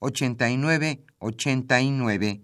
89 0.00 1.04
89. 1.18 2.42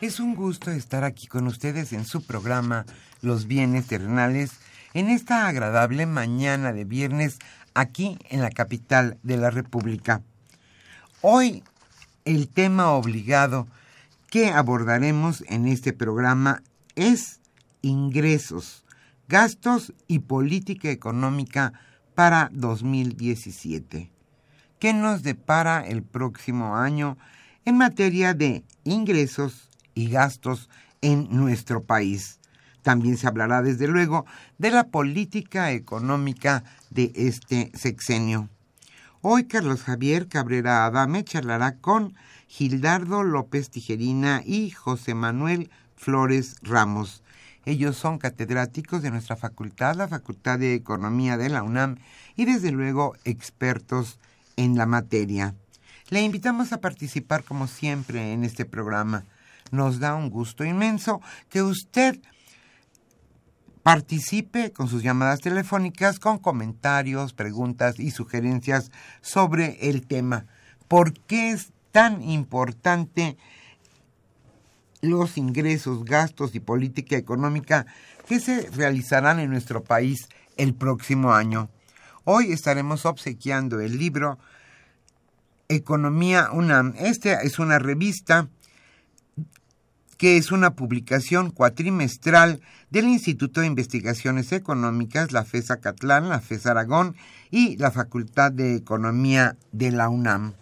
Es 0.00 0.20
un 0.20 0.34
gusto 0.34 0.70
estar 0.70 1.04
aquí 1.04 1.26
con 1.26 1.46
ustedes 1.46 1.92
en 1.92 2.04
su 2.04 2.24
programa 2.26 2.86
Los 3.20 3.46
bienes 3.46 3.86
terrenales 3.86 4.52
en 4.94 5.08
esta 5.08 5.46
agradable 5.46 6.06
mañana 6.06 6.72
de 6.72 6.84
viernes 6.84 7.38
aquí 7.74 8.18
en 8.28 8.42
la 8.42 8.50
capital 8.50 9.18
de 9.22 9.36
la 9.36 9.50
República. 9.50 10.22
Hoy 11.20 11.62
el 12.24 12.48
tema 12.48 12.90
obligado 12.90 13.66
que 14.30 14.48
abordaremos 14.48 15.44
en 15.48 15.66
este 15.66 15.92
programa 15.92 16.62
es 16.94 17.40
ingresos, 17.82 18.84
gastos 19.28 19.92
y 20.06 20.20
política 20.20 20.90
económica 20.90 21.72
para 22.14 22.50
2017. 22.52 24.10
¿Qué 24.78 24.92
nos 24.92 25.22
depara 25.22 25.86
el 25.86 26.02
próximo 26.02 26.76
año 26.76 27.16
en 27.64 27.76
materia 27.76 28.34
de 28.34 28.64
ingresos 28.84 29.70
y 29.94 30.10
gastos 30.10 30.68
en 31.00 31.28
nuestro 31.30 31.82
país? 31.82 32.38
También 32.82 33.16
se 33.16 33.28
hablará, 33.28 33.62
desde 33.62 33.86
luego, 33.86 34.26
de 34.58 34.70
la 34.70 34.88
política 34.88 35.70
económica 35.70 36.64
de 36.90 37.12
este 37.14 37.70
sexenio. 37.74 38.48
Hoy 39.24 39.44
Carlos 39.44 39.84
Javier 39.84 40.26
Cabrera 40.26 40.84
Adame 40.84 41.22
charlará 41.22 41.76
con 41.76 42.16
Gildardo 42.48 43.22
López 43.22 43.70
Tijerina 43.70 44.42
y 44.44 44.70
José 44.70 45.14
Manuel 45.14 45.70
Flores 45.94 46.56
Ramos. 46.60 47.22
Ellos 47.64 47.96
son 47.96 48.18
catedráticos 48.18 49.00
de 49.00 49.12
nuestra 49.12 49.36
facultad, 49.36 49.94
la 49.94 50.08
Facultad 50.08 50.58
de 50.58 50.74
Economía 50.74 51.36
de 51.36 51.50
la 51.50 51.62
UNAM, 51.62 51.98
y 52.34 52.46
desde 52.46 52.72
luego 52.72 53.14
expertos 53.22 54.18
en 54.56 54.74
la 54.74 54.86
materia. 54.86 55.54
Le 56.08 56.22
invitamos 56.22 56.72
a 56.72 56.80
participar 56.80 57.44
como 57.44 57.68
siempre 57.68 58.32
en 58.32 58.42
este 58.42 58.64
programa. 58.64 59.22
Nos 59.70 60.00
da 60.00 60.16
un 60.16 60.30
gusto 60.30 60.64
inmenso 60.64 61.20
que 61.48 61.62
usted 61.62 62.18
Participe 63.82 64.72
con 64.72 64.86
sus 64.86 65.02
llamadas 65.02 65.40
telefónicas 65.40 66.20
con 66.20 66.38
comentarios, 66.38 67.32
preguntas 67.32 67.98
y 67.98 68.12
sugerencias 68.12 68.92
sobre 69.22 69.88
el 69.88 70.06
tema. 70.06 70.46
¿Por 70.86 71.12
qué 71.12 71.50
es 71.50 71.72
tan 71.90 72.22
importante 72.22 73.36
los 75.00 75.36
ingresos, 75.36 76.04
gastos 76.04 76.54
y 76.54 76.60
política 76.60 77.16
económica 77.16 77.86
que 78.28 78.38
se 78.38 78.70
realizarán 78.70 79.40
en 79.40 79.50
nuestro 79.50 79.82
país 79.82 80.28
el 80.56 80.74
próximo 80.74 81.32
año? 81.32 81.68
Hoy 82.22 82.52
estaremos 82.52 83.04
obsequiando 83.04 83.80
el 83.80 83.98
libro 83.98 84.38
Economía 85.68 86.50
UNAM. 86.52 86.94
Esta 86.98 87.42
es 87.42 87.58
una 87.58 87.80
revista 87.80 88.48
que 90.16 90.36
es 90.36 90.52
una 90.52 90.74
publicación 90.74 91.50
cuatrimestral 91.50 92.60
del 92.90 93.06
Instituto 93.06 93.60
de 93.60 93.66
Investigaciones 93.66 94.52
Económicas, 94.52 95.32
la 95.32 95.44
FES 95.44 95.70
Acatlán, 95.70 96.28
la 96.28 96.40
FES 96.40 96.66
Aragón 96.66 97.16
y 97.50 97.76
la 97.76 97.90
Facultad 97.90 98.52
de 98.52 98.76
Economía 98.76 99.56
de 99.72 99.90
la 99.90 100.08
UNAM. 100.08 100.54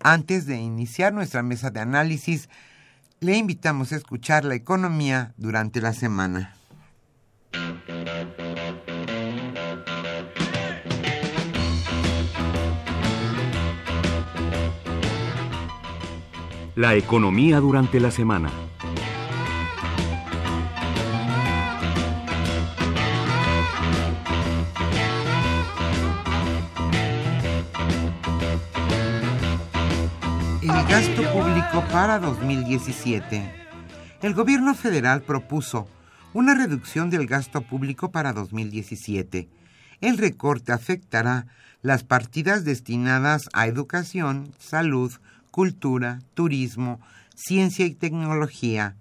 Antes 0.00 0.46
de 0.46 0.56
iniciar 0.56 1.12
nuestra 1.12 1.42
mesa 1.42 1.70
de 1.70 1.80
análisis, 1.80 2.48
le 3.20 3.36
invitamos 3.36 3.92
a 3.92 3.96
escuchar 3.96 4.44
la 4.44 4.54
economía 4.54 5.32
durante 5.36 5.80
la 5.80 5.92
semana. 5.92 6.57
La 16.78 16.94
economía 16.94 17.58
durante 17.58 17.98
la 17.98 18.12
semana. 18.12 18.52
Gasto 30.88 31.22
público 31.32 31.84
para 31.90 32.20
2017. 32.20 33.52
El 34.22 34.34
gobierno 34.34 34.76
federal 34.76 35.22
propuso 35.22 35.88
una 36.32 36.54
reducción 36.54 37.10
del 37.10 37.26
gasto 37.26 37.62
público 37.62 38.12
para 38.12 38.32
2017. 38.32 39.48
El 40.00 40.16
recorte 40.16 40.70
afectará 40.70 41.48
las 41.82 42.04
partidas 42.04 42.64
destinadas 42.64 43.48
a 43.52 43.66
educación, 43.66 44.52
salud, 44.58 45.12
cultura, 45.58 46.20
turismo, 46.34 47.00
ciencia 47.34 47.84
y 47.84 47.92
tecnología. 47.92 48.94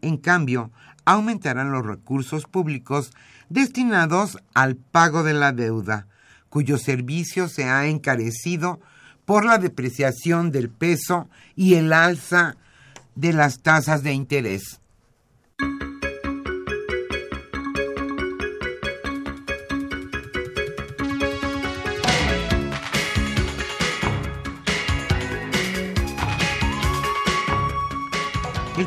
En 0.00 0.16
cambio, 0.16 0.70
aumentarán 1.04 1.72
los 1.72 1.84
recursos 1.84 2.44
públicos 2.44 3.10
destinados 3.48 4.38
al 4.54 4.76
pago 4.76 5.24
de 5.24 5.34
la 5.34 5.50
deuda, 5.50 6.06
cuyo 6.50 6.78
servicio 6.78 7.48
se 7.48 7.64
ha 7.64 7.86
encarecido 7.86 8.78
por 9.24 9.44
la 9.44 9.58
depreciación 9.58 10.52
del 10.52 10.70
peso 10.70 11.28
y 11.56 11.74
el 11.74 11.92
alza 11.92 12.54
de 13.16 13.32
las 13.32 13.58
tasas 13.58 14.04
de 14.04 14.12
interés. 14.12 14.78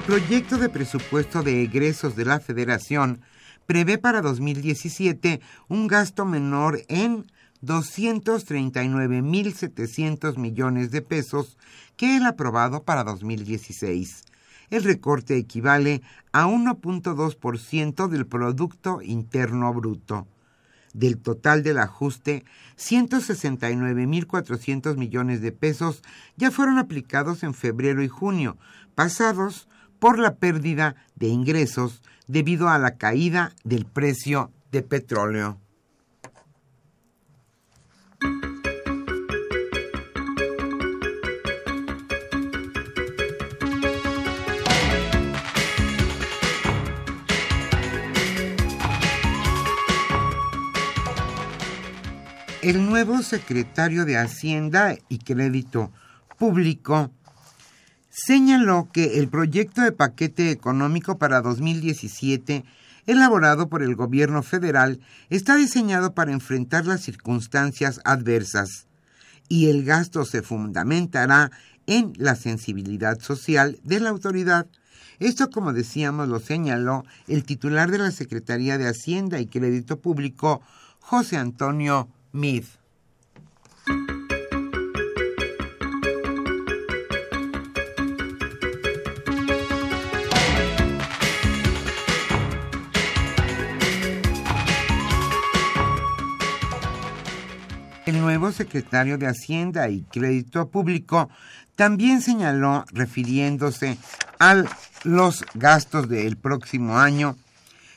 Proyecto 0.07 0.57
de 0.57 0.69
presupuesto 0.69 1.43
de 1.43 1.61
egresos 1.63 2.15
de 2.15 2.23
la 2.23 2.39
Federación 2.39 3.19
prevé 3.65 3.97
para 3.97 4.21
2017 4.21 5.41
un 5.67 5.87
gasto 5.87 6.23
menor 6.23 6.79
en 6.87 7.29
239.700 7.61 10.37
millones 10.37 10.91
de 10.91 11.01
pesos 11.01 11.57
que 11.97 12.15
el 12.15 12.25
aprobado 12.25 12.83
para 12.83 13.03
2016. 13.03 14.23
el 14.69 14.85
recorte 14.85 15.35
equivale 15.35 16.01
a 16.31 16.47
1.2% 16.47 18.07
del 18.07 18.27
Producto 18.27 19.01
Interno 19.01 19.73
Bruto. 19.73 20.25
Del 20.93 21.17
total 21.17 21.63
del 21.63 21.79
ajuste, 21.79 22.45
169.400 22.77 24.95
millones 24.95 25.41
de 25.41 25.51
pesos 25.51 26.01
ya 26.37 26.49
fueron 26.49 26.77
aplicados 26.77 27.43
en 27.43 27.53
febrero 27.53 28.01
y 28.01 28.07
junio, 28.07 28.55
pasados 28.95 29.67
por 29.99 30.19
la 30.19 30.35
pérdida 30.35 30.95
de 31.15 31.27
ingresos 31.27 32.01
debido 32.27 32.69
a 32.69 32.77
la 32.77 32.97
caída 32.97 33.53
del 33.63 33.85
precio 33.85 34.51
de 34.71 34.83
petróleo. 34.83 35.57
El 52.67 52.85
nuevo 52.85 53.21
secretario 53.21 54.03
de 54.03 54.17
Hacienda 54.17 54.97
y 55.07 55.19
Crédito 55.19 55.89
Público 56.37 57.11
señaló 58.17 58.89
que 58.91 59.19
el 59.19 59.29
proyecto 59.29 59.81
de 59.81 59.91
paquete 59.91 60.49
económico 60.49 61.19
para 61.19 61.41
2017 61.41 62.65
elaborado 63.05 63.69
por 63.69 63.83
el 63.83 63.95
gobierno 63.95 64.41
federal 64.41 64.99
está 65.29 65.55
diseñado 65.55 66.15
para 66.15 66.31
enfrentar 66.31 66.87
las 66.87 67.01
circunstancias 67.01 68.01
adversas 68.05 68.87
y 69.47 69.69
el 69.69 69.85
gasto 69.85 70.25
se 70.25 70.41
fundamentará 70.41 71.51
en 71.85 72.13
la 72.17 72.35
sensibilidad 72.35 73.19
social 73.19 73.79
de 73.83 73.99
la 73.99 74.09
autoridad. 74.09 74.65
Esto, 75.19 75.51
como 75.51 75.71
decíamos, 75.71 76.27
lo 76.27 76.39
señaló 76.39 77.05
el 77.27 77.43
titular 77.43 77.91
de 77.91 77.99
la 77.99 78.11
Secretaría 78.11 78.79
de 78.79 78.87
Hacienda 78.87 79.39
y 79.39 79.45
Crédito 79.45 79.99
Público, 79.99 80.61
José 80.99 81.37
Antonio 81.37 82.09
Mid. 82.31 82.63
Nuevo 98.39 98.51
secretario 98.51 99.17
de 99.17 99.25
Hacienda 99.25 99.89
y 99.89 100.03
Crédito 100.03 100.69
Público 100.69 101.27
también 101.75 102.21
señaló, 102.21 102.85
refiriéndose 102.91 103.97
a 104.37 104.63
los 105.03 105.43
gastos 105.55 106.07
del 106.07 106.37
próximo 106.37 106.99
año, 106.99 107.35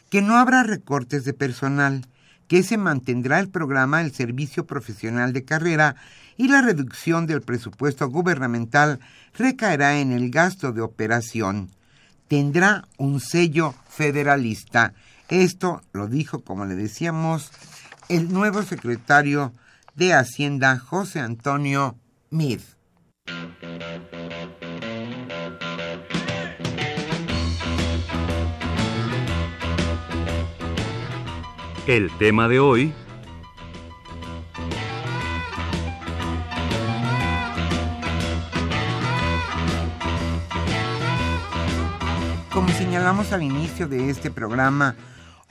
que 0.08 0.22
no 0.22 0.38
habrá 0.38 0.62
recortes 0.62 1.24
de 1.24 1.34
personal, 1.34 2.06
que 2.48 2.62
se 2.62 2.78
mantendrá 2.78 3.38
el 3.38 3.50
programa 3.50 3.98
del 3.98 4.14
Servicio 4.14 4.66
Profesional 4.66 5.34
de 5.34 5.44
Carrera 5.44 5.96
y 6.38 6.48
la 6.48 6.62
reducción 6.62 7.26
del 7.26 7.42
presupuesto 7.42 8.08
gubernamental 8.08 8.98
recaerá 9.36 9.98
en 9.98 10.10
el 10.10 10.30
gasto 10.30 10.72
de 10.72 10.80
operación. 10.80 11.68
Tendrá 12.28 12.88
un 12.96 13.20
sello 13.20 13.74
federalista. 13.90 14.94
Esto 15.28 15.82
lo 15.92 16.08
dijo, 16.08 16.40
como 16.40 16.64
le 16.64 16.76
decíamos, 16.76 17.52
el 18.08 18.32
nuevo 18.32 18.62
secretario 18.62 19.52
de 20.00 20.14
Hacienda, 20.14 20.78
José 20.78 21.20
Antonio 21.20 21.94
Mid. 22.30 22.60
El 31.86 32.10
tema 32.16 32.48
de 32.48 32.60
hoy... 32.60 32.94
Como 42.50 42.70
señalamos 42.70 43.32
al 43.32 43.42
inicio 43.42 43.86
de 43.86 44.08
este 44.08 44.30
programa, 44.30 44.96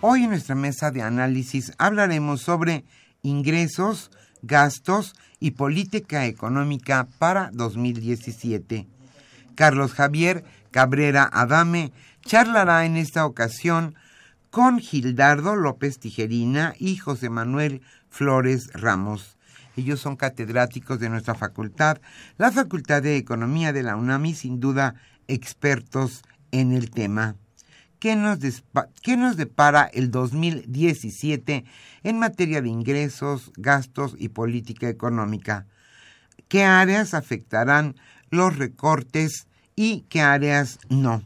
hoy 0.01 0.23
en 0.23 0.31
nuestra 0.31 0.55
mesa 0.55 0.89
de 0.89 1.03
análisis 1.03 1.71
hablaremos 1.77 2.41
sobre 2.41 2.83
ingresos, 3.21 4.09
gastos 4.41 5.15
y 5.39 5.51
política 5.51 6.25
económica 6.25 7.07
para 7.17 7.49
2017. 7.53 8.87
Carlos 9.55 9.93
Javier 9.93 10.43
Cabrera 10.71 11.29
Adame 11.31 11.91
charlará 12.21 12.85
en 12.85 12.97
esta 12.97 13.25
ocasión 13.25 13.95
con 14.49 14.79
Gildardo 14.79 15.55
López 15.55 15.99
Tijerina 15.99 16.73
y 16.77 16.97
José 16.97 17.29
Manuel 17.29 17.81
Flores 18.09 18.71
Ramos. 18.73 19.37
Ellos 19.75 19.99
son 19.99 20.15
catedráticos 20.15 20.99
de 20.99 21.09
nuestra 21.09 21.35
facultad, 21.35 21.99
la 22.37 22.51
Facultad 22.51 23.01
de 23.01 23.17
Economía 23.17 23.71
de 23.71 23.83
la 23.83 23.95
UNAM 23.95 24.33
sin 24.33 24.59
duda 24.59 24.95
expertos 25.27 26.23
en 26.51 26.73
el 26.73 26.89
tema. 26.89 27.35
¿Qué 27.99 28.15
nos, 28.15 28.39
¿Qué 29.01 29.17
nos 29.17 29.35
depara 29.35 29.83
el 29.83 30.09
2017 30.09 31.65
en 32.03 32.19
materia 32.19 32.61
de 32.61 32.69
ingresos, 32.69 33.51
gastos 33.57 34.15
y 34.17 34.29
política 34.29 34.87
económica? 34.87 35.65
¿Qué 36.47 36.63
áreas 36.63 37.13
afectarán 37.13 37.95
los 38.29 38.57
recortes 38.57 39.47
y 39.75 40.05
qué 40.09 40.21
áreas 40.21 40.79
no? 40.87 41.23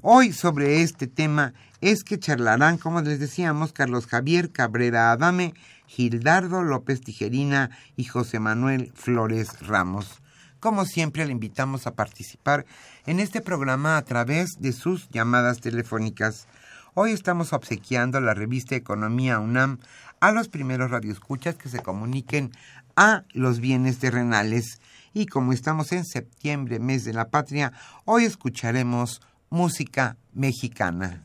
Hoy 0.00 0.32
sobre 0.32 0.82
este 0.82 1.08
tema 1.08 1.52
es 1.80 2.04
que 2.04 2.20
charlarán, 2.20 2.78
como 2.78 3.00
les 3.00 3.18
decíamos, 3.18 3.72
Carlos 3.72 4.06
Javier 4.06 4.52
Cabrera 4.52 5.10
Adame, 5.10 5.54
Gildardo 5.88 6.62
López 6.62 7.00
Tijerina 7.00 7.70
y 7.96 8.04
José 8.04 8.38
Manuel 8.38 8.92
Flores 8.94 9.60
Ramos. 9.66 10.22
Como 10.60 10.84
siempre, 10.86 11.24
le 11.24 11.30
invitamos 11.30 11.86
a 11.86 11.94
participar 11.94 12.66
en 13.06 13.20
este 13.20 13.40
programa 13.40 13.96
a 13.96 14.04
través 14.04 14.56
de 14.58 14.72
sus 14.72 15.08
llamadas 15.10 15.60
telefónicas. 15.60 16.48
Hoy 16.94 17.12
estamos 17.12 17.52
obsequiando 17.52 18.20
la 18.20 18.34
revista 18.34 18.74
Economía 18.74 19.38
UNAM 19.38 19.78
a 20.18 20.32
los 20.32 20.48
primeros 20.48 20.90
radioescuchas 20.90 21.54
que 21.54 21.68
se 21.68 21.78
comuniquen 21.78 22.50
a 22.96 23.22
los 23.32 23.60
bienes 23.60 24.00
terrenales. 24.00 24.80
Y 25.14 25.26
como 25.26 25.52
estamos 25.52 25.92
en 25.92 26.04
septiembre, 26.04 26.80
mes 26.80 27.04
de 27.04 27.12
la 27.12 27.28
patria, 27.28 27.72
hoy 28.04 28.24
escucharemos 28.24 29.20
música 29.50 30.16
mexicana. 30.32 31.24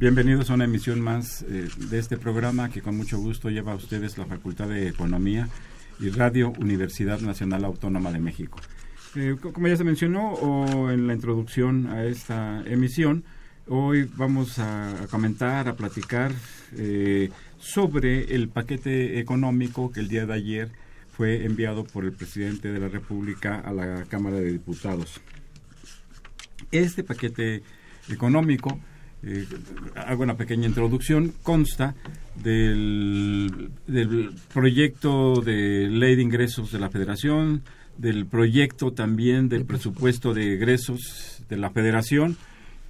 Bienvenidos 0.00 0.50
a 0.50 0.54
una 0.54 0.64
emisión 0.64 1.00
más 1.00 1.42
eh, 1.42 1.68
de 1.88 1.98
este 2.00 2.16
programa 2.16 2.68
que 2.68 2.82
con 2.82 2.96
mucho 2.96 3.16
gusto 3.16 3.48
lleva 3.48 3.72
a 3.72 3.76
ustedes 3.76 4.18
la 4.18 4.26
Facultad 4.26 4.68
de 4.68 4.88
Economía 4.88 5.48
y 6.00 6.10
Radio 6.10 6.52
Universidad 6.58 7.20
Nacional 7.20 7.64
Autónoma 7.64 8.10
de 8.10 8.18
México. 8.18 8.58
Eh, 9.14 9.36
como 9.40 9.68
ya 9.68 9.76
se 9.76 9.84
mencionó 9.84 10.32
o 10.32 10.90
en 10.90 11.06
la 11.06 11.14
introducción 11.14 11.86
a 11.86 12.04
esta 12.06 12.64
emisión, 12.66 13.22
hoy 13.68 14.10
vamos 14.16 14.58
a, 14.58 15.06
comentar, 15.12 15.68
a 15.68 15.76
platicar 15.76 16.32
eh, 16.76 17.30
sobre 17.58 18.34
el 18.34 18.48
paquete 18.48 19.20
económico 19.20 19.92
que 19.92 20.00
el 20.00 20.08
día 20.08 20.26
de 20.26 20.34
ayer 20.34 20.72
fue 21.16 21.44
enviado 21.44 21.84
por 21.84 22.04
el 22.04 22.12
presidente 22.12 22.72
de 22.72 22.80
la 22.80 22.88
República 22.88 23.60
a 23.60 23.72
la 23.72 24.04
Cámara 24.06 24.38
de 24.38 24.50
Diputados. 24.50 25.20
Este 26.72 27.04
paquete 27.04 27.62
económico 28.08 28.80
eh, 29.26 29.46
hago 29.96 30.22
una 30.22 30.36
pequeña 30.36 30.66
introducción, 30.66 31.32
consta 31.42 31.94
del, 32.42 33.70
proyecto 34.52 35.40
de 35.40 35.88
ley 35.88 36.16
de 36.16 36.22
ingresos 36.22 36.72
de 36.72 36.78
la 36.78 36.90
federación, 36.90 37.62
del 37.96 38.26
proyecto 38.26 38.92
también 38.92 39.48
del 39.48 39.64
presupuesto 39.64 40.34
de 40.34 40.54
egresos 40.54 41.42
de 41.48 41.56
la 41.56 41.70
federación 41.70 42.36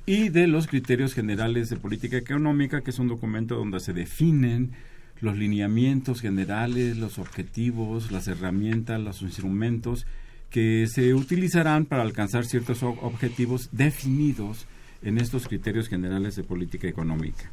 y 0.06 0.30
de 0.30 0.46
los 0.46 0.66
criterios 0.66 1.14
generales 1.14 1.68
de 1.68 1.76
política 1.76 2.16
económica, 2.16 2.80
que 2.80 2.90
es 2.90 2.98
un 2.98 3.08
documento 3.08 3.54
donde 3.56 3.80
se 3.80 3.92
definen 3.92 4.72
los 5.20 5.36
lineamientos 5.36 6.20
generales, 6.20 6.96
los 6.96 7.18
objetivos, 7.18 8.10
las 8.10 8.28
herramientas, 8.28 9.00
los 9.00 9.22
instrumentos 9.22 10.06
que 10.50 10.86
se 10.88 11.14
utilizarán 11.14 11.84
para 11.84 12.02
alcanzar 12.02 12.44
ciertos 12.44 12.82
objetivos 12.82 13.68
definidos 13.72 14.66
en 15.04 15.18
estos 15.18 15.46
criterios 15.46 15.88
generales 15.88 16.34
de 16.34 16.42
política 16.42 16.88
económica. 16.88 17.50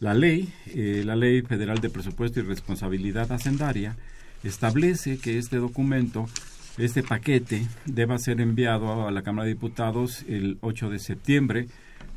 La 0.00 0.14
ley, 0.14 0.52
eh, 0.74 1.02
la 1.06 1.14
Ley 1.14 1.42
Federal 1.42 1.80
de 1.80 1.88
Presupuesto 1.88 2.40
y 2.40 2.42
Responsabilidad 2.42 3.30
Hacendaria, 3.30 3.96
establece 4.42 5.18
que 5.18 5.38
este 5.38 5.58
documento, 5.58 6.26
este 6.76 7.04
paquete, 7.04 7.66
deba 7.86 8.18
ser 8.18 8.40
enviado 8.40 9.06
a 9.06 9.12
la 9.12 9.22
Cámara 9.22 9.46
de 9.46 9.54
Diputados 9.54 10.24
el 10.28 10.58
8 10.60 10.90
de 10.90 10.98
septiembre. 10.98 11.68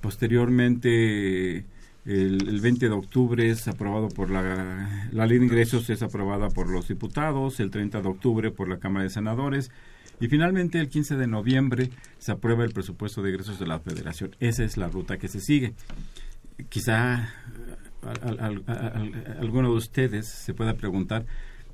Posteriormente, 0.01 1.65
el, 2.05 2.59
20 2.59 2.89
de 2.89 2.95
octubre 2.95 3.49
es 3.51 3.67
aprobado 3.67 4.09
por 4.09 4.31
la, 4.31 5.07
la 5.11 5.27
ley 5.27 5.37
de 5.37 5.45
ingresos, 5.45 5.87
es 5.91 6.01
aprobada 6.01 6.49
por 6.49 6.67
los 6.67 6.87
diputados, 6.87 7.59
el 7.59 7.69
30 7.69 8.01
de 8.01 8.07
octubre 8.07 8.49
por 8.49 8.67
la 8.67 8.79
Cámara 8.79 9.03
de 9.03 9.11
Senadores 9.11 9.69
y 10.19 10.27
finalmente, 10.27 10.79
el 10.79 10.89
15 10.89 11.15
de 11.15 11.27
noviembre 11.27 11.89
se 12.17 12.31
aprueba 12.31 12.63
el 12.63 12.71
presupuesto 12.71 13.21
de 13.21 13.31
egresos 13.31 13.59
de 13.59 13.67
la 13.67 13.79
Federación. 13.79 14.35
Esa 14.39 14.63
es 14.63 14.77
la 14.77 14.87
ruta 14.87 15.17
que 15.17 15.27
se 15.27 15.41
sigue. 15.41 15.73
Quizá 16.69 17.29
alguno 19.39 19.71
de 19.71 19.75
ustedes 19.75 20.27
se 20.27 20.53
pueda 20.53 20.75
preguntar 20.75 21.25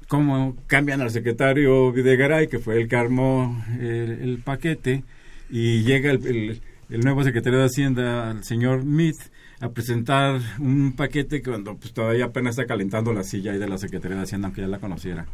cómo 0.08 0.58
cambian 0.68 1.02
al 1.02 1.12
secretario 1.12 1.92
Videgaray, 1.92 2.48
que 2.48 2.60
fue 2.60 2.82
el 2.82 2.88
que 2.88 2.96
armó 2.96 3.64
el, 3.80 4.42
paquete, 4.44 5.04
y 5.50 5.84
llega 5.84 6.12
el, 6.12 6.62
nuevo 6.90 7.24
secretario 7.24 7.60
de 7.60 7.66
Hacienda, 7.66 8.32
el 8.32 8.44
señor 8.44 8.84
Meade, 8.84 9.18
a 9.62 9.70
presentar 9.70 10.42
un 10.60 10.94
paquete 10.94 11.42
cuando 11.42 11.78
pues, 11.78 11.94
todavía 11.94 12.26
apenas 12.26 12.58
está 12.58 12.66
calentando 12.66 13.14
la 13.14 13.24
silla 13.24 13.52
ahí 13.52 13.60
de 13.60 13.70
la 13.70 13.78
Secretaría 13.78 14.18
de 14.18 14.24
Hacienda, 14.24 14.48
aunque 14.48 14.62
ya 14.62 14.68
la 14.68 14.80
conociera. 14.80 15.28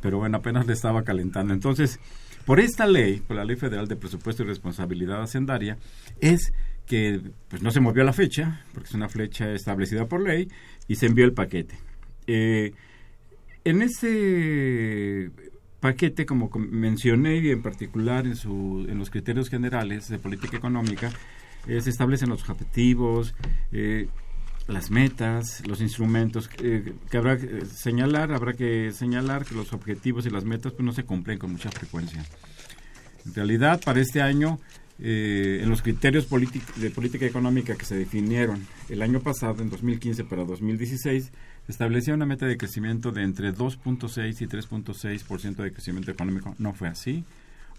Pero 0.00 0.18
bueno, 0.18 0.38
apenas 0.38 0.66
le 0.66 0.72
estaba 0.72 1.04
calentando. 1.04 1.54
Entonces, 1.54 2.00
por 2.46 2.60
esta 2.60 2.86
ley, 2.86 3.22
por 3.26 3.36
la 3.36 3.44
Ley 3.44 3.56
Federal 3.56 3.88
de 3.88 3.96
Presupuesto 3.96 4.42
y 4.42 4.46
Responsabilidad 4.46 5.22
Hacendaria, 5.22 5.78
es 6.20 6.52
que 6.86 7.20
pues 7.48 7.62
no 7.62 7.70
se 7.70 7.80
movió 7.80 8.04
la 8.04 8.12
fecha, 8.12 8.62
porque 8.72 8.88
es 8.88 8.94
una 8.94 9.08
fecha 9.08 9.52
establecida 9.52 10.06
por 10.06 10.22
ley, 10.22 10.48
y 10.86 10.96
se 10.96 11.06
envió 11.06 11.24
el 11.24 11.32
paquete. 11.32 11.76
Eh, 12.26 12.72
en 13.64 13.82
ese 13.82 15.30
paquete, 15.80 16.26
como 16.26 16.50
mencioné, 16.50 17.38
y 17.38 17.50
en 17.50 17.62
particular 17.62 18.26
en, 18.26 18.36
su, 18.36 18.86
en 18.88 18.98
los 18.98 19.10
criterios 19.10 19.48
generales 19.48 20.08
de 20.08 20.18
política 20.18 20.56
económica, 20.56 21.10
eh, 21.66 21.80
se 21.80 21.90
establecen 21.90 22.28
los 22.28 22.48
objetivos, 22.48 23.34
eh, 23.72 24.08
las 24.66 24.90
metas, 24.90 25.66
los 25.66 25.80
instrumentos 25.80 26.48
eh, 26.62 26.94
que 27.10 27.16
habrá 27.16 27.36
que 27.36 27.66
señalar, 27.66 28.32
habrá 28.32 28.54
que 28.54 28.92
señalar 28.92 29.44
que 29.44 29.54
los 29.54 29.72
objetivos 29.72 30.24
y 30.26 30.30
las 30.30 30.44
metas 30.44 30.72
pues, 30.72 30.84
no 30.84 30.92
se 30.92 31.04
cumplen 31.04 31.38
con 31.38 31.52
mucha 31.52 31.70
frecuencia. 31.70 32.24
En 33.26 33.34
realidad, 33.34 33.80
para 33.84 34.00
este 34.00 34.22
año, 34.22 34.58
eh, 34.98 35.60
en 35.62 35.68
los 35.68 35.82
criterios 35.82 36.28
de 36.76 36.90
política 36.90 37.26
económica 37.26 37.74
que 37.74 37.84
se 37.84 37.96
definieron 37.96 38.66
el 38.88 39.02
año 39.02 39.20
pasado, 39.20 39.62
en 39.62 39.68
2015 39.68 40.24
para 40.24 40.44
2016, 40.44 41.24
se 41.66 41.72
establecía 41.72 42.14
una 42.14 42.26
meta 42.26 42.46
de 42.46 42.56
crecimiento 42.56 43.10
de 43.10 43.22
entre 43.22 43.52
2.6 43.52 44.40
y 44.40 44.46
3.6% 44.46 45.56
de 45.56 45.72
crecimiento 45.72 46.10
económico. 46.10 46.54
No 46.58 46.72
fue 46.74 46.88
así. 46.88 47.24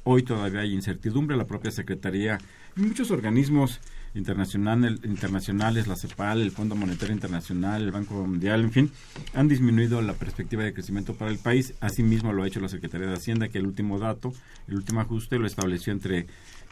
Hoy 0.03 0.23
todavía 0.23 0.61
hay 0.61 0.73
incertidumbre. 0.73 1.37
La 1.37 1.45
propia 1.45 1.71
Secretaría 1.71 2.37
y 2.75 2.81
muchos 2.81 3.11
organismos 3.11 3.79
internacional, 4.15 4.99
internacionales, 5.03 5.87
la 5.87 5.95
CEPAL, 5.95 6.41
el 6.41 6.51
Fondo 6.51 6.75
Monetario 6.75 7.13
Internacional, 7.13 7.83
el 7.83 7.91
Banco 7.91 8.25
Mundial, 8.25 8.61
en 8.61 8.71
fin, 8.71 8.91
han 9.33 9.47
disminuido 9.47 10.01
la 10.01 10.13
perspectiva 10.13 10.63
de 10.63 10.73
crecimiento 10.73 11.13
para 11.13 11.31
el 11.31 11.37
país. 11.37 11.73
Asimismo 11.81 12.33
lo 12.33 12.43
ha 12.43 12.47
hecho 12.47 12.59
la 12.59 12.69
Secretaría 12.69 13.07
de 13.07 13.13
Hacienda, 13.13 13.49
que 13.49 13.57
el 13.57 13.67
último 13.67 13.99
dato, 13.99 14.33
el 14.67 14.75
último 14.75 15.01
ajuste 15.01 15.37
lo 15.37 15.45
estableció 15.45 15.93
entre 15.93 16.27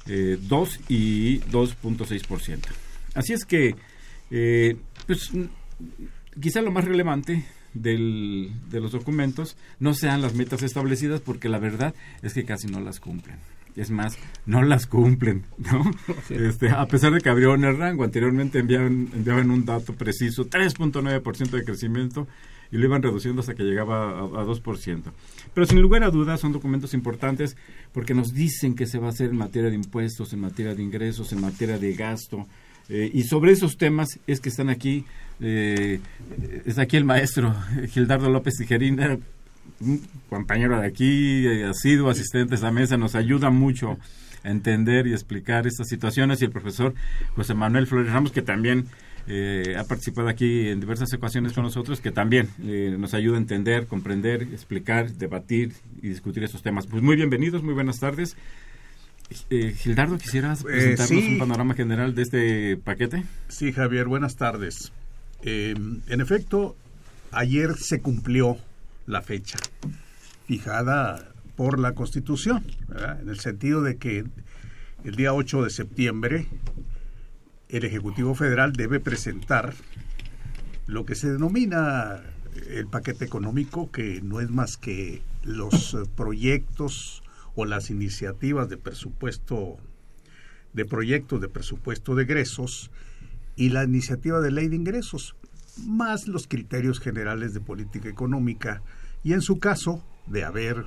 2 0.06 0.08
eh, 0.08 0.80
y 0.88 1.40
2.6%. 1.42 2.60
Así 3.14 3.34
es 3.34 3.46
que, 3.46 3.76
eh, 4.32 4.78
pues, 5.06 5.32
quizá 6.42 6.62
lo 6.62 6.72
más 6.72 6.86
relevante 6.86 7.46
del, 7.74 8.52
de 8.70 8.80
los 8.80 8.92
documentos 8.92 9.58
no 9.80 9.94
sean 9.94 10.22
las 10.22 10.34
metas 10.34 10.64
establecidas, 10.64 11.22
porque 11.22 11.50
la 11.50 11.60
verdad 11.60 11.94
es 12.22 12.34
que 12.34 12.46
casi 12.46 12.68
no 12.68 12.80
las 12.80 13.00
cumplen 13.00 13.38
es 13.76 13.92
más, 13.92 14.18
no 14.46 14.62
las 14.62 14.88
cumplen, 14.88 15.44
¿no? 15.58 15.92
Este, 16.30 16.70
a 16.70 16.86
pesar 16.88 17.14
de 17.14 17.22
que 17.22 17.30
abrieron 17.30 17.64
el 17.64 17.78
rango, 17.78 18.04
anteriormente 18.04 18.60
enviaban, 18.60 19.10
enviaban 19.14 19.52
un 19.52 19.66
dato 19.66 19.94
preciso, 19.94 20.50
3.9% 20.50 21.50
de 21.50 21.64
crecimiento, 21.64 22.28
y 22.72 22.78
lo 22.78 22.86
iban 22.86 23.04
reduciendo 23.04 23.42
hasta 23.42 23.54
que 23.54 23.64
llegaba 23.64 24.20
a, 24.20 24.46
2%. 24.46 25.02
Pero 25.54 25.68
sin 25.68 25.80
lugar 25.80 26.04
a 26.04 26.10
dudas 26.10 26.40
son 26.40 26.54
documentos 26.54 26.96
importantes 26.96 27.56
porque 27.92 28.16
nos 28.16 28.34
dicen 28.34 28.76
que 28.76 28.88
se 28.88 28.98
va 28.98 29.08
a 29.08 29.10
hacer 29.12 29.30
en 29.30 29.38
materia 29.38 29.70
de 29.70 29.76
impuestos, 29.76 30.34
en 30.34 30.40
materia 30.40 30.74
de 30.74 30.82
ingresos, 30.82 31.32
en 31.34 31.42
materia 31.42 31.78
de 31.78 31.94
gasto, 31.94 32.48
eh, 32.90 33.10
y 33.14 33.24
sobre 33.24 33.52
esos 33.52 33.78
temas 33.78 34.20
es 34.28 34.42
que 34.42 34.50
están 34.50 34.70
aquí, 34.70 35.06
eh, 35.40 36.00
está 36.66 36.82
aquí 36.82 36.98
el 36.98 37.06
maestro 37.06 37.56
Gildardo 37.90 38.30
López 38.30 38.56
Tijerina, 38.56 39.20
un 39.84 40.02
compañero 40.30 40.80
de 40.80 40.88
aquí, 40.88 41.46
eh, 41.46 41.66
ha 41.66 41.74
sido 41.74 42.10
asistente 42.10 42.56
a 42.56 42.58
esa 42.58 42.72
mesa, 42.72 42.98
nos 42.98 43.16
ayuda 43.16 43.50
mucho 43.50 43.98
a 44.44 44.50
entender 44.50 45.08
y 45.08 45.14
explicar 45.14 45.68
estas 45.68 45.88
situaciones 45.88 46.42
y 46.42 46.46
el 46.46 46.52
profesor 46.52 46.94
José 47.36 47.54
Manuel 47.54 47.88
Flores 47.88 48.12
Ramos, 48.12 48.32
que 48.32 48.42
también 48.42 48.86
eh, 49.28 49.76
ha 49.78 49.84
participado 49.86 50.28
aquí 50.28 50.70
en 50.70 50.80
diversas 50.80 51.14
ocasiones 51.14 51.54
con 51.54 51.64
nosotros, 51.64 52.02
que 52.02 52.12
también 52.12 52.50
eh, 52.64 52.96
nos 52.98 53.14
ayuda 53.14 53.38
a 53.38 53.40
entender, 53.40 53.88
comprender, 53.88 54.44
explicar, 54.44 55.12
debatir 55.14 55.74
y 56.02 56.10
discutir 56.10 56.44
esos 56.44 56.62
temas. 56.62 56.88
Pues 56.88 57.02
muy 57.02 57.16
bienvenidos, 57.16 57.64
muy 57.64 57.74
buenas 57.74 58.00
tardes. 58.00 58.36
Gildardo, 59.50 60.18
¿quisieras 60.18 60.64
presentarnos 60.64 61.24
un 61.24 61.40
panorama 61.40 61.74
general 61.74 62.14
de 62.14 62.22
este 62.22 62.78
paquete? 62.78 63.24
Sí, 63.48 63.72
Javier, 63.72 64.06
buenas 64.08 64.36
tardes. 64.36 64.92
en 65.42 66.22
efecto, 66.22 66.76
ayer 67.32 67.76
se 67.78 68.02
cumplió 68.02 68.58
la 69.06 69.22
fecha 69.22 69.60
fijada 70.48 71.34
por 71.56 71.80
la 71.80 71.94
Constitución, 71.94 72.66
en 73.22 73.30
el 73.30 73.40
sentido 73.40 73.82
de 73.82 73.98
que 73.98 74.26
el 75.04 75.16
día 75.16 75.34
8 75.34 75.64
de 75.64 75.70
septiembre 75.70 76.48
el 77.70 77.86
Ejecutivo 77.86 78.36
Federal 78.36 78.74
debe 78.74 79.00
presentar 79.00 79.74
lo 80.86 81.06
que 81.06 81.16
se 81.16 81.32
denomina 81.32 82.22
el 82.70 82.88
paquete 82.88 83.26
económico, 83.26 83.92
que 83.92 84.22
no 84.22 84.42
es 84.42 84.50
más 84.50 84.78
que 84.78 85.22
los 85.44 85.98
proyectos 86.16 87.24
o 87.56 87.66
las 87.66 87.90
iniciativas 87.90 88.70
de 88.70 88.78
presupuesto, 88.78 89.78
de 90.74 90.86
proyectos 90.86 91.42
de 91.42 91.50
presupuesto 91.50 92.16
de 92.16 92.24
egresos 92.24 92.92
y 93.56 93.70
la 93.70 93.84
iniciativa 93.84 94.40
de 94.40 94.52
ley 94.52 94.68
de 94.68 94.76
ingresos 94.76 95.36
más 95.86 96.28
los 96.28 96.48
criterios 96.48 97.00
generales 97.00 97.54
de 97.54 97.60
política 97.60 98.10
económica 98.10 98.82
y 99.24 99.34
en 99.34 99.42
su 99.42 99.60
caso 99.60 100.04
de 100.28 100.44
haber 100.44 100.86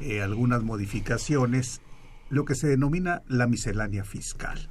eh, 0.00 0.22
algunas 0.22 0.62
modificaciones, 0.62 1.80
lo 2.30 2.44
que 2.44 2.54
se 2.54 2.68
denomina 2.68 3.22
la 3.28 3.46
miscelánea 3.46 4.04
fiscal. 4.04 4.70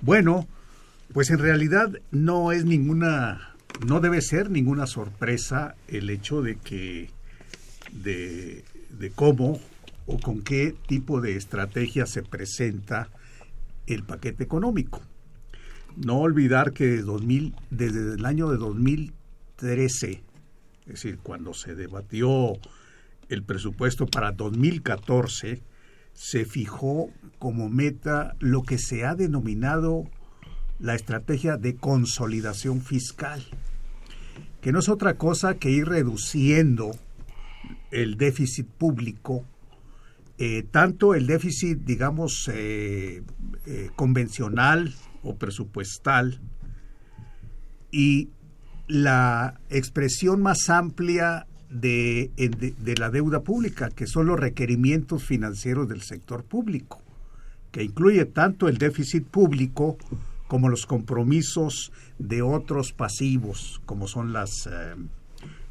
Bueno, 0.00 0.48
pues 1.12 1.30
en 1.30 1.38
realidad 1.38 1.90
no 2.10 2.52
es 2.52 2.64
ninguna, 2.64 3.54
no 3.86 4.00
debe 4.00 4.22
ser 4.22 4.50
ninguna 4.50 4.86
sorpresa 4.86 5.74
el 5.88 6.10
hecho 6.10 6.42
de 6.42 6.56
que 6.56 7.10
de, 7.92 8.64
de 8.98 9.10
cómo 9.10 9.60
o 10.06 10.18
con 10.18 10.42
qué 10.42 10.74
tipo 10.86 11.20
de 11.20 11.36
estrategia 11.36 12.06
se 12.06 12.22
presenta 12.22 13.08
el 13.86 14.02
paquete 14.02 14.44
económico. 14.44 15.02
No 15.96 16.18
olvidar 16.18 16.72
que 16.72 16.86
desde, 16.86 17.02
2000, 17.02 17.54
desde 17.70 18.14
el 18.14 18.24
año 18.24 18.50
de 18.50 18.58
2013, 18.58 20.22
es 20.86 20.86
decir, 20.86 21.18
cuando 21.22 21.54
se 21.54 21.74
debatió 21.74 22.52
el 23.28 23.42
presupuesto 23.42 24.06
para 24.06 24.32
2014, 24.32 25.62
se 26.12 26.44
fijó 26.44 27.10
como 27.38 27.68
meta 27.68 28.36
lo 28.38 28.62
que 28.62 28.78
se 28.78 29.04
ha 29.04 29.14
denominado 29.14 30.04
la 30.78 30.94
estrategia 30.94 31.56
de 31.56 31.76
consolidación 31.76 32.82
fiscal, 32.82 33.42
que 34.60 34.72
no 34.72 34.78
es 34.78 34.88
otra 34.88 35.16
cosa 35.16 35.56
que 35.56 35.70
ir 35.70 35.88
reduciendo 35.88 36.90
el 37.90 38.16
déficit 38.16 38.66
público 38.66 39.44
eh, 40.38 40.64
tanto 40.70 41.14
el 41.14 41.26
déficit, 41.26 41.78
digamos, 41.78 42.50
eh, 42.52 43.22
eh, 43.64 43.90
convencional 43.96 44.94
o 45.22 45.36
presupuestal 45.36 46.40
y 47.90 48.28
la 48.88 49.60
expresión 49.70 50.42
más 50.42 50.70
amplia 50.70 51.46
de, 51.70 52.30
de, 52.36 52.94
la 52.96 53.10
deuda 53.10 53.40
pública, 53.40 53.90
que 53.90 54.06
son 54.06 54.26
los 54.26 54.38
requerimientos 54.38 55.24
financieros 55.24 55.88
del 55.88 56.02
sector 56.02 56.44
público, 56.44 57.02
que 57.72 57.82
incluye 57.82 58.24
tanto 58.24 58.68
el 58.68 58.78
déficit 58.78 59.26
público 59.26 59.98
como 60.46 60.68
los 60.68 60.86
compromisos 60.86 61.92
de 62.18 62.42
otros 62.42 62.92
pasivos, 62.92 63.80
como 63.84 64.06
son 64.06 64.32
las 64.32 64.68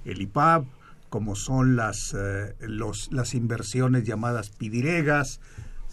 el 0.06 0.22
IPAB, 0.22 0.66
como 1.10 1.36
son 1.36 1.76
las, 1.76 2.14
eh, 2.14 2.56
los, 2.60 3.12
las 3.12 3.34
inversiones 3.34 4.04
llamadas 4.04 4.50
pidiregas, 4.50 5.40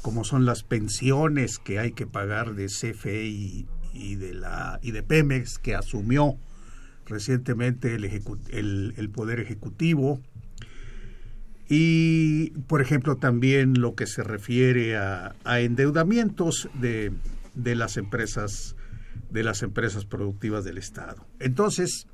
como 0.03 0.25
son 0.25 0.45
las 0.45 0.63
pensiones 0.65 1.59
que 1.59 1.79
hay 1.79 1.93
que 1.93 2.07
pagar 2.07 2.55
de 2.55 2.67
CFE 2.67 3.25
y, 3.25 4.15
de, 4.17 4.35
la, 4.35 4.79
y 4.83 4.91
de 4.91 5.03
Pemex, 5.03 5.59
que 5.59 5.75
asumió 5.75 6.37
recientemente 7.07 7.95
el, 7.95 8.95
el, 8.97 9.11
Poder 9.11 9.41
Ejecutivo, 9.41 10.21
y, 11.69 12.51
por 12.67 12.83
ejemplo, 12.83 13.17
también 13.17 13.81
lo 13.81 13.95
que 13.95 14.07
se 14.07 14.23
refiere 14.23 14.97
a, 14.97 15.35
a 15.45 15.61
endeudamientos 15.61 16.69
de, 16.75 17.13
de, 17.55 17.75
las 17.77 17.97
empresas 17.97 18.77
de 19.31 19.43
las 19.43 19.63
empresas 19.63 20.05
productivas 20.05 20.65
del 20.65 20.77
Estado. 20.77 21.27
Entonces, 21.39 22.07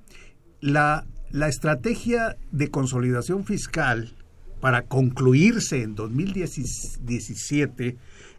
la 0.61 1.05
la 1.31 1.49
estrategia 1.49 2.37
de 2.53 2.71
consolidación 2.71 3.45
fiscal 3.45 4.15
para 4.61 4.83
concluirse 4.83 5.83
en 5.83 5.95
2017 5.95 7.97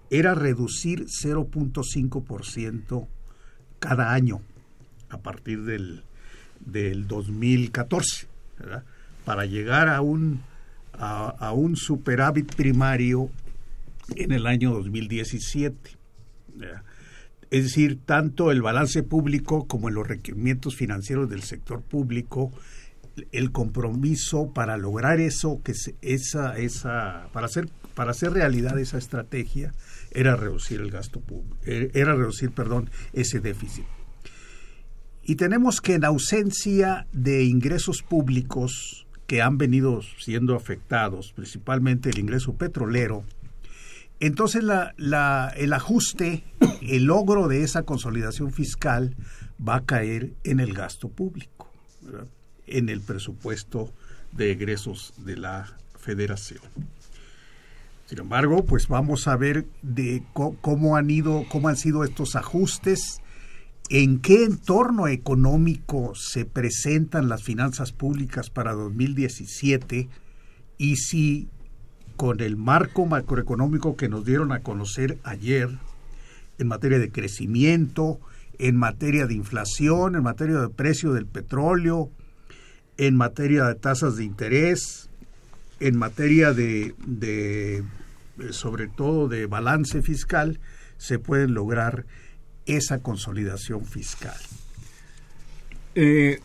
era 0.10 0.36
reducir 0.36 1.06
0.5% 1.06 3.08
cada 3.80 4.14
año 4.14 4.42
a 5.10 5.20
partir 5.20 5.64
del, 5.64 6.04
del 6.60 7.08
2014, 7.08 8.28
para 9.26 9.46
llegar 9.46 9.90
a 9.90 10.02
un, 10.02 10.42
a, 10.94 11.52
un 11.54 11.76
superávit 11.76 12.56
primario 12.56 13.30
en 14.16 14.32
el 14.32 14.48
año 14.48 14.72
2017. 14.72 15.98
Es 17.52 17.64
decir, 17.64 18.00
tanto 18.06 18.52
el 18.52 18.62
balance 18.62 19.02
público 19.02 19.66
como 19.68 19.90
los 19.90 20.08
requerimientos 20.08 20.76
financieros 20.76 21.30
del 21.30 21.44
sector 21.44 21.82
público 21.82 22.52
el 23.32 23.52
compromiso 23.52 24.52
para 24.54 24.78
lograr 24.78 25.20
eso, 25.20 25.62
que 25.64 25.74
esa, 26.02 26.58
esa, 26.58 27.30
para 27.34 27.46
hacer, 27.46 27.70
para 27.96 28.12
hacer 28.12 28.32
realidad 28.32 28.78
esa 28.80 28.98
estrategia, 28.98 29.74
era 30.12 30.36
reducir 30.36 30.82
el 30.82 30.92
gasto 30.92 31.20
público, 31.20 31.58
er, 31.66 31.92
era 31.94 32.16
reducir, 32.16 32.52
perdón, 32.52 32.90
ese 33.14 33.40
déficit. 33.40 33.86
Y 35.24 35.36
tenemos 35.36 35.82
que 35.82 35.96
en 35.96 36.06
ausencia 36.06 37.06
de 37.12 37.44
ingresos 37.44 38.02
públicos 38.02 39.06
que 39.28 39.42
han 39.44 39.58
venido 39.60 40.02
siendo 40.18 40.56
afectados, 40.56 41.34
principalmente 41.34 42.10
el 42.10 42.18
ingreso 42.18 42.56
petrolero, 42.56 43.24
entonces 44.20 44.64
la, 44.64 44.94
la, 44.98 45.54
el 45.56 45.72
ajuste, 45.74 46.44
el 46.82 47.06
logro 47.06 47.48
de 47.48 47.64
esa 47.64 47.84
consolidación 47.84 48.52
fiscal 48.52 49.16
va 49.66 49.78
a 49.78 49.86
caer 49.86 50.34
en 50.44 50.60
el 50.60 50.74
gasto 50.74 51.10
público. 51.10 51.72
¿verdad? 52.02 52.28
En 52.78 52.90
el 52.90 53.02
presupuesto 53.02 53.92
de 54.32 54.52
egresos 54.52 55.14
de 55.18 55.38
la 55.38 55.78
federación. 55.98 56.62
Sin 58.06 58.20
embargo, 58.20 58.66
pues 58.66 58.88
vamos 58.88 59.28
a 59.28 59.38
ver 59.38 59.66
de 59.84 60.24
cómo 60.34 60.96
han 60.96 61.12
ido, 61.12 61.46
cómo 61.50 61.70
han 61.70 61.78
sido 61.78 62.04
estos 62.04 62.36
ajustes, 62.36 63.22
en 63.90 64.20
qué 64.20 64.46
entorno 64.46 65.08
económico 65.08 66.14
se 66.16 66.46
presentan 66.46 67.30
las 67.30 67.44
finanzas 67.44 67.92
públicas 67.92 68.50
para 68.50 68.74
2017 68.74 70.10
y 70.78 70.96
si 70.96 71.50
con 72.16 72.42
el 72.42 72.58
marco 72.58 73.06
macroeconómico 73.06 73.96
que 73.96 74.10
nos 74.10 74.26
dieron 74.26 74.52
a 74.52 74.62
conocer 74.62 75.20
ayer 75.24 75.70
en 76.58 76.68
materia 76.68 77.00
de 77.00 77.12
crecimiento, 77.12 78.20
en 78.58 78.76
materia 78.76 79.26
de 79.26 79.36
inflación, 79.36 80.16
en 80.16 80.24
materia 80.24 80.60
de 80.60 80.70
precio 80.70 81.14
del 81.14 81.26
petróleo, 81.26 82.10
en 83.00 83.16
materia 83.16 83.64
de 83.64 83.76
tasas 83.76 84.18
de 84.18 84.26
interés, 84.26 85.10
en 85.80 85.98
materia 85.98 86.52
de, 86.52 86.94
de 87.08 87.82
sobre 88.52 88.88
todo 88.90 89.30
de 89.30 89.46
balance 89.46 90.02
fiscal, 90.02 90.60
se 90.98 91.18
puede 91.18 91.48
lograr 91.48 92.06
esa 92.66 93.00
consolidación 93.00 93.86
fiscal. 93.86 94.38
Eh, 95.96 96.40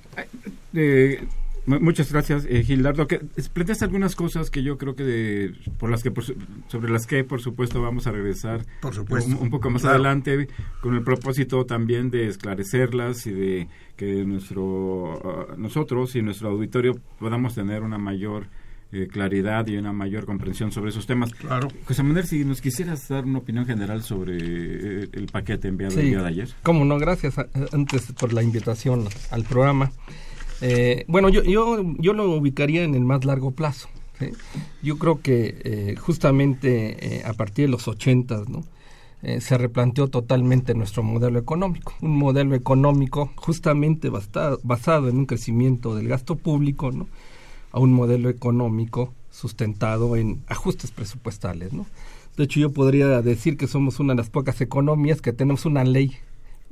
eh, 0.75 1.27
muchas 1.67 2.13
gracias, 2.13 2.47
eh, 2.49 2.63
Gildardo. 2.63 3.07
Que 3.07 3.21
planteas 3.53 3.83
algunas 3.83 4.17
cosas 4.17 4.51
que 4.51 4.63
yo 4.63 4.79
creo 4.79 4.95
que 4.95 5.53
por 5.79 5.91
las 5.91 6.03
que 6.03 6.13
sobre 6.69 6.93
las 6.93 7.07
que 7.07 7.25
por 7.25 7.41
supuesto 7.41 7.81
vamos 7.81 8.07
a 8.07 8.13
regresar 8.13 8.65
por 8.81 8.95
supuesto. 8.95 9.37
Un, 9.39 9.51
poco 9.51 9.71
más 9.71 9.85
adelante 9.85 10.49
con 10.81 10.95
el 10.95 11.03
propósito 11.03 11.65
también 11.65 12.11
de 12.11 12.27
esclarecerlas 12.29 13.27
y 13.27 13.33
de 13.33 13.69
que 13.97 14.25
nuestro 14.25 15.21
ah, 15.25 15.55
nosotros 15.57 16.15
y 16.17 16.23
nuestro 16.23 16.51
auditorio 16.51 16.95
podamos 17.19 17.55
tener 17.55 17.83
una 17.83 17.99
mayor 17.99 18.47
eh, 18.93 19.09
claridad 19.09 19.67
y 19.67 19.77
una 19.77 19.93
mayor 19.93 20.25
comprensión 20.25 20.71
sobre 20.71 20.91
esos 20.91 21.07
temas. 21.07 21.33
Claro. 21.35 21.69
José 21.85 22.05
Manuel, 22.05 22.27
si 22.27 22.45
nos 22.45 22.61
quisieras 22.61 23.09
dar 23.09 23.25
una 23.25 23.39
opinión 23.39 23.67
general 23.67 24.05
sobre 24.05 24.37
eh, 24.37 25.09
el 25.13 25.27
paquete 25.27 25.67
enviado 25.67 25.99
el 25.99 26.07
día 26.07 26.23
de 26.23 26.29
ayer. 26.29 26.49
Cómo 26.63 26.85
no, 26.85 26.97
gracias 26.99 27.35
antes 27.73 28.13
por 28.13 28.33
la 28.33 28.43
invitación 28.43 29.09
al 29.33 29.43
programa. 29.45 29.91
Eh, 30.61 31.05
bueno, 31.09 31.29
yo, 31.29 31.43
yo, 31.43 31.83
yo 31.99 32.13
lo 32.13 32.31
ubicaría 32.31 32.85
en 32.85 32.95
el 32.95 33.05
más 33.05 33.25
largo 33.25 33.51
plazo. 33.51 33.89
Yo 34.83 34.97
creo 34.97 35.21
que 35.21 35.61
eh, 35.65 35.97
justamente 35.97 37.19
eh, 37.19 37.23
a 37.27 37.35
partir 37.35 37.67
de 37.67 37.73
los 37.73 37.89
ochentas, 37.89 38.49
¿no? 38.49 38.65
se 39.41 39.57
replanteó 39.57 40.09
totalmente 40.09 40.75
nuestro 40.75 41.03
modelo 41.03 41.39
económico, 41.39 41.95
un 42.03 42.15
modelo 42.15 42.55
económico 42.55 43.33
justamente 43.37 44.11
basado, 44.11 44.61
basado 44.63 45.09
en 45.09 45.17
un 45.17 45.25
crecimiento 45.25 45.97
del 45.97 46.09
gasto 46.09 46.37
público, 46.37 46.93
¿no? 46.93 47.09
a 47.73 47.81
un 47.81 47.95
modelo 47.95 48.29
económico 48.29 49.15
sustentado 49.31 50.15
en 50.17 50.43
ajustes 50.47 50.91
presupuestales. 50.91 51.73
¿no? 51.73 51.87
De 52.37 52.45
hecho, 52.45 52.61
yo 52.61 52.73
podría 52.73 53.23
decir 53.23 53.57
que 53.57 53.67
somos 53.67 53.99
una 53.99 54.13
de 54.13 54.19
las 54.19 54.31
pocas 54.31 54.61
economías 54.61 55.21
que 55.21 55.33
tenemos 55.33 55.65
una 55.65 55.85
ley 55.85 56.19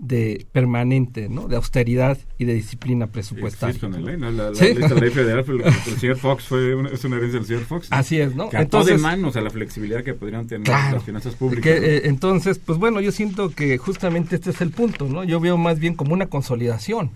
de 0.03 0.47
permanente, 0.51 1.29
¿no? 1.29 1.47
De 1.47 1.55
austeridad 1.55 2.19
y 2.37 2.45
de 2.45 2.55
disciplina 2.55 3.07
presupuestal. 3.07 3.73
Sí, 3.73 3.87
ley, 3.87 4.17
¿no? 4.19 4.33
La, 4.33 4.53
¿Sí? 4.53 4.75
la, 4.75 4.89
ley 4.89 5.11
federal, 5.11 5.45
el 5.87 5.99
señor 5.99 6.17
Fox 6.17 6.45
fue 6.45 6.75
una, 6.75 6.89
es 6.91 7.05
una 7.05 7.19
herencia 7.19 7.39
del 7.39 7.47
señor 7.47 7.63
Fox. 7.63 7.87
Así 7.91 8.21
es, 8.21 8.35
¿no? 8.35 8.51
Que 8.51 8.57
entonces, 8.57 8.97
de 8.97 9.01
manos 9.01 9.37
a 9.37 9.41
la 9.41 9.51
flexibilidad 9.51 10.03
que 10.03 10.15
podrían 10.15 10.49
tener 10.49 10.69
las 10.69 11.05
finanzas 11.05 11.37
públicas. 11.37 11.63
Que, 11.63 11.97
eh, 11.97 12.03
entonces, 12.07 12.59
pues 12.59 12.81
bueno, 12.81 13.01
yo 13.01 13.13
siento 13.13 13.51
que 13.51 13.79
justamente 13.79 14.35
este 14.35 14.51
es 14.51 14.61
el 14.61 14.71
punto, 14.71 15.09
¿no? 15.09 15.23
Yo 15.23 15.39
veo 15.39 15.57
más 15.57 15.79
bien 15.79 15.95
como 15.95 16.15
una 16.15 16.27
consolidación, 16.27 17.13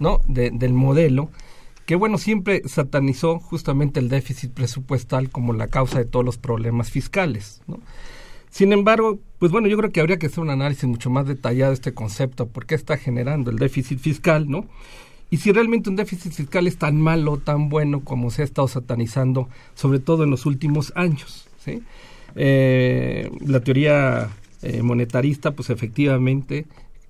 ¿no? 0.00 0.20
De, 0.26 0.50
del 0.50 0.72
modelo 0.72 1.30
que 1.86 1.96
bueno, 1.96 2.18
siempre 2.18 2.62
satanizó 2.66 3.38
justamente 3.38 4.00
el 4.00 4.08
déficit 4.08 4.52
presupuestal 4.52 5.30
como 5.30 5.52
la 5.52 5.68
causa 5.68 5.98
de 5.98 6.06
todos 6.06 6.24
los 6.24 6.38
problemas 6.38 6.90
fiscales, 6.90 7.60
¿no? 7.66 7.78
Sin 8.54 8.72
embargo, 8.72 9.18
pues 9.40 9.50
bueno, 9.50 9.66
yo 9.66 9.76
creo 9.76 9.90
que 9.90 9.98
habría 9.98 10.16
que 10.16 10.26
hacer 10.26 10.38
un 10.38 10.48
análisis 10.48 10.84
mucho 10.84 11.10
más 11.10 11.26
detallado 11.26 11.72
de 11.72 11.74
este 11.74 11.92
concepto, 11.92 12.46
por 12.46 12.66
qué 12.66 12.76
está 12.76 12.96
generando 12.96 13.50
el 13.50 13.58
déficit 13.58 13.98
fiscal, 13.98 14.48
¿no? 14.48 14.64
Y 15.28 15.38
si 15.38 15.50
realmente 15.50 15.90
un 15.90 15.96
déficit 15.96 16.30
fiscal 16.30 16.68
es 16.68 16.76
tan 16.76 17.00
malo, 17.00 17.38
tan 17.38 17.68
bueno 17.68 18.04
como 18.04 18.30
se 18.30 18.42
ha 18.42 18.44
estado 18.44 18.68
satanizando, 18.68 19.48
sobre 19.74 19.98
todo 19.98 20.22
en 20.22 20.30
los 20.30 20.46
últimos 20.46 20.92
años, 20.94 21.48
¿sí? 21.64 21.82
Eh, 22.36 23.28
la 23.44 23.58
teoría 23.58 24.30
eh, 24.62 24.82
monetarista, 24.82 25.50
pues 25.50 25.68
efectivamente, 25.70 26.66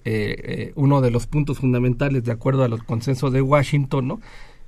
eh, 0.07 0.73
uno 0.77 1.03
de 1.03 1.11
los 1.11 1.27
puntos 1.27 1.59
fundamentales, 1.59 2.25
de 2.25 2.33
acuerdo 2.33 2.65
a 2.65 2.69
los 2.69 2.83
consensos 2.85 3.35
de 3.35 3.43
Washington, 3.43 4.09
¿no? 4.09 4.21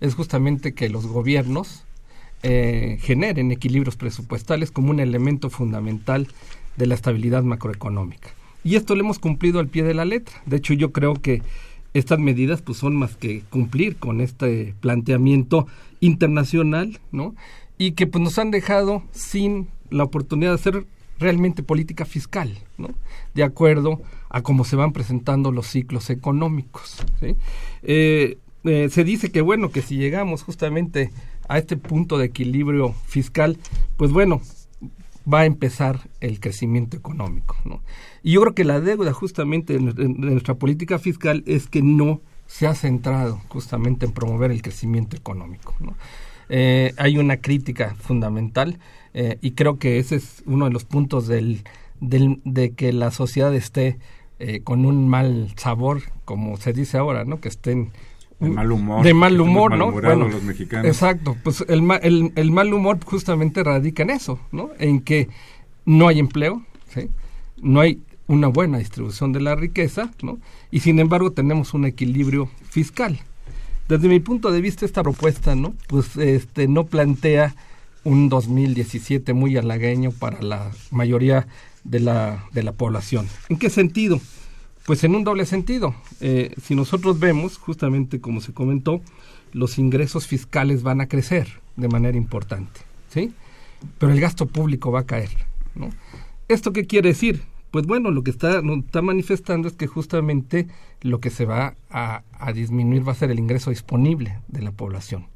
es 0.02 0.14
justamente 0.14 0.74
que 0.74 0.90
los 0.90 1.06
gobiernos 1.06 1.84
generen 2.42 3.50
equilibrios 3.50 3.96
presupuestales 3.96 4.70
como 4.70 4.90
un 4.90 5.00
elemento 5.00 5.50
fundamental 5.50 6.28
de 6.76 6.86
la 6.86 6.94
estabilidad 6.94 7.42
macroeconómica. 7.42 8.30
Y 8.64 8.74
esto 8.74 8.94
lo 8.94 9.02
hemos 9.02 9.18
cumplido 9.18 9.60
al 9.60 9.68
pie 9.68 9.84
de 9.84 9.94
la 9.94 10.04
letra. 10.04 10.34
De 10.44 10.56
hecho, 10.56 10.74
yo 10.74 10.92
creo 10.92 11.14
que 11.14 11.42
estas 11.94 12.18
medidas 12.18 12.62
pues 12.62 12.78
son 12.78 12.96
más 12.96 13.16
que 13.16 13.42
cumplir 13.48 13.96
con 13.96 14.20
este 14.20 14.74
planteamiento 14.80 15.66
internacional, 16.00 16.98
¿no? 17.12 17.34
Y 17.78 17.92
que 17.92 18.06
pues 18.06 18.22
nos 18.22 18.38
han 18.38 18.50
dejado 18.50 19.02
sin 19.12 19.68
la 19.90 20.04
oportunidad 20.04 20.50
de 20.50 20.56
hacer 20.56 20.86
realmente 21.18 21.62
política 21.62 22.04
fiscal, 22.04 22.58
¿no? 22.76 22.90
De 23.34 23.44
acuerdo 23.44 24.02
a 24.28 24.42
cómo 24.42 24.64
se 24.64 24.76
van 24.76 24.92
presentando 24.92 25.52
los 25.52 25.68
ciclos 25.68 26.10
económicos. 26.10 27.04
Eh, 27.82 28.38
eh, 28.64 28.88
se 28.90 29.04
dice 29.04 29.30
que 29.30 29.40
bueno, 29.40 29.70
que 29.70 29.80
si 29.80 29.96
llegamos 29.96 30.42
justamente 30.42 31.10
a 31.48 31.58
este 31.58 31.76
punto 31.76 32.18
de 32.18 32.26
equilibrio 32.26 32.94
fiscal, 33.06 33.58
pues 33.96 34.10
bueno, 34.10 34.42
va 35.32 35.40
a 35.40 35.44
empezar 35.44 36.08
el 36.20 36.40
crecimiento 36.40 36.96
económico. 36.96 37.56
¿no? 37.64 37.82
Y 38.22 38.32
yo 38.32 38.40
creo 38.42 38.54
que 38.54 38.64
la 38.64 38.80
deuda 38.80 39.12
justamente 39.12 39.74
de, 39.74 39.80
nuestra 39.80 40.54
política 40.54 40.98
fiscal 40.98 41.42
es 41.46 41.66
que 41.66 41.82
no 41.82 42.20
se 42.46 42.66
ha 42.66 42.74
centrado 42.74 43.40
justamente 43.48 44.06
en 44.06 44.12
promover 44.12 44.50
el 44.50 44.62
crecimiento 44.62 45.16
económico. 45.16 45.74
Eh, 46.48 46.92
hay 46.96 47.18
una 47.18 47.38
crítica 47.38 47.96
fundamental 47.96 48.78
eh, 49.14 49.38
y 49.40 49.52
creo 49.52 49.78
que 49.78 49.98
ese 49.98 50.16
es 50.16 50.42
uno 50.46 50.66
de 50.66 50.70
los 50.70 50.84
puntos 50.84 51.26
del, 51.26 51.64
del 52.00 52.40
de 52.44 52.70
que 52.70 52.92
la 52.92 53.10
sociedad 53.10 53.52
esté 53.54 53.98
eh, 54.38 54.60
con 54.60 54.84
un 54.84 55.08
mal 55.08 55.52
sabor, 55.56 56.02
como 56.24 56.56
se 56.56 56.72
dice 56.72 56.98
ahora, 56.98 57.24
¿no? 57.24 57.40
que 57.40 57.48
estén 57.48 57.90
de 58.38 58.50
mal 58.50 58.72
humor. 58.72 59.04
De 59.04 59.14
mal 59.14 59.40
humor, 59.40 59.76
¿no? 59.76 59.92
Bueno, 59.92 60.28
los 60.28 60.42
mexicanos. 60.42 60.86
Exacto, 60.86 61.36
pues 61.42 61.64
el, 61.68 61.90
el, 62.02 62.32
el, 62.36 62.50
mal 62.50 62.72
humor 62.72 62.98
justamente 63.04 63.62
radica 63.64 64.02
en 64.02 64.10
eso, 64.10 64.38
¿no? 64.52 64.70
En 64.78 65.00
que 65.00 65.28
no 65.84 66.08
hay 66.08 66.18
empleo, 66.18 66.62
¿sí? 66.92 67.08
No 67.62 67.80
hay 67.80 68.02
una 68.26 68.48
buena 68.48 68.78
distribución 68.78 69.32
de 69.32 69.40
la 69.40 69.54
riqueza, 69.54 70.10
¿no? 70.22 70.38
Y 70.70 70.80
sin 70.80 70.98
embargo 70.98 71.32
tenemos 71.32 71.74
un 71.74 71.86
equilibrio 71.86 72.50
fiscal. 72.68 73.18
Desde 73.88 74.08
mi 74.08 74.20
punto 74.20 74.50
de 74.50 74.60
vista 74.60 74.84
esta 74.84 75.02
propuesta, 75.02 75.54
¿no? 75.54 75.74
Pues 75.86 76.16
este 76.16 76.66
no 76.68 76.86
plantea 76.86 77.54
un 78.04 78.28
2017 78.28 79.32
muy 79.32 79.56
halagueño 79.56 80.10
para 80.10 80.42
la 80.42 80.70
mayoría 80.90 81.46
de 81.84 82.00
la, 82.00 82.44
de 82.52 82.62
la 82.62 82.72
población. 82.72 83.28
¿En 83.48 83.58
qué 83.58 83.70
sentido? 83.70 84.20
Pues 84.86 85.02
en 85.02 85.16
un 85.16 85.24
doble 85.24 85.46
sentido. 85.46 85.96
Eh, 86.20 86.54
si 86.62 86.76
nosotros 86.76 87.18
vemos, 87.18 87.58
justamente 87.58 88.20
como 88.20 88.40
se 88.40 88.54
comentó, 88.54 89.00
los 89.52 89.78
ingresos 89.78 90.28
fiscales 90.28 90.84
van 90.84 91.00
a 91.00 91.08
crecer 91.08 91.48
de 91.74 91.88
manera 91.88 92.16
importante, 92.16 92.80
¿sí? 93.08 93.34
Pero 93.98 94.12
el 94.12 94.20
gasto 94.20 94.46
público 94.46 94.92
va 94.92 95.00
a 95.00 95.06
caer, 95.06 95.30
¿no? 95.74 95.90
¿Esto 96.48 96.72
qué 96.72 96.86
quiere 96.86 97.08
decir? 97.08 97.42
Pues 97.72 97.84
bueno, 97.86 98.12
lo 98.12 98.22
que 98.22 98.30
está, 98.30 98.62
manifestando 99.02 99.66
es 99.66 99.74
que 99.74 99.88
justamente 99.88 100.68
lo 101.02 101.18
que 101.18 101.30
se 101.30 101.44
va 101.44 101.74
a, 101.90 102.22
disminuir 102.54 103.06
va 103.06 103.12
a 103.12 103.16
ser 103.16 103.32
el 103.32 103.40
ingreso 103.40 103.70
disponible 103.70 104.38
de 104.46 104.62
la 104.62 104.70
población. 104.70 105.26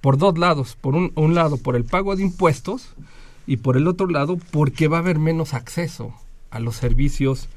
Por 0.00 0.16
dos 0.16 0.38
lados. 0.38 0.76
Por 0.80 0.94
un, 0.94 1.12
un 1.16 1.34
lado, 1.34 1.56
por 1.56 1.74
el 1.74 1.84
pago 1.84 2.14
de 2.14 2.22
impuestos 2.22 2.94
y 3.48 3.56
por 3.58 3.76
el 3.76 3.88
otro 3.88 4.06
lado, 4.06 4.38
porque 4.52 4.86
va 4.86 4.98
a 4.98 5.00
haber 5.00 5.18
menos 5.18 5.54
acceso 5.54 6.14
a 6.50 6.60
los 6.60 6.76
servicios 6.76 7.48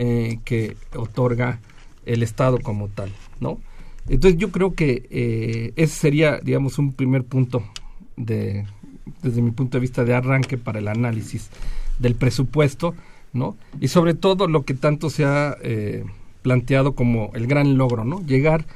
eh, 0.00 0.38
que 0.44 0.76
otorga 0.94 1.58
el 2.06 2.22
Estado 2.22 2.60
como 2.60 2.86
tal, 2.86 3.10
¿no? 3.40 3.58
Entonces 4.08 4.38
yo 4.38 4.52
creo 4.52 4.72
que 4.76 5.08
eh, 5.10 5.72
ese 5.74 5.92
sería, 5.92 6.38
digamos, 6.38 6.78
un 6.78 6.92
primer 6.92 7.24
punto 7.24 7.64
de, 8.16 8.64
desde 9.24 9.42
mi 9.42 9.50
punto 9.50 9.76
de 9.76 9.80
vista 9.80 10.04
de 10.04 10.14
arranque 10.14 10.56
para 10.56 10.78
el 10.78 10.86
análisis 10.86 11.50
del 11.98 12.14
presupuesto, 12.14 12.94
¿no? 13.32 13.56
Y 13.80 13.88
sobre 13.88 14.14
todo 14.14 14.46
lo 14.46 14.64
que 14.64 14.74
tanto 14.74 15.10
se 15.10 15.24
ha 15.24 15.56
eh, 15.64 16.04
planteado 16.42 16.92
como 16.92 17.32
el 17.34 17.48
gran 17.48 17.76
logro, 17.76 18.04
¿no? 18.04 18.24
Llegar 18.24 18.66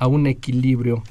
a 0.00 0.08
un 0.08 0.26
equilibrio 0.26 1.04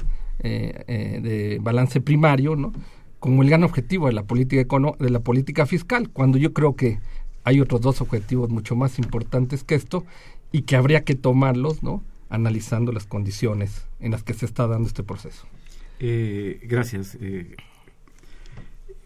de 0.44 1.60
balance 1.62 2.02
primario, 2.02 2.58
¿no? 2.58 2.74
Como 3.20 3.42
el 3.42 3.50
gran 3.50 3.64
objetivo 3.64 4.08
de 4.08 4.14
la 4.14 4.24
política 4.24 4.66
de 5.00 5.10
la 5.10 5.20
política 5.22 5.66
fiscal, 5.66 6.10
cuando 6.10 6.38
yo 6.38 6.52
creo 6.52 6.76
que 6.76 7.00
hay 7.44 7.62
otros 7.62 7.82
dos 7.82 8.02
objetivos 8.02 8.50
mucho 8.50 8.76
más 8.76 9.00
importantes 9.00 9.64
que 9.64 9.76
esto 9.76 10.06
y 10.52 10.64
que 10.64 10.76
habría 10.76 11.04
que 11.04 11.16
tomarlos, 11.16 11.84
¿no? 11.84 12.04
Analizando 12.30 12.92
las 12.92 13.06
condiciones 13.06 13.88
en 14.00 14.12
las 14.12 14.24
que 14.24 14.34
se 14.34 14.46
está 14.46 14.68
dando 14.68 14.88
este 14.88 15.04
proceso. 15.04 15.48
Eh, 16.00 16.60
gracias, 16.64 17.18
eh, 17.22 17.56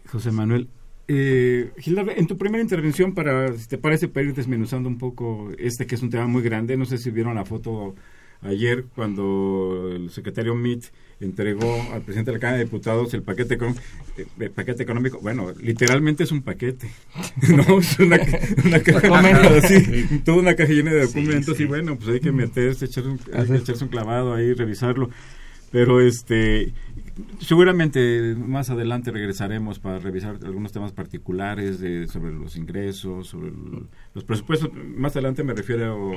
José 0.06 0.30
Manuel. 0.30 0.68
Eh, 1.08 1.72
en 1.76 2.26
tu 2.26 2.36
primera 2.36 2.62
intervención, 2.62 3.14
para, 3.14 3.52
si 3.56 3.68
te 3.68 3.78
parece, 3.78 4.08
para 4.08 4.26
ir 4.26 4.34
desmenuzando 4.34 4.88
un 4.88 4.98
poco 4.98 5.50
este 5.58 5.86
que 5.86 5.94
es 5.94 6.02
un 6.02 6.10
tema 6.10 6.26
muy 6.26 6.42
grande, 6.42 6.76
no 6.76 6.84
sé 6.84 6.98
si 6.98 7.10
vieron 7.10 7.36
la 7.36 7.44
foto 7.44 7.94
ayer 8.42 8.84
cuando 8.94 9.90
el 9.92 10.10
secretario 10.10 10.54
Mitt 10.54 10.86
entregó 11.20 11.80
al 11.92 12.02
presidente 12.02 12.30
de 12.30 12.36
la 12.36 12.40
Cámara 12.40 12.58
de 12.58 12.64
Diputados 12.64 13.14
el 13.14 13.22
paquete, 13.22 13.58
eh, 14.18 14.50
paquete 14.50 14.82
económico. 14.82 15.18
Bueno, 15.20 15.52
literalmente 15.60 16.24
es 16.24 16.32
un 16.32 16.42
paquete. 16.42 16.90
no, 17.48 17.78
es 17.78 17.98
una, 17.98 18.18
una 18.64 18.80
caja 18.80 19.56
así, 19.58 20.20
toda 20.24 20.38
una 20.38 20.54
caja 20.54 20.72
llena 20.72 20.92
de 20.92 21.06
documentos 21.06 21.58
y 21.60 21.64
bueno, 21.64 21.96
pues 21.96 22.08
hay 22.10 22.20
que 22.20 22.32
meterse, 22.32 22.84
echar 22.86 23.04
un, 23.06 23.18
echarse 23.54 23.84
un 23.84 23.90
clavado 23.90 24.34
ahí, 24.34 24.52
revisarlo. 24.52 25.10
Pero 25.72 26.00
este 26.00 26.72
seguramente 27.40 28.34
más 28.36 28.70
adelante 28.70 29.10
regresaremos 29.10 29.78
para 29.78 29.98
revisar 29.98 30.38
algunos 30.44 30.72
temas 30.72 30.92
particulares 30.92 31.80
de, 31.80 32.06
sobre 32.08 32.32
los 32.32 32.56
ingresos, 32.56 33.28
sobre 33.28 33.52
los 34.14 34.24
presupuestos. 34.24 34.70
Más 34.74 35.12
adelante 35.12 35.42
me 35.42 35.54
refiero 35.54 36.12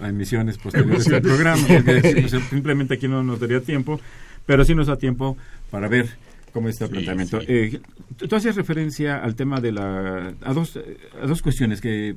a, 0.00 0.08
emisiones 0.08 0.58
posteriores 0.58 1.04
del 1.04 1.22
programa, 1.22 1.62
porque 1.66 2.28
simplemente 2.50 2.94
aquí 2.94 3.08
no 3.08 3.22
nos 3.22 3.40
daría 3.40 3.60
tiempo, 3.60 4.00
pero 4.46 4.64
sí 4.64 4.74
nos 4.74 4.86
da 4.86 4.96
tiempo 4.96 5.36
para 5.70 5.88
ver 5.88 6.08
cómo 6.52 6.68
está 6.68 6.86
el 6.86 6.90
planteamiento. 6.90 7.40
Eh, 7.46 7.80
tú 8.16 8.36
hacías 8.36 8.56
referencia 8.56 9.18
al 9.18 9.34
tema 9.34 9.60
de 9.60 9.72
la... 9.72 10.34
A 10.42 10.52
dos, 10.52 10.78
a 11.20 11.26
dos 11.26 11.42
cuestiones 11.42 11.80
que 11.80 12.14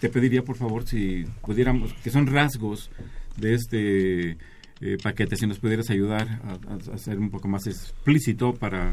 te 0.00 0.08
pediría, 0.08 0.42
por 0.42 0.56
favor, 0.56 0.86
si 0.86 1.24
pudiéramos, 1.42 1.92
que 1.94 2.10
son 2.10 2.26
rasgos 2.26 2.90
de 3.36 3.54
este 3.54 4.36
eh, 4.86 4.98
paquete, 5.02 5.34
si 5.36 5.46
nos 5.46 5.58
pudieras 5.58 5.88
ayudar 5.88 6.42
a, 6.92 6.98
ser 6.98 7.18
un 7.18 7.30
poco 7.30 7.48
más 7.48 7.66
explícito 7.66 8.52
para 8.52 8.92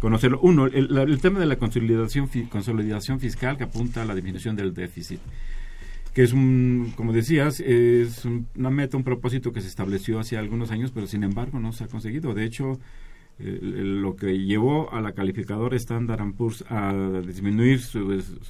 conocerlo. 0.00 0.40
Uno, 0.42 0.66
el, 0.66 1.20
tema 1.20 1.38
de 1.38 1.46
la 1.46 1.54
consolidación, 1.54 2.28
consolidación 2.50 3.20
fiscal 3.20 3.56
que 3.56 3.62
apunta 3.62 4.02
a 4.02 4.04
la 4.04 4.16
disminución 4.16 4.56
del 4.56 4.74
déficit 4.74 5.20
que 6.12 6.24
es 6.24 6.32
un, 6.32 6.92
como 6.96 7.12
decías, 7.12 7.60
es 7.60 8.24
una 8.24 8.70
meta, 8.70 8.96
un 8.96 9.04
propósito 9.04 9.52
que 9.52 9.60
se 9.60 9.68
estableció 9.68 10.18
hace 10.18 10.36
algunos 10.36 10.72
años, 10.72 10.90
pero 10.92 11.06
sin 11.06 11.22
embargo 11.22 11.60
no 11.60 11.70
se 11.70 11.84
ha 11.84 11.86
conseguido. 11.86 12.34
De 12.34 12.44
hecho, 12.44 12.80
lo 13.38 14.16
que 14.16 14.36
llevó 14.38 14.92
a 14.92 15.00
la 15.00 15.12
calificadora 15.12 15.76
Standard 15.76 16.32
Poor's 16.32 16.64
a 16.68 16.92
disminuir 17.24 17.80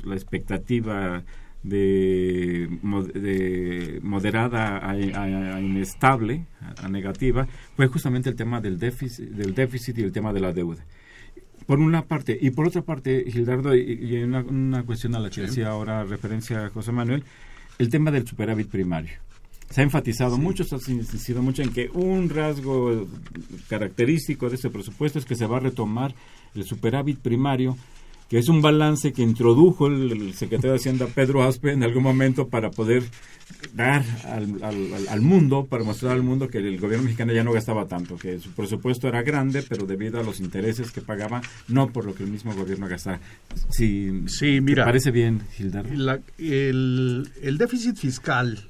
la 0.05 0.15
expectativa 0.15 1.25
de, 1.69 2.69
de 3.15 4.01
moderada 4.03 4.89
a, 4.89 5.61
inestable, 5.61 6.47
a, 6.77 6.89
negativa, 6.89 7.47
fue 7.77 7.87
justamente 7.89 8.31
el 8.31 8.37
tema 8.37 8.61
del 8.61 8.79
déficit, 8.79 9.29
del 9.31 9.55
déficit 9.55 9.99
y 9.99 10.03
el 10.03 10.13
tema 10.13 10.33
de 10.33 10.41
la 10.41 10.53
deuda. 10.53 10.85
Por 11.67 11.81
una 11.81 12.03
parte, 12.03 12.37
y 12.41 12.51
por 12.51 12.67
otra 12.67 12.83
parte, 12.83 13.25
Gildardo, 13.31 13.75
y, 13.77 14.23
una, 14.23 14.83
cuestión 14.85 15.15
a 15.15 15.21
la 15.21 15.29
que 15.31 15.45
hacía 15.45 15.69
ahora 15.69 16.05
referencia 16.05 16.71
José 16.71 16.93
Manuel, 16.93 17.25
el 17.79 17.91
tema 17.91 18.11
del 18.11 18.27
superávit 18.27 18.69
primario. 18.69 19.13
Se 19.69 19.83
ha 19.83 19.85
enfatizado 19.85 20.39
mucho, 20.39 20.65
se 20.65 20.77
ha 20.77 20.95
insistido 20.95 21.43
mucho 21.43 21.63
en 21.63 21.71
que 21.71 21.91
un 21.93 22.31
rasgo 22.31 23.07
característico 23.69 24.49
de 24.49 24.55
este 24.55 24.71
presupuesto 24.71 25.19
es 25.19 25.27
que 25.27 25.35
se 25.35 25.47
va 25.47 25.59
a 25.59 25.61
retomar 25.61 26.15
el 26.55 26.65
superávit 26.65 27.19
primario 27.19 27.77
que 28.29 28.39
es 28.39 28.49
un 28.49 28.61
balance 28.61 29.13
que 29.13 29.23
introdujo 29.23 29.87
el, 29.87 30.35
secretario 30.35 30.73
de 30.73 30.77
Hacienda 30.77 31.07
Pedro 31.07 31.43
Aspe 31.43 31.73
en 31.73 31.83
algún 31.83 32.03
momento 32.03 32.49
para 32.49 32.71
poder 32.71 33.05
dar 33.73 34.05
al, 34.27 34.61
al, 35.09 35.21
mundo, 35.23 35.67
para 35.67 35.83
mostrar 35.83 36.13
al 36.13 36.23
mundo 36.23 36.49
que 36.49 36.59
el 36.59 36.79
gobierno 36.79 37.05
mexicano 37.05 37.33
ya 37.33 37.43
no 37.43 37.53
gastaba 37.53 37.87
tanto, 37.87 38.17
que 38.17 38.39
su 38.39 38.51
presupuesto 38.51 39.09
era 39.09 39.23
grande, 39.23 39.65
pero 39.67 39.87
debido 39.87 40.21
a 40.21 40.23
los 40.23 40.41
intereses 40.41 40.91
que 40.91 41.01
pagaba, 41.01 41.41
no 41.69 41.89
por 41.89 42.05
lo 42.05 42.15
que 42.15 42.25
el 42.25 42.31
mismo 42.31 42.55
gobierno 42.55 42.87
gastaba. 42.87 43.19
Si, 43.71 44.29
sí, 44.29 44.61
mira, 44.61 44.85
parece 44.85 45.11
bien, 45.11 45.43
Gildardo? 45.53 46.23
el, 46.39 47.31
el 47.43 47.59
déficit 47.59 47.97
fiscal 47.97 48.69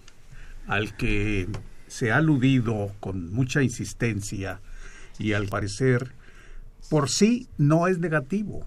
al 0.68 0.96
que 0.96 1.48
se 1.88 2.12
ha 2.12 2.18
aludido 2.18 2.92
con 3.00 3.32
mucha 3.32 3.62
insistencia 3.62 4.60
y 5.18 5.32
al 5.32 5.48
parecer 5.48 6.12
por 6.88 7.10
sí 7.10 7.48
no 7.56 7.88
es 7.88 7.98
negativo 7.98 8.64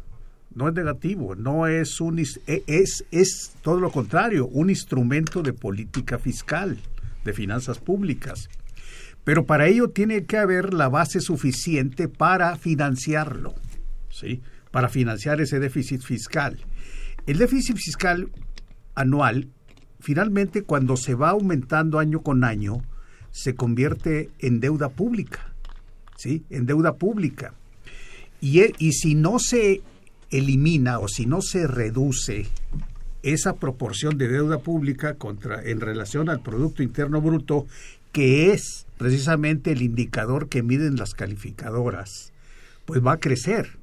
no 0.53 0.67
es 0.67 0.73
negativo, 0.73 1.35
no 1.35 1.67
es 1.67 2.01
un 2.01 2.19
e, 2.19 2.25
es 2.67 3.05
es 3.11 3.53
todo 3.61 3.79
lo 3.79 3.91
contrario, 3.91 4.47
un 4.47 4.69
instrumento 4.69 5.41
de 5.41 5.53
política 5.53 6.19
fiscal, 6.19 6.77
de 7.23 7.33
finanzas 7.33 7.79
públicas. 7.79 8.49
Pero 9.23 9.45
para 9.45 9.67
ello 9.67 9.89
tiene 9.89 10.25
que 10.25 10.37
haber 10.37 10.73
la 10.73 10.89
base 10.89 11.21
suficiente 11.21 12.07
para 12.07 12.55
financiarlo, 12.57 13.53
¿sí? 14.09 14.41
Para 14.71 14.89
financiar 14.89 15.41
ese 15.41 15.59
déficit 15.59 16.01
fiscal. 16.01 16.57
El 17.27 17.37
déficit 17.37 17.77
fiscal 17.77 18.29
anual 18.95 19.47
finalmente 20.01 20.63
cuando 20.63 20.97
se 20.97 21.13
va 21.13 21.29
aumentando 21.29 21.99
año 21.99 22.21
con 22.21 22.43
año 22.43 22.81
se 23.31 23.55
convierte 23.55 24.29
en 24.39 24.59
deuda 24.59 24.89
pública, 24.89 25.53
¿sí? 26.17 26.43
En 26.49 26.65
deuda 26.65 26.95
pública. 26.95 27.53
Y, 28.41 28.61
e, 28.61 28.73
y 28.79 28.93
si 28.93 29.15
no 29.15 29.39
se 29.39 29.81
elimina 30.31 30.99
o 30.99 31.07
si 31.07 31.25
no 31.25 31.41
se 31.41 31.67
reduce 31.67 32.47
esa 33.23 33.55
proporción 33.55 34.17
de 34.17 34.27
deuda 34.27 34.59
pública 34.59 35.15
contra 35.15 35.63
en 35.63 35.79
relación 35.79 36.29
al 36.29 36.41
producto 36.41 36.81
interno 36.81 37.21
bruto 37.21 37.67
que 38.11 38.51
es 38.51 38.87
precisamente 38.97 39.71
el 39.71 39.81
indicador 39.81 40.49
que 40.49 40.63
miden 40.63 40.95
las 40.95 41.13
calificadoras 41.13 42.33
pues 42.85 43.05
va 43.05 43.13
a 43.13 43.19
crecer 43.19 43.81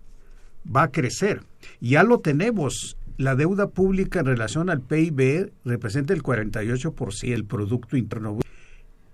va 0.74 0.84
a 0.84 0.90
crecer. 0.90 1.42
Ya 1.80 2.02
lo 2.02 2.20
tenemos. 2.20 2.96
La 3.16 3.34
deuda 3.34 3.68
pública 3.68 4.20
en 4.20 4.26
relación 4.26 4.70
al 4.70 4.80
PIB 4.80 5.50
representa 5.64 6.14
el 6.14 6.22
48% 6.22 7.30
del 7.30 7.44
producto 7.44 7.96
interno 7.96 8.34
bruto 8.34 8.47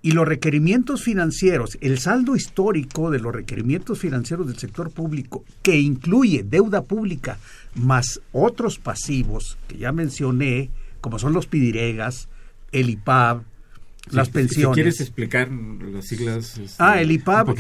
y 0.05 0.11
los 0.11 0.29
requerimientos 0.29 1.03
financieros, 1.03 1.79
el 1.81 1.99
saldo 1.99 2.37
histórico 2.37 3.11
de 3.11 3.21
los 3.21 3.35
requerimientos 3.35 3.99
financieros 3.99 4.47
del 4.47 4.59
sector 4.59 4.91
público, 4.91 5.47
que 5.63 5.79
incluye 5.81 6.43
deuda 6.43 6.83
pública 6.83 7.39
más 7.75 8.21
otros 8.31 8.79
pasivos 8.79 9.57
que 9.67 9.79
ya 9.79 9.93
mencioné, 9.93 10.69
como 11.01 11.19
son 11.19 11.33
los 11.33 11.47
pidiregas, 11.47 12.29
el 12.71 12.91
IPAB, 12.91 13.45
las 14.11 14.29
pensiones. 14.29 14.75
quieres 14.75 15.01
explicar 15.01 15.49
las 15.51 16.07
siglas. 16.07 16.59
Este, 16.59 16.77
ah, 16.81 17.01
el 17.01 17.11
IPAB 17.11 17.55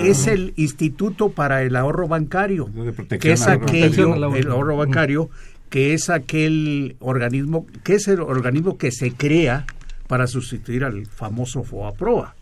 es, 0.00 0.28
el 0.28 0.52
Instituto 0.54 1.30
para 1.30 1.64
el 1.64 1.74
Ahorro 1.74 2.06
Bancario, 2.06 2.70
que 3.18 3.32
es 3.32 3.48
aquello, 3.48 4.14
el 4.36 4.48
ahorro 4.48 4.76
bancario, 4.76 5.28
que 5.70 5.94
es 5.94 6.08
aquel 6.08 6.94
organismo, 7.00 7.66
que 7.82 7.94
es 7.94 8.06
el 8.06 8.20
organismo 8.20 8.78
que 8.78 8.92
se 8.92 9.10
crea 9.10 9.66
para 10.10 10.26
sustituir 10.26 10.82
al 10.82 11.06
famoso 11.06 11.62
FOAPROA. 11.62 12.34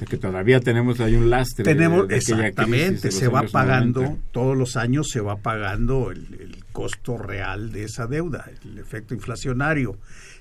O 0.00 0.04
que 0.06 0.16
todavía 0.16 0.60
tenemos 0.60 0.98
ahí 0.98 1.14
un 1.14 1.28
lastre. 1.28 1.62
Tenemos, 1.62 2.08
exactamente, 2.08 3.10
se 3.10 3.28
va 3.28 3.42
pagando, 3.42 4.18
todos 4.30 4.56
los 4.56 4.76
años 4.78 5.10
se 5.10 5.20
va 5.20 5.36
pagando 5.36 6.10
el, 6.10 6.64
costo 6.72 7.18
real 7.18 7.70
de 7.70 7.84
esa 7.84 8.06
deuda, 8.06 8.50
el 8.64 8.78
efecto 8.78 9.12
inflacionario. 9.12 9.98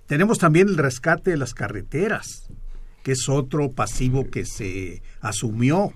Tenemos 0.07 0.37
también 0.37 0.69
el 0.69 0.77
rescate 0.77 1.31
de 1.31 1.37
las 1.37 1.53
carreteras, 1.53 2.49
que 3.03 3.11
es 3.11 3.27
otro 3.27 3.71
pasivo 3.71 4.29
que 4.29 4.45
se 4.45 5.01
asumió. 5.19 5.91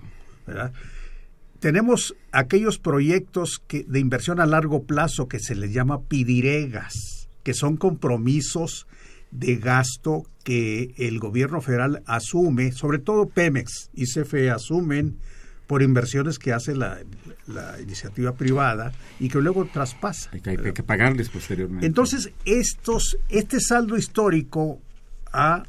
Tenemos 1.58 2.14
aquellos 2.32 2.78
proyectos 2.78 3.62
que, 3.66 3.82
de 3.84 3.98
inversión 3.98 4.40
a 4.40 4.46
largo 4.46 4.82
plazo 4.82 5.26
que 5.26 5.40
se 5.40 5.54
les 5.54 5.72
llama 5.72 6.02
pidiregas, 6.02 7.28
que 7.42 7.54
son 7.54 7.78
compromisos 7.78 8.86
de 9.38 9.56
gasto 9.56 10.24
que 10.44 10.94
el 10.96 11.18
gobierno 11.18 11.60
federal 11.60 12.02
asume, 12.06 12.72
sobre 12.72 12.98
todo 12.98 13.28
Pemex 13.28 13.90
y 13.94 14.06
CFE 14.06 14.50
asumen 14.50 15.16
por 15.66 15.82
inversiones 15.82 16.38
que 16.38 16.52
hace 16.52 16.74
la, 16.74 17.00
iniciativa 17.82 18.32
privada 18.32 18.92
y 19.18 19.28
que 19.28 19.40
luego 19.40 19.66
traspasa. 19.66 20.30
Hay 20.32 20.40
que, 20.40 20.50
hay 20.50 20.72
que 20.72 20.82
pagarles 20.82 21.28
posteriormente. 21.28 21.86
Entonces, 21.86 22.30
estos, 22.44 23.18
este 23.28 23.60
saldo 23.60 23.96
histórico 23.96 24.80
a, 25.32 25.64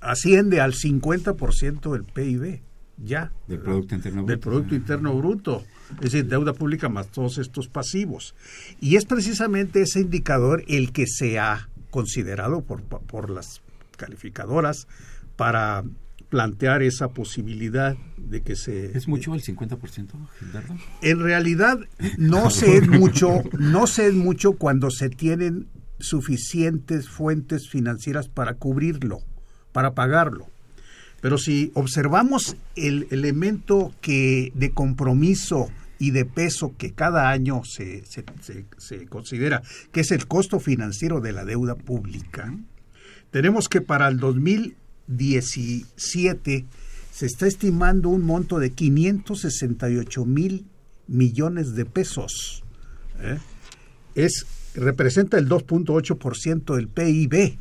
asciende 0.00 0.60
al 0.60 0.74
50% 0.74 1.92
del 1.92 2.04
PIB, 2.04 2.60
ya. 3.04 3.32
Del 3.48 3.58
Producto 3.58 3.94
Interno 3.94 4.22
Bruto. 4.22 4.30
Del 4.30 4.38
Producto 4.38 4.74
Interno 4.74 5.16
Bruto. 5.16 5.64
Es 5.96 6.12
decir, 6.12 6.26
deuda 6.26 6.52
pública 6.52 6.88
más 6.88 7.08
todos 7.08 7.38
estos 7.38 7.68
pasivos. 7.68 8.34
Y 8.80 8.96
es 8.96 9.04
precisamente 9.04 9.82
ese 9.82 10.00
indicador 10.00 10.64
el 10.68 10.92
que 10.92 11.06
se 11.06 11.38
ha 11.38 11.68
considerado 11.92 12.62
por, 12.62 12.82
por 12.82 13.30
las 13.30 13.62
calificadoras 13.96 14.88
para 15.36 15.84
plantear 16.28 16.82
esa 16.82 17.10
posibilidad 17.10 17.96
de 18.16 18.40
que 18.40 18.56
se 18.56 18.96
es 18.96 19.06
mucho 19.06 19.34
el 19.34 19.42
50% 19.42 20.10
Gilberto 20.38 20.74
en 21.02 21.20
realidad 21.20 21.78
no 22.16 22.50
se 22.58 22.78
es 22.78 22.88
mucho 22.88 23.42
no 23.58 23.86
se 23.86 24.08
es 24.08 24.14
mucho 24.14 24.54
cuando 24.54 24.90
se 24.90 25.10
tienen 25.10 25.68
suficientes 26.00 27.08
fuentes 27.08 27.68
financieras 27.68 28.28
para 28.28 28.54
cubrirlo 28.54 29.20
para 29.72 29.94
pagarlo. 29.94 30.46
Pero 31.20 31.38
si 31.38 31.70
observamos 31.74 32.56
el 32.76 33.06
elemento 33.10 33.92
que 34.00 34.52
de 34.54 34.72
compromiso 34.72 35.68
y 36.02 36.10
de 36.10 36.24
peso 36.24 36.74
que 36.76 36.92
cada 36.92 37.30
año 37.30 37.62
se, 37.62 38.04
se, 38.06 38.24
se, 38.76 39.06
considera, 39.06 39.62
que 39.92 40.00
es 40.00 40.10
el 40.10 40.26
costo 40.26 40.58
financiero 40.58 41.20
de 41.20 41.30
la 41.30 41.44
deuda 41.44 41.76
pública, 41.76 42.52
tenemos 43.30 43.68
que 43.68 43.82
para 43.82 44.08
el 44.08 44.18
2017 44.18 46.64
se 47.12 47.26
está 47.26 47.46
estimando 47.46 48.08
un 48.08 48.22
monto 48.22 48.58
de 48.58 48.70
568 48.70 50.24
mil 50.24 50.66
millones 51.06 51.76
de 51.76 51.84
pesos. 51.84 52.64
¿eh? 53.20 53.38
Es, 54.16 54.44
representa 54.74 55.38
el 55.38 55.48
2.8% 55.48 56.74
del 56.74 56.88
PIB. 56.88 57.58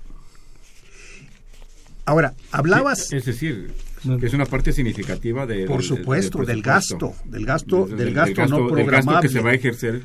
Ahora, 2.05 2.33
hablabas... 2.51 3.13
es 3.13 3.25
decir, 3.25 3.71
que 4.19 4.25
es 4.25 4.33
una 4.33 4.45
parte 4.45 4.71
significativa 4.71 5.45
de 5.45 5.65
por 5.65 5.83
supuesto 5.83 6.43
del, 6.43 6.61
gasto 6.61 7.13
del 7.25 7.45
gasto 7.45 7.85
del, 7.85 8.13
gasto, 8.13 8.45
no 8.47 8.67
programable 8.67 9.13
gasto 9.13 9.21
que 9.21 9.29
se 9.29 9.41
va 9.41 9.51
a 9.51 9.53
ejercer 9.53 10.01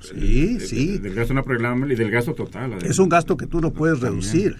sí 0.00 0.60
sí. 0.60 0.98
del 0.98 1.14
gasto 1.14 1.34
no 1.34 1.42
programable 1.42 1.94
y 1.94 1.96
del 1.96 2.10
gasto 2.10 2.34
total 2.34 2.74
es 2.84 2.98
un 2.98 3.08
gasto 3.08 3.36
que 3.36 3.46
tú 3.46 3.60
no 3.60 3.72
puedes 3.72 4.00
reducir 4.00 4.56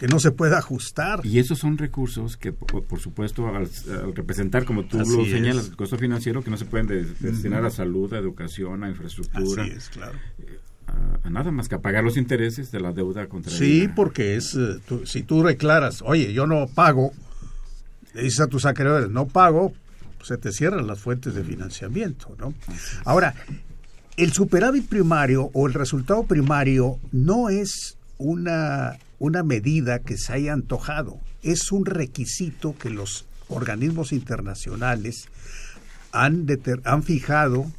que 0.00 0.08
no 0.08 0.18
se 0.18 0.30
puede 0.30 0.56
ajustar. 0.56 1.20
Y 1.24 1.40
esos 1.40 1.58
son 1.58 1.76
recursos 1.76 2.38
que 2.38 2.52
por, 2.52 2.98
supuesto 2.98 3.46
al, 3.48 3.68
representar 4.14 4.64
como 4.64 4.86
tú 4.86 4.96
lo 4.96 5.26
señalas 5.26 5.68
el 5.68 5.76
costo 5.76 5.98
financiero 5.98 6.42
que 6.42 6.48
no 6.48 6.56
se 6.56 6.64
pueden 6.64 6.86
destinar 7.20 7.66
a 7.66 7.70
salud 7.70 8.10
a 8.14 8.16
educación 8.16 8.82
a 8.82 8.88
infraestructura 8.88 9.62
Así 9.62 9.72
es 9.72 9.90
claro. 9.90 10.18
eh, 10.38 10.58
a, 11.22 11.28
nada 11.28 11.50
más 11.50 11.68
que 11.68 11.74
a 11.74 11.80
pagar 11.80 12.02
los 12.02 12.16
intereses 12.16 12.72
de 12.72 12.80
la 12.80 12.92
deuda 12.92 13.26
contra 13.26 13.52
Sí, 13.52 13.90
porque 13.94 14.36
es 14.36 14.54
eh, 14.54 14.78
si 15.04 15.22
tú 15.22 15.42
declaras, 15.42 16.02
oye, 16.06 16.32
yo 16.32 16.46
no 16.46 16.66
pago, 16.66 17.12
le 18.14 18.22
dices 18.22 18.40
a 18.40 18.46
tus 18.46 18.66
acreedores, 18.66 19.10
no 19.10 19.26
pago, 19.26 19.72
se 20.22 20.36
te 20.36 20.52
cierran 20.52 20.86
las 20.86 21.00
fuentes 21.00 21.34
de 21.34 21.44
financiamiento, 21.44 22.34
¿no? 22.38 22.54
Ahora, 23.04 23.34
el 24.16 24.32
superávit 24.32 24.88
primario 24.88 25.50
o 25.54 25.66
el 25.66 25.74
resultado 25.74 26.24
primario 26.24 26.98
no 27.12 27.48
es 27.48 27.96
una, 28.18 28.98
una 29.18 29.42
medida 29.42 30.00
que 30.00 30.18
se 30.18 30.32
haya 30.32 30.52
antojado, 30.52 31.18
es 31.42 31.72
un 31.72 31.86
requisito 31.86 32.76
que 32.76 32.90
los 32.90 33.24
organismos 33.48 34.12
internacionales 34.12 35.28
han, 36.12 36.46
han 36.84 37.02
fijado 37.02 37.70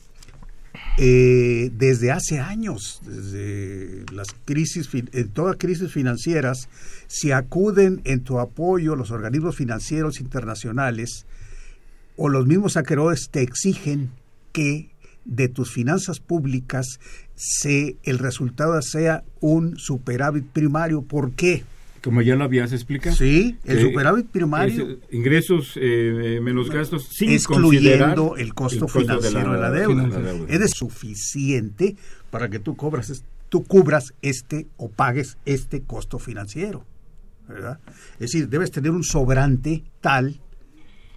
eh, 0.98 1.72
desde 1.78 2.12
hace 2.12 2.40
años, 2.40 3.02
desde 3.06 4.06
las 4.12 4.28
crisis, 4.46 4.90
en 4.94 5.30
todas 5.30 5.58
crisis 5.58 5.92
financieras, 5.92 6.70
si 7.08 7.32
acuden 7.32 8.02
en 8.04 8.22
tu 8.22 8.40
apoyo 8.40 8.96
los 8.96 9.12
organismos 9.12 9.56
financieros 9.56 10.20
internacionales 10.20 11.26
o 12.18 12.30
los 12.30 12.46
mismos 12.46 12.78
acreedores 12.78 13.30
te 13.32 13.42
exigen 13.42 14.12
que 14.52 14.90
de 15.26 15.48
tus 15.48 15.72
finanzas 15.72 16.20
públicas 16.20 17.00
se, 17.36 17.98
el 18.04 18.20
resultado 18.20 18.82
sea 18.82 19.24
un 19.40 19.78
superávit 19.78 20.46
primario. 20.46 21.02
¿Por 21.02 21.32
qué? 21.32 21.64
Como 22.04 22.22
ya 22.24 22.36
lo 22.36 22.44
habías 22.44 22.72
explicado. 22.74 23.16
Sí, 23.16 23.58
el 23.64 23.78
Eh, 23.78 23.82
superávit 23.82 24.28
primario. 24.28 24.84
es, 24.84 24.90
eh, 24.90 25.00
ingresos 25.12 25.74
eh, 25.80 26.40
menos 26.42 26.70
gastos 26.72 27.06
sin 27.06 27.30
excluyendo 27.32 28.36
el 28.38 28.54
costo, 28.56 28.86
de 28.88 28.92
financiero 28.92 29.54
de 29.54 29.60
la, 29.60 29.70
deuda. 29.70 30.08
deuda. 30.08 30.46
Es 30.48 30.60
de 30.60 30.68
suficiente 30.68 31.96
para 32.32 32.50
que 32.50 32.60
tú 32.60 32.76
cobras, 32.76 33.24
tú 33.50 33.64
cubras 33.64 34.14
este 34.22 34.68
o 34.78 34.90
pagues 34.90 35.38
este 35.46 35.82
costo 35.84 36.18
financiero. 36.20 36.86
¿verdad? 37.48 37.80
Es 38.14 38.32
decir, 38.32 38.48
debes 38.48 38.72
tener 38.72 38.92
un 38.92 39.04
sobrante 39.04 39.84
tal 40.00 40.40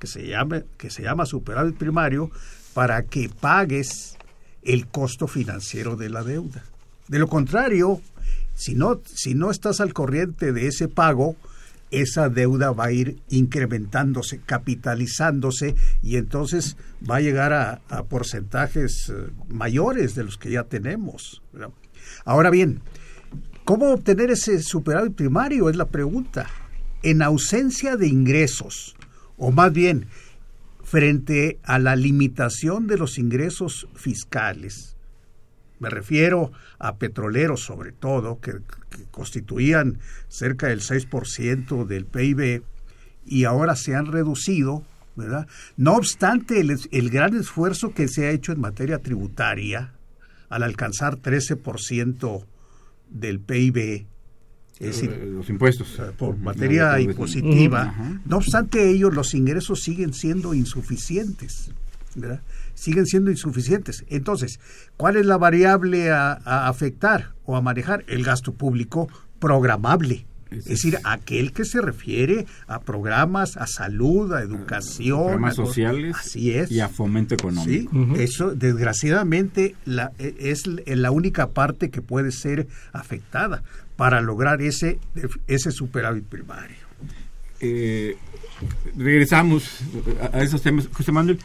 que 0.00 0.06
se 0.08 0.26
llame, 0.26 0.64
que 0.76 0.90
se 0.90 1.02
llama 1.02 1.26
superávit 1.26 1.76
primario 1.76 2.30
para 2.74 3.04
que 3.04 3.28
pagues 3.28 4.16
el 4.62 4.86
costo 4.88 5.28
financiero 5.28 5.94
de 5.96 6.10
la 6.10 6.24
deuda. 6.24 6.64
De 7.08 7.18
lo 7.20 7.28
contrario, 7.28 8.00
si 8.54 8.74
no, 8.74 9.00
si 9.04 9.34
no 9.34 9.50
estás 9.50 9.80
al 9.80 9.92
corriente 9.92 10.52
de 10.52 10.68
ese 10.68 10.88
pago, 10.88 11.36
esa 11.90 12.28
deuda 12.28 12.72
va 12.72 12.86
a 12.86 12.92
ir 12.92 13.18
incrementándose, 13.28 14.40
capitalizándose 14.44 15.74
y 16.02 16.16
entonces 16.16 16.76
va 17.08 17.16
a 17.16 17.20
llegar 17.20 17.52
a, 17.52 17.82
a 17.88 18.04
porcentajes 18.04 19.10
eh, 19.10 19.30
mayores 19.48 20.14
de 20.14 20.24
los 20.24 20.36
que 20.38 20.50
ya 20.50 20.64
tenemos. 20.64 21.42
Ahora 22.24 22.50
bien, 22.50 22.80
¿cómo 23.64 23.92
obtener 23.92 24.30
ese 24.30 24.62
superávit 24.62 25.14
primario? 25.14 25.68
Es 25.68 25.76
la 25.76 25.88
pregunta. 25.88 26.48
En 27.02 27.22
ausencia 27.22 27.96
de 27.96 28.08
ingresos, 28.08 28.96
o 29.36 29.50
más 29.50 29.72
bien, 29.72 30.06
frente 30.82 31.58
a 31.62 31.78
la 31.78 31.96
limitación 31.96 32.86
de 32.86 32.98
los 32.98 33.18
ingresos 33.18 33.88
fiscales, 33.94 34.93
me 35.80 35.90
refiero 35.90 36.52
a 36.78 36.96
petroleros 36.96 37.60
sobre 37.64 37.92
todo, 37.92 38.40
que, 38.40 38.52
que 38.90 39.04
constituían 39.10 39.98
cerca 40.28 40.68
del 40.68 40.80
6% 40.80 41.86
del 41.86 42.06
PIB 42.06 42.62
y 43.26 43.44
ahora 43.44 43.74
se 43.76 43.94
han 43.94 44.06
reducido, 44.06 44.84
¿verdad? 45.16 45.46
No 45.76 45.96
obstante 45.96 46.60
el, 46.60 46.76
el 46.90 47.10
gran 47.10 47.36
esfuerzo 47.36 47.92
que 47.92 48.08
se 48.08 48.26
ha 48.26 48.30
hecho 48.30 48.52
en 48.52 48.60
materia 48.60 48.98
tributaria 48.98 49.92
al 50.48 50.62
alcanzar 50.62 51.16
13% 51.20 52.44
del 53.10 53.40
PIB, 53.40 54.06
es 54.78 54.86
decir, 54.86 55.10
Eh, 55.10 55.26
los 55.26 55.48
impuestos. 55.50 56.00
por 56.18 56.36
materia 56.36 56.92
no, 56.92 56.98
impositiva. 56.98 57.94
No 58.24 58.38
obstante 58.38 58.90
ello, 58.90 59.10
los 59.10 59.34
ingresos 59.34 59.82
siguen 59.82 60.12
siendo 60.12 60.52
insuficientes. 60.54 61.70
¿verdad? 62.16 62.42
Siguen 62.74 63.06
siendo 63.06 63.30
insuficientes. 63.30 64.04
Entonces, 64.08 64.58
¿cuál 64.96 65.16
es 65.16 65.26
la 65.26 65.36
variable 65.38 66.10
a, 66.10 66.32
a 66.44 66.68
afectar 66.68 67.32
o 67.44 67.56
a 67.56 67.60
manejar? 67.60 68.04
El 68.08 68.24
gasto 68.24 68.52
público 68.52 69.08
programable. 69.38 70.26
Es 70.50 70.66
decir, 70.66 70.98
aquel 71.02 71.52
que 71.52 71.64
se 71.64 71.80
refiere 71.80 72.46
a 72.68 72.80
programas, 72.80 73.56
a 73.56 73.66
salud, 73.66 74.32
a 74.32 74.40
educación. 74.42 75.18
Programas 75.24 75.52
a 75.54 75.56
sociales 75.56 76.16
Así 76.16 76.52
es. 76.52 76.70
y 76.70 76.78
a 76.78 76.88
fomento 76.88 77.34
económico. 77.34 77.90
Sí, 77.92 78.22
eso 78.22 78.54
desgraciadamente 78.54 79.74
la, 79.84 80.12
e- 80.18 80.36
es 80.38 80.66
l- 80.66 80.82
la 80.86 81.10
única 81.10 81.48
parte 81.50 81.90
que 81.90 82.02
puede 82.02 82.30
ser 82.30 82.68
afectada 82.92 83.64
para 83.96 84.20
lograr 84.20 84.62
ese, 84.62 85.00
ese 85.48 85.72
superávit 85.72 86.24
primario. 86.24 86.76
Eh, 87.60 88.16
regresamos 88.96 89.80
a, 90.32 90.36
a 90.38 90.42
esos 90.42 90.62
temas. 90.62 90.88
José 90.92 91.10
Manuel, 91.10 91.38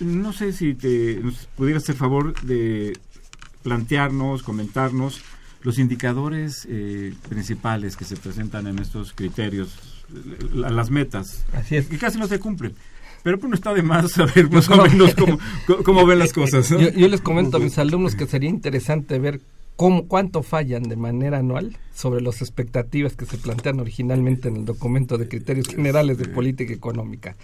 no 0.00 0.32
sé 0.32 0.52
si 0.52 0.74
te 0.74 1.20
nos 1.22 1.46
pudieras 1.56 1.82
hacer 1.82 1.94
favor 1.96 2.34
de 2.42 2.96
plantearnos, 3.62 4.42
comentarnos 4.42 5.20
los 5.62 5.78
indicadores 5.78 6.66
eh, 6.70 7.12
principales 7.28 7.96
que 7.96 8.04
se 8.04 8.16
presentan 8.16 8.66
en 8.66 8.78
estos 8.78 9.12
criterios, 9.12 9.74
la- 10.54 10.70
las 10.70 10.90
metas, 10.90 11.44
Así 11.52 11.76
es. 11.76 11.86
que 11.86 11.98
casi 11.98 12.18
no 12.18 12.26
se 12.28 12.38
cumplen. 12.38 12.74
Pero 13.24 13.38
pues 13.38 13.50
no 13.50 13.56
está 13.56 13.74
de 13.74 13.82
más 13.82 14.12
saber 14.12 14.48
más 14.52 14.68
o 14.70 14.76
menos 14.82 15.14
cómo, 15.14 15.38
cómo- 15.66 15.82
cómo 15.82 16.06
ven 16.06 16.20
las 16.20 16.32
cosas. 16.32 16.70
¿no? 16.70 16.80
Yo, 16.80 16.90
yo 16.90 17.08
les 17.08 17.20
comento 17.20 17.56
a 17.56 17.60
mis 17.60 17.76
alumnos 17.78 18.14
que 18.14 18.26
sería 18.26 18.48
interesante 18.48 19.18
ver 19.18 19.40
cómo, 19.78 20.08
cuánto 20.08 20.42
fallan 20.42 20.82
de 20.82 20.96
manera 20.96 21.38
anual 21.38 21.76
sobre 21.94 22.20
las 22.20 22.42
expectativas 22.42 23.14
que 23.14 23.26
se 23.26 23.38
plantean 23.38 23.78
originalmente 23.78 24.48
en 24.48 24.56
el 24.56 24.64
documento 24.64 25.18
de 25.18 25.28
criterios 25.28 25.68
generales 25.68 26.18
de 26.18 26.26
política 26.26 26.74
económica. 26.74 27.36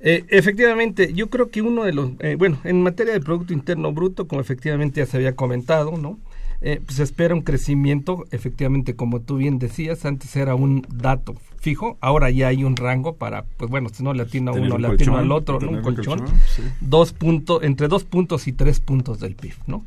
Eh, 0.00 0.24
efectivamente, 0.28 1.12
yo 1.14 1.30
creo 1.30 1.50
que 1.50 1.62
uno 1.62 1.84
de 1.84 1.92
los, 1.92 2.10
eh, 2.18 2.34
bueno, 2.36 2.58
en 2.64 2.82
materia 2.82 3.12
de 3.12 3.20
Producto 3.20 3.52
Interno 3.52 3.92
Bruto, 3.92 4.26
como 4.26 4.40
efectivamente 4.40 5.00
ya 5.00 5.06
se 5.06 5.18
había 5.18 5.36
comentado, 5.36 5.96
¿no? 5.96 6.18
Eh, 6.62 6.80
pues 6.84 6.96
se 6.96 7.04
espera 7.04 7.32
un 7.32 7.42
crecimiento, 7.42 8.24
efectivamente, 8.32 8.96
como 8.96 9.20
tú 9.20 9.36
bien 9.36 9.60
decías, 9.60 10.04
antes 10.04 10.34
era 10.34 10.56
un 10.56 10.84
dato 10.92 11.36
fijo, 11.60 11.96
ahora 12.00 12.28
ya 12.30 12.48
hay 12.48 12.64
un 12.64 12.74
rango 12.74 13.14
para, 13.14 13.44
pues 13.56 13.70
bueno, 13.70 13.88
si 13.88 14.02
no 14.02 14.14
le 14.14 14.22
atina 14.22 14.50
a 14.50 14.54
uno, 14.54 14.74
un 14.74 14.82
le 14.82 14.88
atina 14.88 15.20
al 15.20 15.30
otro, 15.30 15.60
¿no? 15.60 15.68
un 15.68 15.76
un 15.76 15.82
colchón, 15.82 16.18
colchón, 16.18 16.36
sí. 16.48 16.62
dos 16.80 17.12
puntos, 17.12 17.62
entre 17.62 17.86
dos 17.86 18.02
puntos 18.02 18.48
y 18.48 18.52
tres 18.52 18.80
puntos 18.80 19.20
del 19.20 19.36
PIB, 19.36 19.54
¿no? 19.68 19.84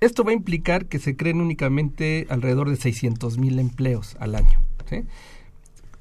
Esto 0.00 0.24
va 0.24 0.30
a 0.30 0.34
implicar 0.34 0.86
que 0.86 0.98
se 0.98 1.16
creen 1.16 1.40
únicamente 1.40 2.26
alrededor 2.28 2.68
de 2.70 2.76
600 2.76 3.38
mil 3.38 3.58
empleos 3.58 4.16
al 4.20 4.34
año, 4.34 4.60
¿sí? 4.88 5.02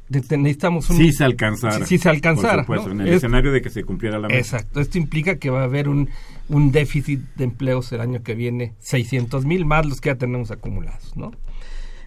Necesitamos 0.09 0.87
un... 0.91 0.97
Si 0.97 1.11
se 1.13 1.23
alcanzara. 1.23 1.79
Si, 1.85 1.97
si 1.97 2.03
se 2.03 2.09
alcanzara. 2.09 2.63
Por 2.65 2.77
supuesto, 2.77 2.87
¿no? 2.93 3.01
en 3.01 3.01
el 3.01 3.13
Es- 3.13 3.17
escenario 3.17 3.51
de 3.51 3.61
que 3.61 3.71
se 3.71 3.83
cumpliera 3.83 4.19
la 4.19 4.27
meta. 4.27 4.39
Exacto. 4.39 4.79
Esto 4.79 4.97
implica 4.99 5.37
que 5.37 5.49
va 5.49 5.61
a 5.61 5.63
haber 5.63 5.89
un, 5.89 6.09
un 6.47 6.71
déficit 6.71 7.21
de 7.35 7.45
empleos 7.45 7.91
el 7.91 8.01
año 8.01 8.21
que 8.21 8.35
viene, 8.35 8.73
600 8.79 9.45
mil 9.45 9.65
más 9.65 9.85
los 9.87 10.01
que 10.01 10.09
ya 10.09 10.15
tenemos 10.15 10.51
acumulados, 10.51 11.15
¿no? 11.17 11.31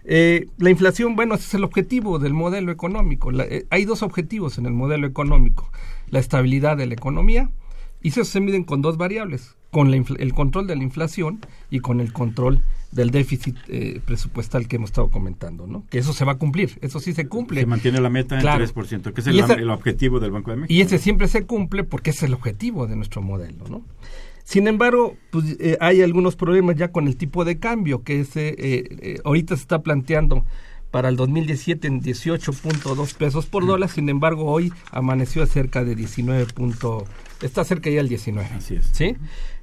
Eh, 0.05 0.47
la 0.57 0.69
inflación, 0.69 1.15
bueno, 1.17 1.35
ese 1.35 1.43
es 1.47 1.53
el 1.55 1.63
objetivo 1.65 2.19
del 2.19 2.33
modelo 2.33 2.71
económico. 2.71 3.31
La- 3.31 3.43
eh, 3.43 3.65
hay 3.69 3.83
dos 3.83 4.01
objetivos 4.01 4.57
en 4.57 4.65
el 4.65 4.71
modelo 4.73 5.05
económico. 5.05 5.69
La 6.09 6.19
estabilidad 6.19 6.77
de 6.77 6.85
la 6.85 6.93
economía 6.93 7.49
y 8.01 8.09
eso 8.09 8.23
se 8.25 8.39
miden 8.39 8.63
con 8.63 8.81
dos 8.81 8.97
variables, 8.97 9.55
con 9.71 9.91
la 9.91 9.97
el 10.17 10.33
control 10.33 10.67
de 10.67 10.75
la 10.75 10.83
inflación 10.83 11.39
y 11.69 11.79
con 11.79 11.99
el 11.99 12.11
control 12.13 12.63
del 12.91 13.11
déficit 13.11 13.55
eh, 13.67 14.01
presupuestal 14.03 14.67
que 14.67 14.77
hemos 14.77 14.89
estado 14.89 15.09
comentando, 15.09 15.67
¿no? 15.67 15.83
Que 15.91 15.99
eso 15.99 16.11
se 16.13 16.25
va 16.25 16.31
a 16.33 16.37
cumplir, 16.37 16.79
eso 16.81 16.99
sí 16.99 17.13
se 17.13 17.27
cumple. 17.27 17.59
Se 17.61 17.67
mantiene 17.67 18.01
la 18.01 18.09
meta 18.09 18.35
en 18.35 18.41
Claro. 18.41 18.65
3%, 18.65 19.13
que 19.13 19.21
es 19.21 19.27
el, 19.27 19.39
esa- 19.39 19.53
el 19.53 19.69
objetivo 19.69 20.19
del 20.19 20.31
Banco 20.31 20.49
de 20.51 20.57
México. 20.57 20.73
Y 20.73 20.81
ese 20.81 20.97
siempre 20.97 21.27
se 21.27 21.45
cumple 21.45 21.83
porque 21.83 22.09
es 22.09 22.23
el 22.23 22.33
objetivo 22.33 22.87
de 22.87 22.95
nuestro 22.95 23.21
modelo, 23.21 23.65
¿no? 23.69 23.83
Sin 24.43 24.67
embargo, 24.67 25.15
pues, 25.29 25.55
eh, 25.59 25.77
hay 25.79 26.01
algunos 26.01 26.35
problemas 26.35 26.75
ya 26.77 26.91
con 26.91 27.05
el 27.07 27.15
tipo 27.15 27.45
de 27.45 27.59
cambio 27.59 28.01
que 28.03 28.21
es, 28.21 28.35
eh, 28.35 28.55
eh, 28.57 29.19
ahorita 29.23 29.55
se 29.55 29.61
está 29.61 29.83
planteando 29.83 30.43
para 30.91 31.09
el 31.09 31.15
2017 31.15 31.87
en 31.87 32.01
18.2 32.01 33.13
pesos 33.15 33.45
por 33.45 33.65
dólar, 33.65 33.89
sin 33.89 34.09
embargo 34.09 34.45
hoy 34.45 34.73
amaneció 34.91 35.45
cerca 35.45 35.83
de 35.83 35.95
19. 35.95 36.45
punto- 36.53 37.05
está 37.41 37.63
cerca 37.63 37.89
ya 37.89 37.97
del 37.97 38.09
19. 38.09 38.49
Así 38.55 38.75
es. 38.75 38.89
¿Sí? 38.91 39.15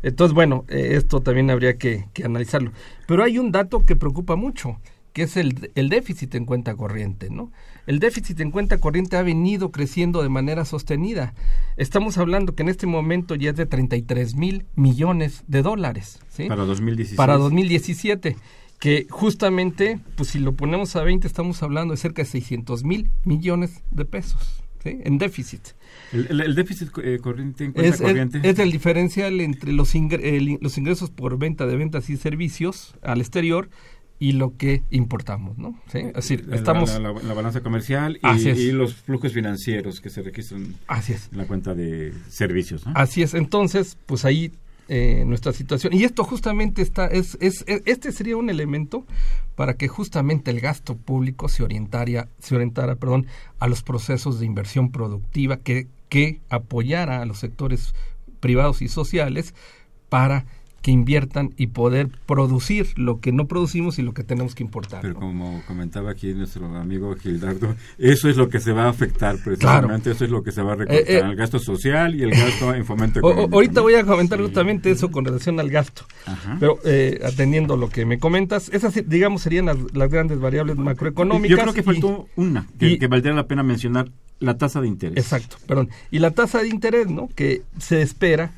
Entonces, 0.02 0.34
bueno, 0.34 0.64
eh, 0.68 0.90
esto 0.92 1.20
también 1.20 1.50
habría 1.50 1.76
que, 1.76 2.06
que 2.14 2.24
analizarlo. 2.24 2.72
Pero 3.06 3.22
hay 3.24 3.38
un 3.38 3.50
dato 3.52 3.84
que 3.84 3.96
preocupa 3.96 4.36
mucho, 4.36 4.78
que 5.12 5.22
es 5.22 5.36
el, 5.36 5.70
el 5.74 5.88
déficit 5.88 6.34
en 6.34 6.44
cuenta 6.44 6.74
corriente, 6.76 7.28
¿no? 7.30 7.50
El 7.86 7.98
déficit 8.00 8.38
en 8.40 8.50
cuenta 8.50 8.78
corriente 8.78 9.16
ha 9.16 9.22
venido 9.22 9.70
creciendo 9.72 10.22
de 10.22 10.28
manera 10.28 10.64
sostenida. 10.64 11.34
Estamos 11.76 12.18
hablando 12.18 12.54
que 12.54 12.62
en 12.62 12.68
este 12.68 12.86
momento 12.86 13.34
ya 13.34 13.50
es 13.50 13.56
de 13.56 13.66
33 13.66 14.34
mil 14.34 14.66
millones 14.74 15.42
de 15.48 15.62
dólares, 15.62 16.20
¿sí? 16.28 16.46
Para 16.48 16.64
2016. 16.64 17.16
Para 17.16 17.36
2017 17.38 18.36
que 18.78 19.06
justamente, 19.10 19.98
pues 20.16 20.30
si 20.30 20.38
lo 20.38 20.52
ponemos 20.54 20.96
a 20.96 21.02
20, 21.02 21.26
estamos 21.26 21.62
hablando 21.62 21.92
de 21.94 21.98
cerca 21.98 22.22
de 22.22 22.26
600 22.28 22.84
mil 22.84 23.10
millones 23.24 23.82
de 23.90 24.04
pesos 24.04 24.62
¿sí? 24.82 24.98
en 25.02 25.18
déficit. 25.18 25.60
El, 26.12 26.26
el- 26.30 26.40
el 26.42 26.54
déficit 26.54 26.90
eh, 27.02 27.18
corriente 27.20 27.64
en 27.64 27.72
cuenta 27.72 27.94
Es, 27.94 28.00
corriente. 28.00 28.40
es 28.42 28.58
el 28.58 28.70
diferencial 28.70 29.40
entre 29.40 29.72
los, 29.72 29.94
ingre- 29.94 30.20
el 30.22 30.48
in- 30.50 30.58
los 30.60 30.76
ingresos 30.78 31.10
por 31.10 31.38
venta 31.38 31.66
de 31.66 31.76
ventas 31.76 32.10
y 32.10 32.16
servicios 32.16 32.94
al 33.02 33.20
exterior 33.20 33.68
y 34.18 34.32
lo 34.32 34.56
que 34.56 34.82
importamos, 34.90 35.58
¿no? 35.58 35.78
¿Sí? 35.92 35.98
Es 35.98 36.12
decir, 36.14 36.46
La- 36.46 36.56
estamos... 36.56 36.90
la, 36.90 36.98
la- 37.12 37.22
la 37.22 37.34
balanza 37.34 37.60
comercial 37.62 38.18
y, 38.22 38.72
los 38.72 38.94
flujos 38.94 39.32
financieros 39.32 40.00
que 40.00 40.10
se 40.10 40.22
registran 40.22 40.74
Así 40.86 41.12
es. 41.14 41.28
en 41.32 41.38
la 41.38 41.44
cuenta 41.46 41.74
de 41.74 42.12
servicios. 42.28 42.86
¿no? 42.86 42.92
Así 42.94 43.22
es. 43.22 43.34
Entonces, 43.34 43.96
pues 44.06 44.24
ahí 44.24 44.52
eh, 44.88 45.24
nuestra 45.26 45.52
situación. 45.52 45.92
Y 45.92 46.04
esto 46.04 46.24
justamente 46.24 46.82
está, 46.82 47.06
es, 47.06 47.36
es, 47.40 47.64
es- 47.66 47.82
este 47.86 48.12
sería 48.12 48.36
un 48.36 48.50
elemento 48.50 49.04
para 49.54 49.74
que 49.74 49.88
justamente 49.88 50.50
el 50.50 50.60
gasto 50.60 50.96
público 50.96 51.48
se 51.48 51.62
orientara, 51.62 52.28
se 52.38 52.54
orientara, 52.54 52.94
perdón, 52.96 53.26
a 53.58 53.66
los 53.68 53.82
procesos 53.82 54.38
de 54.38 54.46
inversión 54.46 54.90
productiva 54.92 55.56
que, 55.58 55.88
que 56.08 56.40
apoyara 56.50 57.22
a 57.22 57.26
los 57.26 57.38
sectores 57.38 57.94
privados 58.40 58.82
y 58.82 58.88
sociales 58.88 59.54
para 60.08 60.44
que 60.86 60.92
inviertan 60.92 61.52
y 61.56 61.66
poder 61.66 62.10
producir 62.26 62.96
lo 62.96 63.18
que 63.18 63.32
no 63.32 63.48
producimos 63.48 63.98
y 63.98 64.02
lo 64.02 64.14
que 64.14 64.22
tenemos 64.22 64.54
que 64.54 64.62
importar. 64.62 65.00
Pero 65.02 65.16
como 65.16 65.60
comentaba 65.66 66.12
aquí 66.12 66.32
nuestro 66.32 66.64
amigo 66.76 67.12
Gildardo, 67.16 67.74
eso 67.98 68.28
es 68.28 68.36
lo 68.36 68.48
que 68.48 68.60
se 68.60 68.70
va 68.70 68.84
a 68.84 68.90
afectar 68.90 69.36
precisamente, 69.42 70.12
eso 70.12 70.24
es 70.24 70.30
lo 70.30 70.44
que 70.44 70.52
se 70.52 70.62
va 70.62 70.74
a 70.74 70.76
recortar, 70.76 71.02
eh, 71.02 71.16
eh, 71.16 71.22
el 71.24 71.34
gasto 71.34 71.58
social 71.58 72.14
y 72.14 72.22
el 72.22 72.30
gasto 72.30 72.72
en 72.72 72.84
fomento 72.84 73.18
económico. 73.18 73.52
ahorita 73.52 73.80
voy 73.80 73.94
a 73.94 74.04
comentar 74.04 74.40
justamente 74.40 74.92
eso 74.92 75.10
con 75.10 75.24
relación 75.24 75.58
al 75.58 75.70
gasto, 75.70 76.04
pero 76.60 76.78
eh, 76.84 77.18
atendiendo 77.24 77.76
lo 77.76 77.88
que 77.88 78.06
me 78.06 78.20
comentas, 78.20 78.68
esas 78.68 78.94
digamos 79.08 79.42
serían 79.42 79.66
las, 79.66 80.08
grandes 80.08 80.38
variables 80.38 80.76
macroeconómicas. 80.76 81.50
Yo 81.50 81.62
creo 81.64 81.74
que 81.74 81.82
faltó 81.82 82.28
una 82.36 82.64
que, 82.78 82.96
que 83.00 83.08
valdría 83.08 83.34
la 83.34 83.48
pena 83.48 83.64
mencionar, 83.64 84.12
la 84.38 84.56
tasa 84.56 84.80
de 84.80 84.86
interés. 84.86 85.18
Exacto, 85.18 85.56
perdón. 85.66 85.88
Y 86.12 86.20
la 86.20 86.30
tasa 86.30 86.62
de 86.62 86.68
interés, 86.68 87.08
¿no? 87.10 87.28
Que 87.34 87.62
se 87.76 88.02
espera 88.02 88.52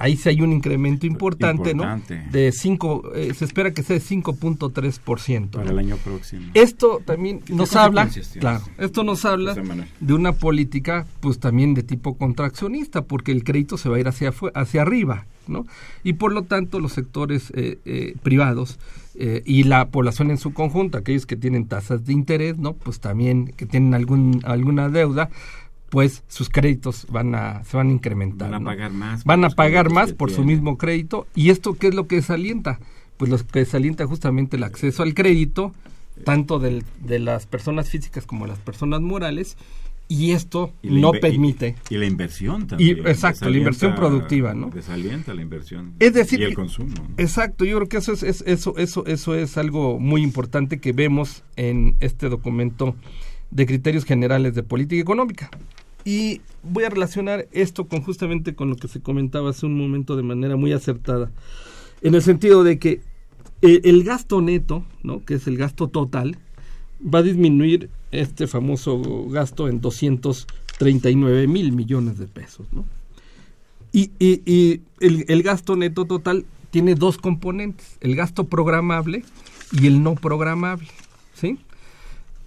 ahí 0.00 0.16
sí 0.16 0.30
hay 0.30 0.40
un 0.40 0.52
incremento 0.52 1.06
importante, 1.06 1.74
¿no? 1.74 1.84
De 2.32 2.52
5, 2.52 3.12
eh, 3.14 3.34
se 3.34 3.44
espera 3.44 3.72
que 3.72 3.82
sea 3.82 3.96
de 3.96 4.02
5.3%. 4.02 5.50
Para 5.50 5.70
el 5.70 5.78
año 5.78 5.96
próximo. 5.98 6.50
Esto 6.54 7.02
también 7.04 7.42
nos 7.48 7.76
habla, 7.76 8.08
claro, 8.40 8.64
esto 8.78 9.04
nos 9.04 9.24
habla 9.26 9.54
de 10.00 10.14
una 10.14 10.32
política, 10.32 11.06
pues 11.20 11.38
también 11.38 11.74
de 11.74 11.82
tipo 11.82 12.16
contraccionista, 12.16 13.02
porque 13.02 13.30
el 13.30 13.44
crédito 13.44 13.76
se 13.76 13.90
va 13.90 13.96
a 13.96 14.00
ir 14.00 14.08
hacia, 14.08 14.32
hacia 14.54 14.82
arriba, 14.82 15.26
¿no? 15.46 15.66
Y 16.02 16.14
por 16.14 16.32
lo 16.32 16.44
tanto 16.44 16.80
los 16.80 16.92
sectores 16.92 17.52
eh, 17.54 17.78
eh, 17.84 18.16
privados 18.22 18.78
y 19.44 19.64
la 19.64 19.88
población 19.88 20.30
en 20.30 20.38
su 20.38 20.54
conjunto, 20.54 20.96
aquellos 20.96 21.26
que 21.26 21.36
tienen 21.36 21.66
tasas 21.66 22.06
de 22.06 22.14
interés, 22.14 22.56
¿no? 22.56 22.72
Pues 22.72 23.00
también 23.00 23.48
que 23.48 23.66
tienen 23.66 23.92
algún, 23.92 24.40
alguna 24.44 24.88
deuda, 24.88 25.28
pues 25.90 26.22
sus 26.28 26.48
créditos 26.48 27.06
van 27.10 27.34
a 27.34 27.62
se 27.64 27.76
van 27.76 27.88
a 27.88 27.92
incrementar. 27.92 28.50
Van 28.50 28.62
a 28.62 28.64
pagar 28.64 28.92
más. 28.92 29.24
Van 29.24 29.44
a 29.44 29.50
pagar 29.50 29.90
más 29.90 30.12
por 30.12 30.30
su 30.30 30.44
mismo 30.44 30.78
crédito. 30.78 31.26
¿Y 31.34 31.50
esto 31.50 31.74
qué 31.74 31.88
es 31.88 31.94
lo 31.94 32.06
que 32.06 32.16
desalienta? 32.16 32.78
Pues 33.16 33.30
lo 33.30 33.36
que 33.38 33.58
desalienta 33.58 34.06
justamente 34.06 34.56
el 34.56 34.62
acceso 34.62 35.02
al 35.02 35.14
crédito, 35.14 35.74
tanto 36.24 36.58
del, 36.58 36.84
de 37.04 37.18
las 37.18 37.46
personas 37.46 37.90
físicas 37.90 38.24
como 38.24 38.46
de 38.46 38.52
las 38.52 38.60
personas 38.60 39.02
morales, 39.02 39.58
y 40.10 40.32
esto 40.32 40.72
no 40.82 41.12
permite. 41.12 41.76
Y, 41.88 41.96
la 41.96 42.06
inversión 42.06 42.66
también. 42.66 42.98
Y, 42.98 43.00
exacto, 43.08 43.48
la 43.48 43.56
inversión 43.56 43.94
productiva, 43.94 44.54
¿no? 44.54 44.70
Desalienta 44.70 45.34
la 45.34 45.42
inversión. 45.42 45.94
Es 46.00 46.14
decir, 46.14 46.40
y 46.40 46.44
el 46.44 46.54
consumo. 46.54 46.94
Exacto, 47.16 47.64
yo 47.64 47.76
creo 47.76 47.88
que 47.88 47.98
eso 47.98 48.12
es, 48.12 48.24
es, 48.24 48.42
eso, 48.44 48.76
eso, 48.76 49.06
eso 49.06 49.34
es 49.36 49.56
algo 49.56 50.00
muy 50.00 50.22
importante 50.22 50.80
que 50.80 50.92
vemos 50.92 51.44
en 51.54 51.96
este 52.00 52.28
documento 52.28 52.96
de 53.52 53.66
criterios 53.66 54.04
generales 54.04 54.54
de 54.54 54.64
política 54.64 55.00
económica. 55.00 55.50
Y 56.04 56.40
voy 56.62 56.84
a 56.84 56.90
relacionar 56.90 57.46
esto 57.52 57.86
con 57.86 58.02
justamente 58.02 58.54
con 58.54 58.70
lo 58.70 58.76
que 58.76 58.88
se 58.88 59.00
comentaba 59.00 59.50
hace 59.50 59.66
un 59.66 59.76
momento 59.76 60.16
de 60.16 60.22
manera 60.22 60.56
muy 60.56 60.72
acertada, 60.72 61.30
en 62.02 62.14
el 62.14 62.22
sentido 62.22 62.64
de 62.64 62.78
que 62.78 63.00
eh, 63.62 63.80
el, 63.84 64.04
gasto 64.04 64.40
neto, 64.40 64.84
¿no? 65.02 65.24
que 65.24 65.34
es 65.34 65.46
el 65.46 65.58
gasto 65.58 65.88
total, 65.88 66.38
va 67.02 67.18
a 67.18 67.22
disminuir 67.22 67.90
este 68.10 68.46
famoso 68.46 69.28
gasto 69.28 69.68
en 69.68 69.80
239 69.80 71.46
mil 71.46 71.72
millones 71.72 72.18
de 72.18 72.26
pesos. 72.26 72.66
¿no? 72.72 72.84
Y, 73.92 74.12
y, 74.18 74.80
el, 75.00 75.26
el, 75.28 75.42
gasto 75.42 75.76
neto 75.76 76.06
total 76.06 76.46
tiene 76.70 76.94
dos 76.94 77.18
componentes, 77.18 77.98
el 78.00 78.16
gasto 78.16 78.44
programable 78.44 79.24
y 79.72 79.86
el 79.86 80.02
no 80.02 80.14
programable. 80.14 80.88
¿sí? 81.34 81.58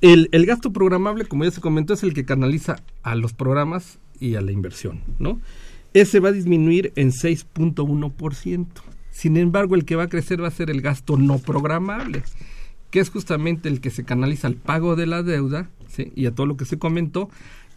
El, 0.03 0.27
el, 0.33 0.45
gasto 0.45 0.73
programable, 0.73 1.23
como 1.23 1.45
ya 1.45 1.51
se 1.51 1.61
comentó, 1.61 1.93
es 1.93 2.03
el 2.03 2.13
que 2.13 2.25
canaliza 2.25 2.75
a 3.03 3.15
los 3.15 3.31
programas 3.31 3.99
y 4.19 4.35
a 4.35 4.41
la 4.41 4.51
inversión, 4.51 4.99
¿no? 5.17 5.39
Ese 5.93 6.19
va 6.19 6.29
a 6.29 6.31
disminuir 6.33 6.91
en 6.97 7.11
6.1%. 7.11 8.67
Sin 9.11 9.37
embargo, 9.37 9.75
el 9.75 9.85
que 9.85 9.95
va 9.95 10.03
a 10.03 10.09
crecer 10.09 10.43
va 10.43 10.49
a 10.49 10.51
ser 10.51 10.69
el 10.69 10.81
gasto 10.81 11.15
no 11.15 11.39
programable, 11.39 12.21
que 12.91 12.99
es 12.99 13.09
justamente 13.09 13.69
el 13.69 13.79
que 13.79 13.91
se 13.91 14.03
canaliza 14.03 14.47
al 14.47 14.55
pago 14.55 14.97
de 14.97 15.05
la 15.05 15.23
deuda 15.23 15.69
¿sí? 15.87 16.11
y 16.15 16.25
a 16.25 16.35
todo 16.35 16.47
lo 16.47 16.57
que 16.57 16.65
se 16.65 16.77
comentó 16.77 17.29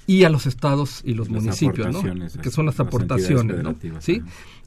y 0.09 0.25
a 0.25 0.29
los 0.29 0.47
estados 0.47 1.03
y 1.05 1.15
los 1.15 1.29
municipios, 1.29 1.93
¿no? 1.93 2.03
que 2.43 2.51
son 2.51 2.67
las, 2.67 2.81
aportaciones, 2.81 3.63
¿no? 3.63 3.77
¿Sí? 4.01 4.23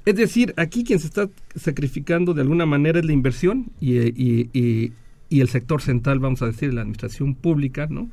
Es 0.06 0.16
decir, 0.16 0.54
aquí 0.56 0.86
quien 0.86 1.00
se 1.00 1.08
está 1.08 1.30
sacrificando 1.56 2.34
de 2.34 2.42
alguna 2.42 2.66
manera 2.66 3.00
es 3.00 3.06
la 3.06 3.14
inversión 3.14 3.72
y, 3.82 3.98
y 4.00 4.50
y 4.54 4.94
el 5.30 5.50
sector 5.50 5.82
central, 5.82 6.20
vamos 6.20 6.42
a 6.42 6.48
decir, 6.48 6.74
la 6.74 6.82
administración 6.82 7.36
pública, 7.36 7.88
¿no? 7.90 8.10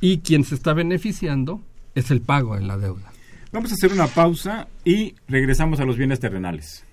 Y 0.00 0.18
quien 0.18 0.44
se 0.44 0.54
está 0.54 0.72
beneficiando 0.72 1.62
es 1.94 2.10
el 2.10 2.20
pago 2.20 2.56
de 2.56 2.62
la 2.62 2.76
deuda. 2.76 3.12
Vamos 3.52 3.70
a 3.70 3.74
hacer 3.74 3.92
una 3.92 4.06
pausa 4.08 4.68
y 4.84 5.14
regresamos 5.26 5.80
a 5.80 5.84
los 5.84 5.96
bienes 5.96 6.20
terrenales. 6.20 6.84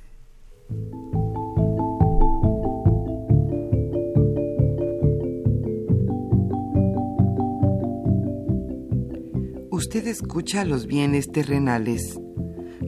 Usted 9.71 10.07
escucha 10.07 10.63
los 10.63 10.87
bienes 10.87 11.31
terrenales. 11.31 12.19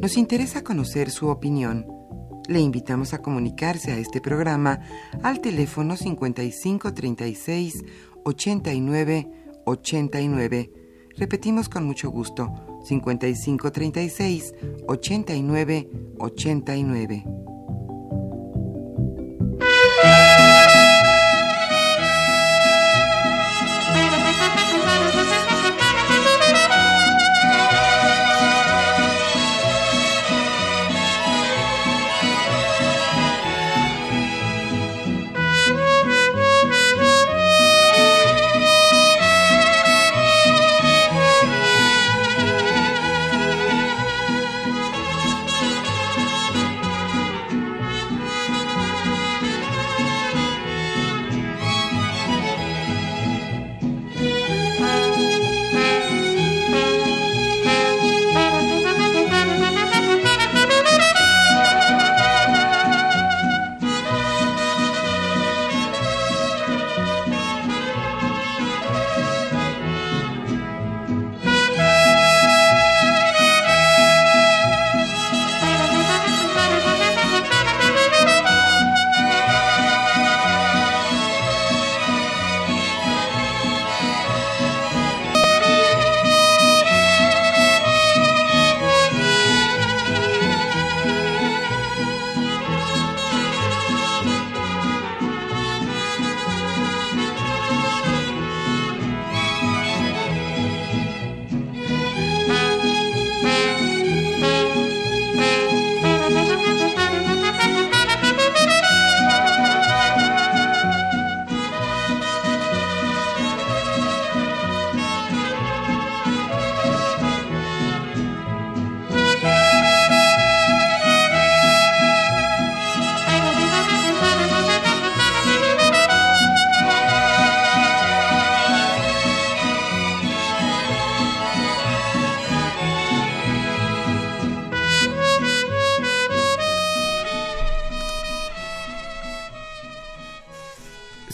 Nos 0.01 0.17
interesa 0.17 0.63
conocer 0.63 1.09
su 1.09 1.27
opinión 1.27 1.96
le 2.47 2.59
invitamos 2.59 3.13
a 3.13 3.21
comunicarse 3.21 3.91
a 3.91 3.97
este 3.97 4.21
programa 4.21 4.79
al 5.23 5.41
teléfono 5.41 5.95
55 5.95 6.93
36 6.93 7.83
89 8.23 9.31
89. 9.65 10.71
Repetimos 11.17 11.69
con 11.69 11.83
mucho 11.85 12.09
gusto 12.09 12.81
55 12.83 13.71
36 13.71 14.53
89 14.87 15.89
89. 16.19 17.56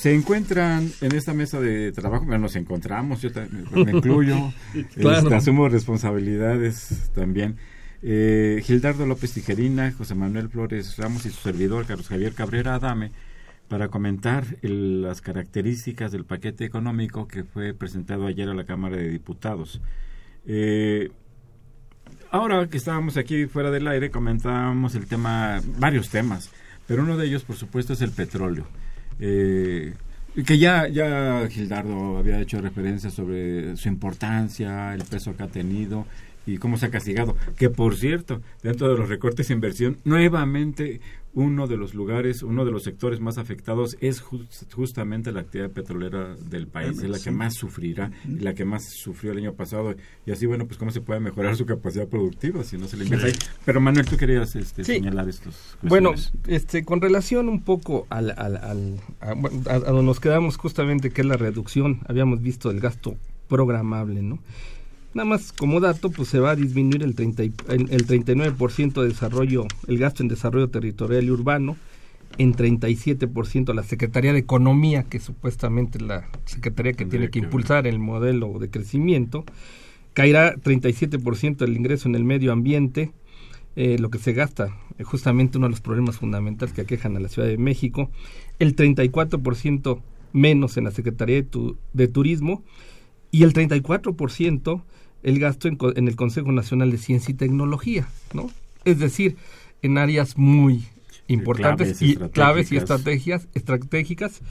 Se 0.04 0.14
encuentran 0.14 0.92
en 1.00 1.16
esta 1.16 1.34
mesa 1.34 1.62
de 1.62 1.94
trabajo, 1.94 2.26
bueno, 2.26 2.42
nos 2.42 2.58
encontramos, 2.58 3.22
yo 3.22 3.30
me 3.72 3.90
incluyo, 3.90 4.52
este, 4.76 5.34
asumo 5.34 5.70
responsabilidades 5.70 7.10
también. 7.16 7.56
Eh, 8.02 8.62
Gildardo 8.66 9.06
López 9.06 9.32
Tijerina, 9.32 9.94
José 9.94 10.14
Manuel 10.14 10.50
Flores 10.50 10.98
Ramos 10.98 11.26
y 11.26 11.30
su 11.30 11.40
servidor, 11.40 11.86
Carlos 11.86 12.10
Javier 12.10 12.34
Cabrera 12.34 12.76
Adame, 12.76 13.14
para 13.70 13.88
comentar 13.88 14.44
las 14.62 15.22
características 15.22 16.12
del 16.12 16.26
paquete 16.26 16.66
económico 16.66 17.26
que 17.26 17.46
fue 17.46 17.74
presentado 17.74 18.28
ayer 18.28 18.50
a 18.50 18.54
la 18.54 18.66
Cámara 18.66 18.98
de 18.98 19.08
Diputados. 19.08 19.80
Eh, 20.46 21.12
ahora 22.30 22.68
que 22.68 22.76
estábamos 22.76 23.16
aquí 23.16 23.46
fuera 23.46 23.72
del 23.72 23.88
aire, 23.88 24.12
comentábamos 24.12 24.96
el 24.96 25.08
tema, 25.08 25.62
varios 25.78 26.10
temas, 26.10 26.52
pero 26.88 27.04
uno 27.04 27.16
de 27.16 27.26
ellos, 27.26 27.46
por 27.46 27.56
supuesto, 27.56 27.94
es 27.94 28.02
el 28.02 28.12
petróleo. 28.12 28.68
Eh, 29.26 29.94
que 30.46 30.58
ya, 30.58 30.90
ya 30.90 31.48
Gildardo 31.50 32.18
había 32.18 32.42
hecho 32.42 32.60
referencia 32.60 33.10
sobre 33.10 33.78
su 33.78 33.88
importancia, 33.88 34.94
el 34.94 35.04
peso 35.04 35.38
que 35.38 35.44
ha 35.44 35.48
tenido 35.48 36.06
y 36.46 36.58
cómo 36.58 36.78
se 36.78 36.88
ha 36.88 36.92
castigado. 36.92 37.38
Que 37.56 37.70
por 37.70 37.96
cierto, 37.96 38.42
dentro 38.64 38.90
de 38.90 38.98
los 38.98 39.08
recortes 39.08 39.48
de 39.48 39.54
inversión, 39.54 39.98
nuevamente 40.04 41.00
uno 41.34 41.68
de 41.68 41.78
los 41.78 41.94
lugares, 41.94 42.44
uno 42.44 42.64
de 42.64 42.72
los 42.72 42.84
sectores 42.84 43.20
más 43.20 43.38
afectados 43.38 43.98
es 44.02 44.24
justamente 44.72 45.32
la 45.32 45.42
actividad 45.42 45.72
petrolera 45.72 46.36
del 46.36 46.68
país, 46.68 47.02
es 47.02 47.10
la 47.10 47.20
que 47.20 47.32
más 47.32 47.56
sufrirá, 47.56 48.12
y 48.28 48.40
la 48.40 48.54
que 48.54 48.66
más 48.66 48.84
sufrió 48.90 49.32
el 49.32 49.40
año 49.40 49.54
pasado. 49.54 49.96
Y 50.26 50.32
así, 50.32 50.46
bueno, 50.46 50.68
pues 50.68 50.78
cómo 50.78 50.92
se 50.92 51.02
puede 51.02 51.20
mejorar 51.20 51.56
su 51.56 51.66
capacidad 51.66 52.08
productiva 52.08 52.64
si 52.64 52.78
no 52.78 52.88
se 52.88 52.98
le 52.98 53.06
invierte 53.06 53.28
ahí. 53.28 53.34
Pero 53.66 53.82
Manuel, 53.82 54.06
tú 54.06 54.16
querías 54.18 54.56
este, 54.56 54.84
señalar 54.84 55.28
estos. 55.28 55.78
Bueno, 55.82 56.14
este, 56.48 56.86
con 56.86 57.02
relación 57.02 57.50
un 57.50 57.64
poco 57.64 58.06
al, 58.10 58.32
al, 58.38 58.58
al 58.58 59.00
a, 59.20 59.80
donde 59.80 60.04
nos 60.04 60.20
quedamos 60.20 60.58
justamente, 60.58 61.10
que 61.10 61.22
es 61.22 61.28
la 61.28 61.38
reducción, 61.38 62.02
habíamos 62.08 62.42
visto 62.42 62.70
el 62.70 62.80
gasto 62.80 63.18
programable, 63.48 64.22
¿no? 64.22 64.40
Nada 65.14 65.26
más 65.26 65.54
como 65.54 65.80
dato, 65.80 66.10
pues 66.10 66.30
se 66.30 66.40
va 66.40 66.52
a 66.52 66.56
disminuir 66.56 67.04
el, 67.04 67.14
30, 67.14 67.44
el, 67.44 68.08
39% 68.08 69.02
de 69.02 69.08
desarrollo, 69.08 69.68
el 69.88 70.00
gasto 70.00 70.24
en 70.24 70.30
desarrollo 70.30 70.70
territorial 70.70 71.26
y 71.26 71.30
urbano, 71.30 71.78
en 72.40 72.56
37% 72.56 73.74
la 73.76 73.84
Secretaría 73.84 74.34
de 74.34 74.40
Economía, 74.40 75.04
que 75.04 75.20
supuestamente 75.20 76.00
es 76.00 76.04
la 76.04 76.28
Secretaría 76.46 76.94
que 76.94 77.06
tiene 77.06 77.30
que 77.30 77.38
impulsar 77.38 77.86
el 77.86 78.00
modelo 78.00 78.58
de 78.58 78.72
crecimiento, 78.72 79.46
caerá 80.14 80.56
37% 80.56 81.64
el 81.64 81.78
ingreso 81.78 82.10
en 82.10 82.16
el 82.16 82.24
medio 82.24 82.52
ambiente, 82.52 83.12
eh, 83.76 83.98
lo 84.00 84.10
que 84.10 84.18
se 84.18 84.34
gasta, 84.34 84.76
eh, 84.98 85.04
justamente 85.04 85.60
uno 85.60 85.68
de 85.68 85.72
los 85.72 85.82
problemas 85.82 86.18
fundamentales 86.18 86.74
que 86.74 86.82
aquejan 86.82 87.16
a 87.18 87.20
la 87.20 87.30
Ciudad 87.30 87.48
de 87.48 87.58
México, 87.60 88.10
el 88.58 88.76
34% 88.76 90.02
menos 90.32 90.78
en 90.78 90.86
la 90.86 90.92
Secretaría 90.92 91.36
de, 91.42 91.76
de 91.94 92.08
Turismo 92.08 92.64
y 93.30 93.44
el 93.44 93.54
34% 93.54 94.84
el 95.24 95.40
gasto 95.40 95.68
en, 95.68 96.08
el 96.08 96.16
Consejo 96.16 96.52
Nacional 96.52 96.92
de 96.92 96.98
Ciencia 96.98 97.32
y 97.32 97.36
Tecnología, 97.36 98.08
¿no? 98.34 98.52
Es 98.86 99.00
decir, 99.00 99.38
en 99.82 99.98
áreas 99.98 100.38
muy 100.38 100.86
importantes 101.28 102.02
y 102.02 102.16
claves 102.16 102.72
y 102.72 102.78
estrategias 102.78 103.48
estratégicas 103.54 104.42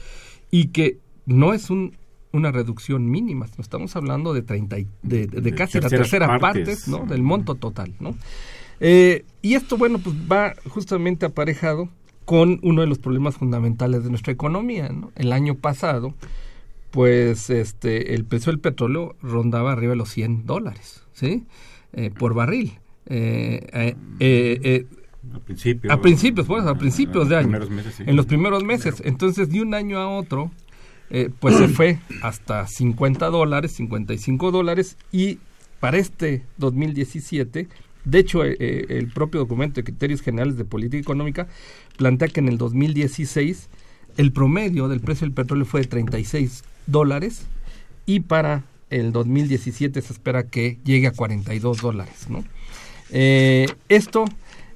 y 0.49 0.67
que 0.67 0.97
no 1.25 1.53
es 1.53 1.69
un, 1.69 1.95
una 2.31 2.51
reducción 2.51 3.09
mínima, 3.09 3.47
estamos 3.59 3.95
hablando 3.95 4.33
de 4.33 4.41
30 4.41 4.77
de, 5.03 5.27
de, 5.27 5.55
casi 5.55 5.79
la 5.79 5.89
tercera 5.89 6.39
parte 6.39 6.75
¿no? 6.87 7.05
del 7.05 7.21
monto 7.21 7.55
total, 7.55 7.93
¿no? 7.99 8.15
Eh, 8.79 9.23
y 9.41 9.53
esto, 9.53 9.77
bueno, 9.77 9.99
pues 9.99 10.15
va 10.29 10.55
justamente 10.67 11.25
aparejado 11.25 11.89
con 12.25 12.59
uno 12.63 12.81
de 12.81 12.87
los 12.87 12.97
problemas 12.97 13.35
fundamentales 13.35 14.03
de 14.03 14.09
nuestra 14.09 14.33
economía, 14.33 14.89
¿no? 14.89 15.11
El 15.15 15.31
año 15.31 15.55
pasado, 15.55 16.15
pues 16.93 17.49
este 17.49 18.13
el 18.13 18.23
precio 18.23 18.51
del 18.51 18.59
petróleo 18.59 19.15
rondaba 19.19 19.71
arriba 19.71 19.93
de 19.93 19.95
los 19.95 20.09
100 20.09 20.45
dólares, 20.45 21.03
¿sí? 21.11 21.45
Eh, 21.91 22.11
por 22.11 22.35
barril. 22.35 22.73
Eh, 23.07 23.67
eh, 23.73 23.95
eh 24.19 24.85
a 25.33 25.39
principios. 25.39 25.91
A 25.91 26.01
principios, 26.01 26.45
pues, 26.45 26.65
a 26.65 26.75
principios 26.75 27.29
de 27.29 27.37
año. 27.37 27.59
En 27.97 28.15
los 28.15 28.27
primeros 28.27 28.63
meses. 28.63 29.01
Entonces, 29.05 29.49
de 29.49 29.63
un 29.63 29.73
año 29.73 29.97
a 29.97 30.07
otro, 30.07 30.51
pues 31.39 31.57
se 31.57 31.67
fue 31.67 31.99
hasta 32.21 32.67
50 32.67 33.27
dólares, 33.29 33.71
55 33.71 34.51
dólares, 34.51 34.97
y 35.11 35.39
para 35.79 35.97
este 35.97 36.43
2017, 36.57 37.69
de 38.05 38.19
hecho, 38.19 38.43
el 38.43 39.11
propio 39.11 39.39
documento 39.39 39.75
de 39.75 39.85
criterios 39.85 40.21
generales 40.21 40.57
de 40.57 40.65
política 40.65 41.01
económica 41.01 41.47
plantea 41.97 42.27
que 42.27 42.41
en 42.41 42.49
el 42.49 42.59
2016 42.59 43.69
el 44.17 44.31
promedio 44.31 44.87
del 44.89 44.99
precio 44.99 45.25
del 45.25 45.33
petróleo 45.33 45.65
fue 45.65 45.81
de 45.81 45.87
36 45.87 46.63
dólares 46.87 47.43
y 48.05 48.21
para 48.21 48.63
el 48.89 49.11
2017 49.11 50.01
se 50.01 50.13
espera 50.13 50.43
que 50.43 50.77
llegue 50.83 51.07
a 51.07 51.11
42 51.11 51.81
dólares. 51.81 52.27
¿no? 52.29 52.43
Eh, 53.09 53.67
esto 53.89 54.25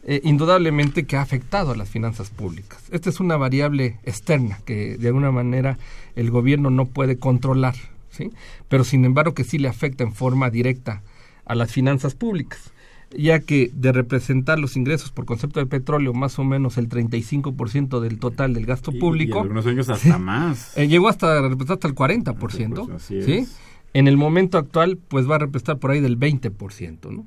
eh, 0.04 0.22
indudablemente 0.24 1.06
que 1.06 1.18
ha 1.18 1.22
afectado 1.22 1.72
a 1.72 1.76
las 1.76 1.90
finanzas 1.90 2.30
públicas. 2.30 2.82
Esta 2.92 3.10
es 3.10 3.20
una 3.20 3.38
variable 3.38 4.00
externa 4.04 4.60
que 4.66 4.98
de 4.98 5.08
alguna 5.08 5.32
manera 5.32 5.78
el 6.16 6.32
gobierno 6.32 6.70
no 6.70 6.86
puede 6.86 7.18
controlar, 7.18 7.76
¿sí? 8.10 8.32
pero 8.70 8.84
sin 8.84 9.06
embargo 9.06 9.34
que 9.34 9.44
sí 9.44 9.58
le 9.58 9.68
afecta 9.68 10.04
en 10.04 10.14
forma 10.14 10.50
directa 10.50 11.02
a 11.46 11.56
las 11.56 11.72
finanzas 11.72 12.16
públicas 12.16 12.72
ya 13.12 13.40
que 13.40 13.72
de 13.74 13.92
representar 13.92 14.60
los 14.60 14.76
ingresos 14.76 15.12
por 15.12 15.26
concepto 15.26 15.60
de 15.60 15.66
petróleo 15.66 16.14
más 16.14 16.40
o 16.40 16.44
menos 16.44 16.78
el 16.78 16.90
35% 16.90 18.00
del 18.00 18.20
total 18.20 18.54
del 18.54 18.66
gasto 18.66 18.92
público. 18.92 19.38
Y, 19.38 19.42
algunos 19.42 19.66
años 19.66 19.90
hasta 19.90 20.18
más. 20.20 20.78
Eh, 20.78 20.88
llegó 20.88 21.08
hasta 21.08 21.42
representar 21.42 21.76
hasta 21.76 21.88
el 21.88 21.96
40%. 21.96 22.88
Pues, 22.88 23.04
¿sí? 23.04 23.48
En 23.94 24.08
el 24.08 24.18
momento 24.18 24.58
actual, 24.58 24.98
pues 25.08 25.30
va 25.30 25.36
a 25.36 25.40
representar 25.40 25.80
por 25.80 25.92
ahí 25.92 26.02
del 26.02 26.20
20%. 26.20 27.12
¿no? 27.12 27.26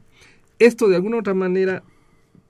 Esto 0.58 0.88
de 0.88 0.96
alguna 0.96 1.18
otra 1.18 1.34
manera 1.34 1.82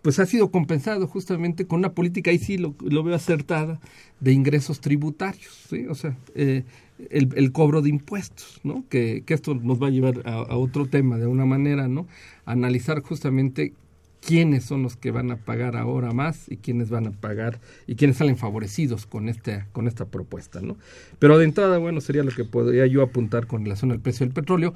pues 0.03 0.19
ha 0.19 0.27
sido 0.27 0.51
compensado 0.51 1.07
justamente 1.07 1.67
con 1.67 1.81
una 1.81 1.93
política, 1.93 2.31
ahí 2.31 2.39
sí 2.39 2.57
lo, 2.57 2.75
lo 2.81 3.03
veo 3.03 3.15
acertada, 3.15 3.81
de 4.19 4.33
ingresos 4.33 4.81
tributarios, 4.81 5.67
¿sí? 5.69 5.87
O 5.89 5.95
sea, 5.95 6.17
eh, 6.35 6.65
el, 7.11 7.53
cobro 7.53 7.83
de 7.83 7.89
impuestos, 7.89 8.61
¿no? 8.63 8.85
Que, 8.89 9.23
que 9.25 9.35
esto 9.35 9.55
nos 9.55 9.83
va 9.83 9.89
a 9.89 9.91
llevar 9.91 10.23
a, 10.25 10.57
otro 10.57 10.87
tema 10.87 11.19
de 11.19 11.27
una 11.27 11.47
manera, 11.47 11.89
¿no? 11.89 12.07
analizar 12.45 13.01
justamente 13.01 13.73
quiénes 14.21 14.65
son 14.65 14.83
los 14.83 14.97
que 14.97 15.11
van 15.11 15.31
a 15.31 15.37
pagar 15.37 15.77
ahora 15.77 16.13
más 16.13 16.51
y 16.51 16.57
quiénes 16.57 16.91
van 16.91 17.07
a 17.07 17.11
pagar 17.13 17.61
y 17.87 17.95
quiénes 17.95 18.19
salen 18.19 18.37
favorecidos 18.37 19.07
con 19.07 19.29
esta 19.29 19.67
con 19.73 19.89
esta 19.89 20.05
propuesta, 20.05 20.61
¿no? 20.61 20.77
Pero 21.19 21.39
de 21.39 21.45
entrada, 21.45 21.79
bueno, 21.79 22.01
sería 22.01 22.23
lo 22.23 22.31
que 22.31 22.45
podría 22.45 22.87
yo 22.87 23.03
apuntar 23.03 23.47
con 23.47 23.65
relación 23.65 23.93
al 23.93 24.01
precio 24.01 24.27
del 24.27 24.35
petróleo, 24.35 24.75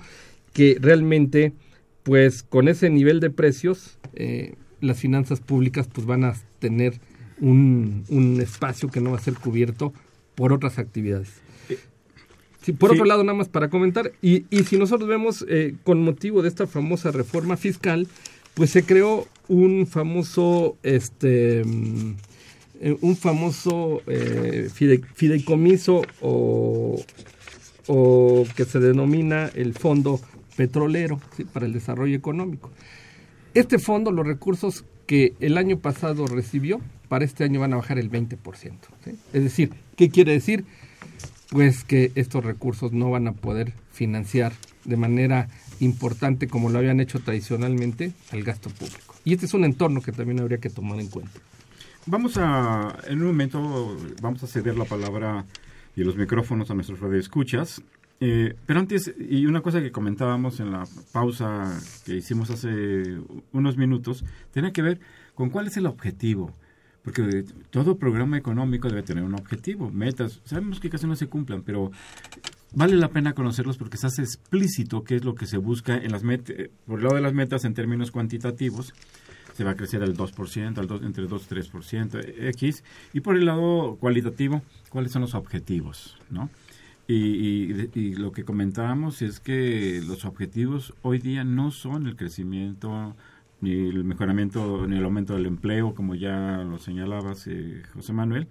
que 0.55 0.79
realmente, 0.81 1.53
pues, 2.05 2.43
con 2.43 2.69
ese 2.69 2.89
nivel 2.89 3.21
de 3.21 3.31
precios, 3.31 3.99
eh, 4.15 4.55
las 4.81 4.99
finanzas 4.99 5.41
públicas, 5.41 5.89
pues, 5.93 6.07
van 6.07 6.25
a 6.25 6.35
tener 6.59 6.95
un, 7.41 8.05
un 8.09 8.41
espacio 8.41 8.89
que 8.89 9.01
no 9.01 9.11
va 9.11 9.19
a 9.19 9.21
ser 9.21 9.35
cubierto 9.35 9.93
por 10.35 10.53
otras 10.53 10.79
actividades 10.79 11.44
por 12.73 12.93
otro 12.93 13.05
lado, 13.05 13.23
nada 13.25 13.37
más 13.37 13.49
para 13.49 13.69
comentar, 13.69 14.13
y, 14.23 14.45
y 14.51 14.65
si 14.65 14.79
nosotros 14.79 15.09
vemos 15.09 15.45
eh, 15.49 15.75
con 15.85 16.03
motivo 16.03 16.43
de 16.43 16.49
esta 16.49 16.67
famosa 16.67 17.11
reforma 17.11 17.57
fiscal, 17.57 18.09
pues 18.55 18.71
se 18.71 18.85
creó 18.85 19.27
un 19.49 19.87
famoso, 19.87 20.77
este, 20.83 21.63
mm, 21.65 22.15
eh, 22.81 22.97
un 23.01 23.17
famoso 23.17 24.03
eh, 24.07 24.69
fideicomiso 24.73 26.03
o, 26.23 27.03
o, 27.89 28.45
que 28.57 28.65
se 28.65 28.81
denomina 28.81 29.51
el 29.55 29.75
Fondo 29.75 30.21
Petrolero 30.57 31.21
para 31.53 31.67
el 31.67 31.73
Desarrollo 31.73 32.17
Económico. 32.17 32.71
Este 33.53 33.79
fondo, 33.79 34.11
los 34.11 34.27
recursos 34.27 34.85
que 35.07 35.35
el 35.41 35.59
año 35.59 35.79
pasado 35.79 36.27
recibió, 36.27 36.81
para 37.09 37.25
este 37.25 37.45
año 37.45 37.61
van 37.61 37.73
a 37.73 37.77
bajar 37.77 37.99
el 37.99 38.11
20%. 38.11 38.37
Es 39.33 39.43
decir, 39.43 39.71
¿qué 39.97 40.09
quiere 40.09 40.33
decir? 40.33 40.65
Pues 41.55 41.85
que 41.85 42.11
estos 42.17 42.45
recursos 42.45 42.91
no 42.91 43.13
van 43.13 43.29
a 43.29 43.33
poder 43.33 43.75
financiar 43.93 44.53
de 44.85 44.97
manera 44.97 45.49
importante 45.79 46.49
como 46.49 46.69
lo 46.69 46.81
habían 46.81 46.99
hecho 46.99 47.21
tradicionalmente 47.21 48.13
al 48.33 48.43
gasto 48.43 48.71
público. 48.71 49.15
Y 49.25 49.35
este 49.35 49.47
es 49.47 49.55
un 49.55 49.63
entorno 49.63 50.03
que 50.03 50.11
también 50.11 50.41
habría 50.41 50.59
que 50.59 50.69
tomar 50.69 50.99
en 50.99 51.07
cuenta. 51.07 51.31
Vamos 52.07 52.39
a, 52.39 52.99
en 53.07 53.21
un 53.21 53.29
momento, 53.29 53.97
vamos 54.21 54.43
a 54.43 54.49
ceder 54.49 54.77
la 54.77 54.85
palabra 54.85 55.45
y 55.95 56.03
los 56.03 56.17
micrófonos 56.17 56.73
a 56.73 56.75
nuestros 56.75 56.99
radioescuchas. 56.99 57.83
Eh, 58.19 58.57
pero 58.67 58.81
antes, 58.81 59.15
y 59.17 59.47
una 59.47 59.61
cosa 59.61 59.81
que 59.81 59.93
comentábamos 59.93 60.59
en 60.59 60.73
la 60.73 60.89
pausa 61.13 61.81
que 62.05 62.17
hicimos 62.17 62.51
hace 62.51 63.17
unos 63.53 63.77
minutos, 63.77 64.25
tiene 64.53 64.73
que 64.73 64.83
ver 64.83 64.99
con 65.37 65.51
cuál 65.51 65.69
es 65.69 65.77
el 65.77 65.87
objetivo 65.87 66.53
porque 67.05 67.45
todo 67.71 67.99
programa 67.99 68.39
económico 68.39 68.89
debe 68.89 69.03
tener 69.03 69.25
un 69.25 69.35
objetivo, 69.35 69.91
metas. 69.91 70.41
Sabemos 70.45 70.81
que 70.81 70.89
casi 70.89 71.07
no 71.07 71.15
se 71.17 71.27
cumplan, 71.27 71.63
pero 71.63 71.93
vale 72.73 72.97
la 72.97 73.09
pena 73.09 73.35
conocerlos 73.35 73.77
porque 73.77 73.99
se 73.99 74.07
hace 74.07 74.23
explícito 74.23 75.05
qué 75.05 75.17
es 75.17 75.25
lo 75.25 75.35
que 75.35 75.47
se 75.47 75.59
busca 75.59 75.97
en 75.97 76.13
las 76.13 76.23
metas, 76.25 76.57
por 76.87 76.99
el 76.99 77.05
lado 77.05 77.17
de 77.17 77.21
las 77.21 77.35
metas 77.35 77.65
en 77.67 77.75
términos 77.75 78.11
cuantitativos, 78.11 78.95
se 79.55 79.65
va 79.65 79.73
a 79.73 79.77
crecer 79.77 80.03
al 80.03 80.17
2%, 80.17 80.79
al 80.79 80.87
2, 80.87 81.03
entre 81.03 81.27
2 81.27 81.47
y 81.51 81.55
3%, 81.55 82.49
X. 82.49 82.83
Y 83.13 83.21
por 83.21 83.37
el 83.37 83.45
lado 83.45 83.97
cualitativo, 84.01 84.63
¿cuáles 84.89 85.13
son 85.13 85.23
los 85.23 85.35
objetivos? 85.35 86.17
¿no? 86.31 86.49
Y, 87.07 87.71
y, 87.95 88.15
lo 88.15 88.33
que 88.33 88.45
comentábamos 88.45 89.21
es 89.21 89.39
que 89.39 90.03
los 90.07 90.25
objetivos 90.25 90.95
hoy 91.03 91.19
día 91.19 91.45
no 91.45 91.71
son 91.71 92.07
el 92.07 92.17
crecimiento, 92.17 93.15
ni 93.65 93.73
el 93.73 94.05
mejoramiento, 94.05 94.87
ni 94.87 94.99
el 94.99 95.05
aumento 95.05 95.35
del 95.35 95.47
empleo, 95.47 95.95
como 95.95 96.15
ya 96.15 96.59
lo 96.59 96.79
señalabas, 96.79 97.47
eh, 97.47 97.83
José 97.95 98.13
Manuel. 98.13 98.47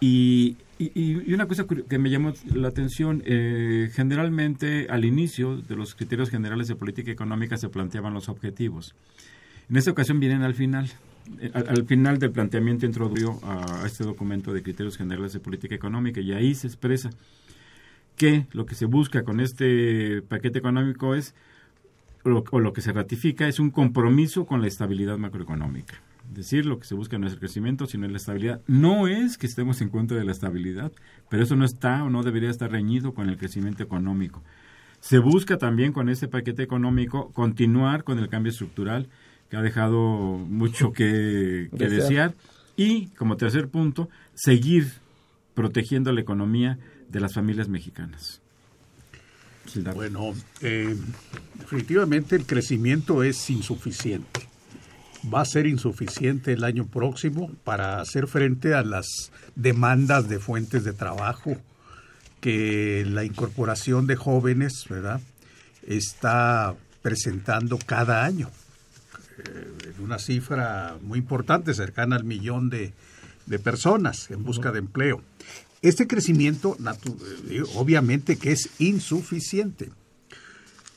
Y, 0.00 0.56
y, 0.78 1.34
una 1.34 1.46
cosa 1.46 1.66
que 1.66 1.98
me 1.98 2.08
llamó 2.08 2.32
la 2.54 2.68
atención, 2.68 3.22
eh, 3.26 3.90
generalmente 3.92 4.86
al 4.88 5.04
inicio 5.04 5.58
de 5.58 5.76
los 5.76 5.94
criterios 5.94 6.30
generales 6.30 6.68
de 6.68 6.76
política 6.76 7.10
económica 7.10 7.58
se 7.58 7.68
planteaban 7.68 8.14
los 8.14 8.30
objetivos. 8.30 8.94
En 9.68 9.76
esta 9.76 9.90
ocasión 9.90 10.18
vienen 10.18 10.42
al 10.42 10.54
final. 10.54 10.90
Eh, 11.38 11.50
al, 11.52 11.84
final 11.84 12.18
del 12.18 12.30
planteamiento 12.30 12.86
introdujo 12.86 13.40
a, 13.44 13.82
a 13.82 13.86
este 13.86 14.04
documento 14.04 14.54
de 14.54 14.62
criterios 14.62 14.96
generales 14.96 15.34
de 15.34 15.40
política 15.40 15.74
económica 15.74 16.20
y 16.20 16.32
ahí 16.32 16.54
se 16.54 16.66
expresa 16.66 17.10
que 18.16 18.46
lo 18.52 18.64
que 18.66 18.74
se 18.74 18.86
busca 18.86 19.22
con 19.22 19.40
este 19.40 20.22
paquete 20.22 20.58
económico 20.58 21.14
es, 21.14 21.34
o 22.24 22.60
lo 22.60 22.72
que 22.72 22.82
se 22.82 22.92
ratifica, 22.92 23.48
es 23.48 23.58
un 23.58 23.70
compromiso 23.70 24.46
con 24.46 24.60
la 24.60 24.68
estabilidad 24.68 25.18
macroeconómica. 25.18 26.00
Es 26.30 26.36
decir, 26.36 26.64
lo 26.64 26.78
que 26.78 26.86
se 26.86 26.94
busca 26.94 27.18
no 27.18 27.26
es 27.26 27.32
el 27.32 27.40
crecimiento, 27.40 27.86
sino 27.86 28.06
la 28.06 28.16
estabilidad. 28.16 28.60
No 28.68 29.08
es 29.08 29.36
que 29.36 29.46
estemos 29.46 29.80
en 29.80 29.88
contra 29.88 30.16
de 30.16 30.24
la 30.24 30.30
estabilidad, 30.30 30.92
pero 31.28 31.42
eso 31.42 31.56
no 31.56 31.64
está 31.64 32.04
o 32.04 32.10
no 32.10 32.22
debería 32.22 32.50
estar 32.50 32.70
reñido 32.70 33.14
con 33.14 33.28
el 33.28 33.36
crecimiento 33.36 33.82
económico. 33.82 34.42
Se 35.00 35.18
busca 35.18 35.56
también 35.56 35.92
con 35.92 36.08
este 36.08 36.28
paquete 36.28 36.62
económico 36.62 37.32
continuar 37.32 38.04
con 38.04 38.18
el 38.18 38.28
cambio 38.28 38.50
estructural 38.50 39.08
que 39.48 39.56
ha 39.56 39.62
dejado 39.62 40.38
mucho 40.38 40.92
que, 40.92 41.68
que 41.76 41.88
desear 41.88 42.34
y, 42.76 43.08
como 43.08 43.36
tercer 43.36 43.68
punto, 43.68 44.08
seguir 44.34 44.86
protegiendo 45.54 46.12
la 46.12 46.20
economía 46.20 46.78
de 47.08 47.20
las 47.20 47.34
familias 47.34 47.68
mexicanas. 47.68 48.40
Bueno, 49.94 50.34
eh, 50.62 50.96
definitivamente 51.58 52.36
el 52.36 52.46
crecimiento 52.46 53.22
es 53.22 53.50
insuficiente. 53.50 54.48
Va 55.32 55.42
a 55.42 55.44
ser 55.44 55.66
insuficiente 55.66 56.52
el 56.52 56.64
año 56.64 56.86
próximo 56.86 57.50
para 57.62 58.00
hacer 58.00 58.26
frente 58.26 58.74
a 58.74 58.82
las 58.82 59.30
demandas 59.54 60.28
de 60.28 60.38
fuentes 60.38 60.82
de 60.82 60.92
trabajo 60.92 61.56
que 62.40 63.04
la 63.06 63.24
incorporación 63.24 64.06
de 64.06 64.16
jóvenes, 64.16 64.86
¿verdad? 64.88 65.20
Está 65.86 66.74
presentando 67.02 67.78
cada 67.78 68.24
año. 68.24 68.50
Eh, 69.38 69.92
una 70.00 70.18
cifra 70.18 70.96
muy 71.02 71.18
importante, 71.18 71.74
cercana 71.74 72.16
al 72.16 72.24
millón 72.24 72.70
de, 72.70 72.92
de 73.46 73.58
personas 73.58 74.30
en 74.30 74.42
busca 74.42 74.72
de 74.72 74.78
empleo. 74.78 75.22
Este 75.82 76.06
crecimiento, 76.06 76.76
eh, 77.48 77.62
obviamente 77.74 78.36
que 78.36 78.52
es 78.52 78.68
insuficiente. 78.78 79.90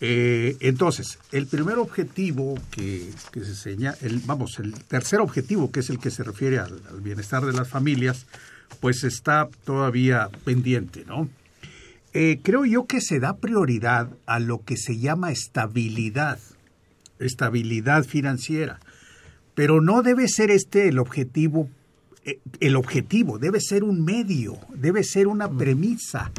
Eh, 0.02 0.58
entonces, 0.60 1.18
el 1.32 1.48
primer 1.48 1.78
objetivo 1.78 2.60
que, 2.72 3.10
se 3.34 3.56
señala, 3.56 3.98
el, 4.02 4.20
vamos, 4.20 4.60
el 4.60 4.74
tercer 4.74 5.22
objetivo, 5.22 5.72
que 5.72 5.80
es 5.80 5.90
el 5.90 6.00
que 6.00 6.12
se 6.12 6.24
refiere 6.24 6.60
al, 6.60 6.82
bienestar 7.02 7.46
de 7.46 7.54
las 7.54 7.70
familias, 7.70 8.26
pues 8.82 9.06
está 9.06 9.48
todavía 9.64 10.30
pendiente, 10.44 11.06
¿no? 11.06 11.30
Eh, 12.12 12.42
creo 12.44 12.66
yo 12.66 12.86
que 12.86 13.00
se 13.00 13.22
da 13.22 13.38
prioridad 13.38 14.10
a 14.26 14.40
lo 14.40 14.66
que 14.66 14.76
se 14.76 15.00
llama 15.00 15.32
estabilidad, 15.32 16.40
estabilidad 17.20 18.04
financiera, 18.04 18.82
pero 19.56 19.80
no 19.80 20.02
debe 20.02 20.28
ser 20.28 20.52
este 20.52 20.90
el 20.90 21.00
objetivo 21.00 21.70
el 22.60 22.76
objetivo, 22.76 23.40
debe 23.40 23.60
ser 23.60 23.84
un 23.84 24.04
medio, 24.04 24.58
debe 24.74 25.04
ser 25.04 25.28
una 25.28 25.50
premisa 25.50 26.32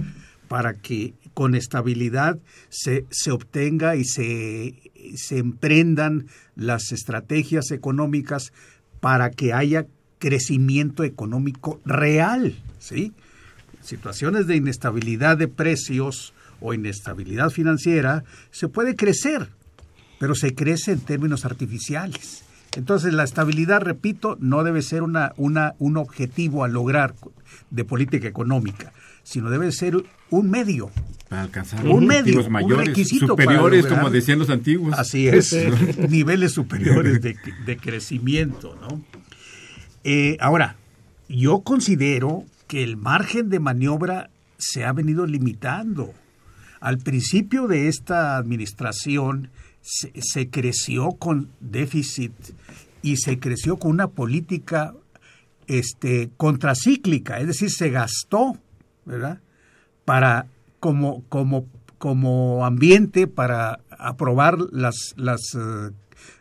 para 0.49 0.74
que 0.74 1.14
con 1.35 1.55
estabilidad 1.55 2.39
se, 2.68 3.07
se 3.11 3.30
obtenga 3.32 3.97
y 3.97 4.05
se, 4.05 4.74
se 5.16 5.39
emprendan 5.39 6.26
las 6.57 6.93
estrategias 6.93 7.70
económicas 7.70 8.53
para 9.01 9.30
que 9.30 9.53
haya 9.53 9.87
crecimiento 10.18 11.05
económico 11.05 11.80
real, 11.85 12.57
¿sí? 12.78 13.12
Situaciones 13.82 14.47
de 14.47 14.57
inestabilidad 14.57 15.37
de 15.37 15.49
precios 15.49 16.32
o 16.61 16.72
inestabilidad 16.72 17.51
financiera, 17.51 18.24
se 18.51 18.68
puede 18.68 18.97
crecer, 18.97 19.49
pero 20.18 20.35
se 20.35 20.55
crece 20.55 20.93
en 20.93 21.01
términos 21.01 21.45
artificiales. 21.45 22.45
Entonces, 22.76 23.12
la 23.12 23.24
estabilidad, 23.24 23.80
repito, 23.80 24.36
no 24.40 24.64
debe 24.64 24.82
ser 24.82 25.02
una, 25.02 25.32
una, 25.36 25.74
un 25.78 25.96
objetivo 25.96 26.64
a 26.64 26.68
lograr 26.68 27.14
de 27.70 27.84
política 27.84 28.26
económica, 28.26 28.92
sino 29.22 29.50
debe 29.50 29.70
ser 29.72 29.96
un 30.30 30.50
medio. 30.50 30.90
Para 31.28 31.42
alcanzar 31.42 31.86
un 31.86 32.06
medio, 32.06 32.48
mayores, 32.50 33.08
superiores, 33.08 33.86
como 33.86 34.10
decían 34.10 34.38
los 34.38 34.50
antiguos. 34.50 34.94
Así 34.98 35.28
es, 35.28 35.56
niveles 36.08 36.52
superiores 36.52 37.20
de, 37.22 37.36
de 37.64 37.76
crecimiento. 37.76 38.76
¿no? 38.80 39.02
Eh, 40.02 40.36
ahora, 40.40 40.76
yo 41.28 41.60
considero 41.60 42.44
que 42.66 42.82
el 42.82 42.96
margen 42.96 43.48
de 43.48 43.60
maniobra 43.60 44.30
se 44.58 44.84
ha 44.84 44.92
venido 44.92 45.26
limitando. 45.26 46.12
Al 46.80 46.98
principio 46.98 47.66
de 47.66 47.88
esta 47.88 48.36
administración, 48.36 49.50
se, 49.85 50.49
creció 50.49 51.12
con 51.12 51.51
déficit 51.61 52.32
y 53.03 53.18
se 53.18 53.39
creció 53.39 53.76
con 53.76 53.91
una 53.91 54.09
política 54.09 54.95
este, 55.66 56.30
contracíclica, 56.37 57.39
es 57.39 57.47
decir, 57.47 57.70
se 57.70 57.91
gastó, 57.91 58.57
¿verdad? 59.05 59.41
Para, 60.05 60.47
como, 60.80 61.22
como, 61.28 61.66
como 61.99 62.64
ambiente 62.64 63.26
para 63.26 63.80
aprobar 63.91 64.59
las, 64.72 65.14
las, 65.16 65.41
eh, 65.55 65.91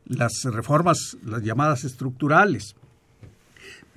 las 0.06 0.32
reformas, 0.46 1.18
las 1.26 1.44
llamadas 1.44 1.84
estructurales. 1.84 2.76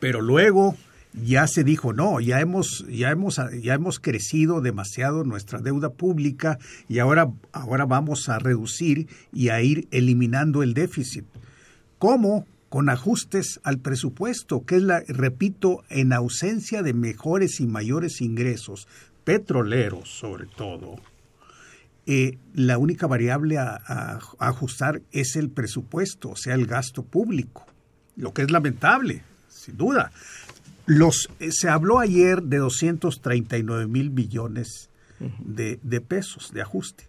Pero 0.00 0.20
luego 0.20 0.76
ya 1.16 1.46
se 1.46 1.64
dijo, 1.64 1.92
no, 1.92 2.20
ya 2.20 2.40
hemos, 2.40 2.84
ya 2.88 3.10
hemos, 3.10 3.40
ya 3.62 3.74
hemos 3.74 3.98
crecido 3.98 4.60
demasiado 4.60 5.24
nuestra 5.24 5.60
deuda 5.60 5.90
pública 5.90 6.58
y 6.88 6.98
ahora, 6.98 7.30
ahora 7.52 7.86
vamos 7.86 8.28
a 8.28 8.38
reducir 8.38 9.08
y 9.32 9.48
a 9.48 9.62
ir 9.62 9.88
eliminando 9.90 10.62
el 10.62 10.74
déficit. 10.74 11.24
¿Cómo? 11.98 12.46
Con 12.68 12.90
ajustes 12.90 13.60
al 13.62 13.78
presupuesto, 13.78 14.64
que 14.66 14.76
es 14.76 14.82
la, 14.82 15.00
repito, 15.08 15.84
en 15.88 16.12
ausencia 16.12 16.82
de 16.82 16.92
mejores 16.92 17.60
y 17.60 17.66
mayores 17.66 18.20
ingresos, 18.20 18.86
petroleros 19.24 20.10
sobre 20.10 20.46
todo. 20.46 20.96
Eh, 22.08 22.38
la 22.54 22.78
única 22.78 23.06
variable 23.06 23.58
a 23.58 24.20
ajustar 24.38 25.02
es 25.12 25.34
el 25.34 25.50
presupuesto, 25.50 26.30
o 26.30 26.36
sea, 26.36 26.54
el 26.54 26.66
gasto 26.66 27.02
público, 27.02 27.66
lo 28.16 28.32
que 28.32 28.42
es 28.42 28.50
lamentable, 28.50 29.22
sin 29.48 29.76
duda. 29.76 30.12
Los, 30.86 31.28
eh, 31.40 31.50
se 31.50 31.68
habló 31.68 31.98
ayer 31.98 32.42
de 32.42 32.58
239 32.58 33.88
mil 33.88 34.10
billones 34.10 34.88
de, 35.40 35.80
de, 35.82 36.00
pesos 36.00 36.52
de 36.52 36.62
ajuste, 36.62 37.08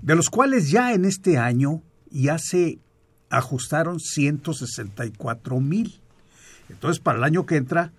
de 0.00 0.16
los 0.16 0.30
cuales 0.30 0.70
ya 0.70 0.94
en 0.94 1.04
este 1.04 1.36
año 1.36 1.82
ya 2.10 2.38
se 2.38 2.78
ajustaron 3.28 4.00
164 4.00 5.60
mil. 5.60 6.00
Entonces, 6.70 7.00
para 7.00 7.18
el 7.18 7.24
año 7.24 7.44
que 7.44 7.56
entra, 7.56 7.92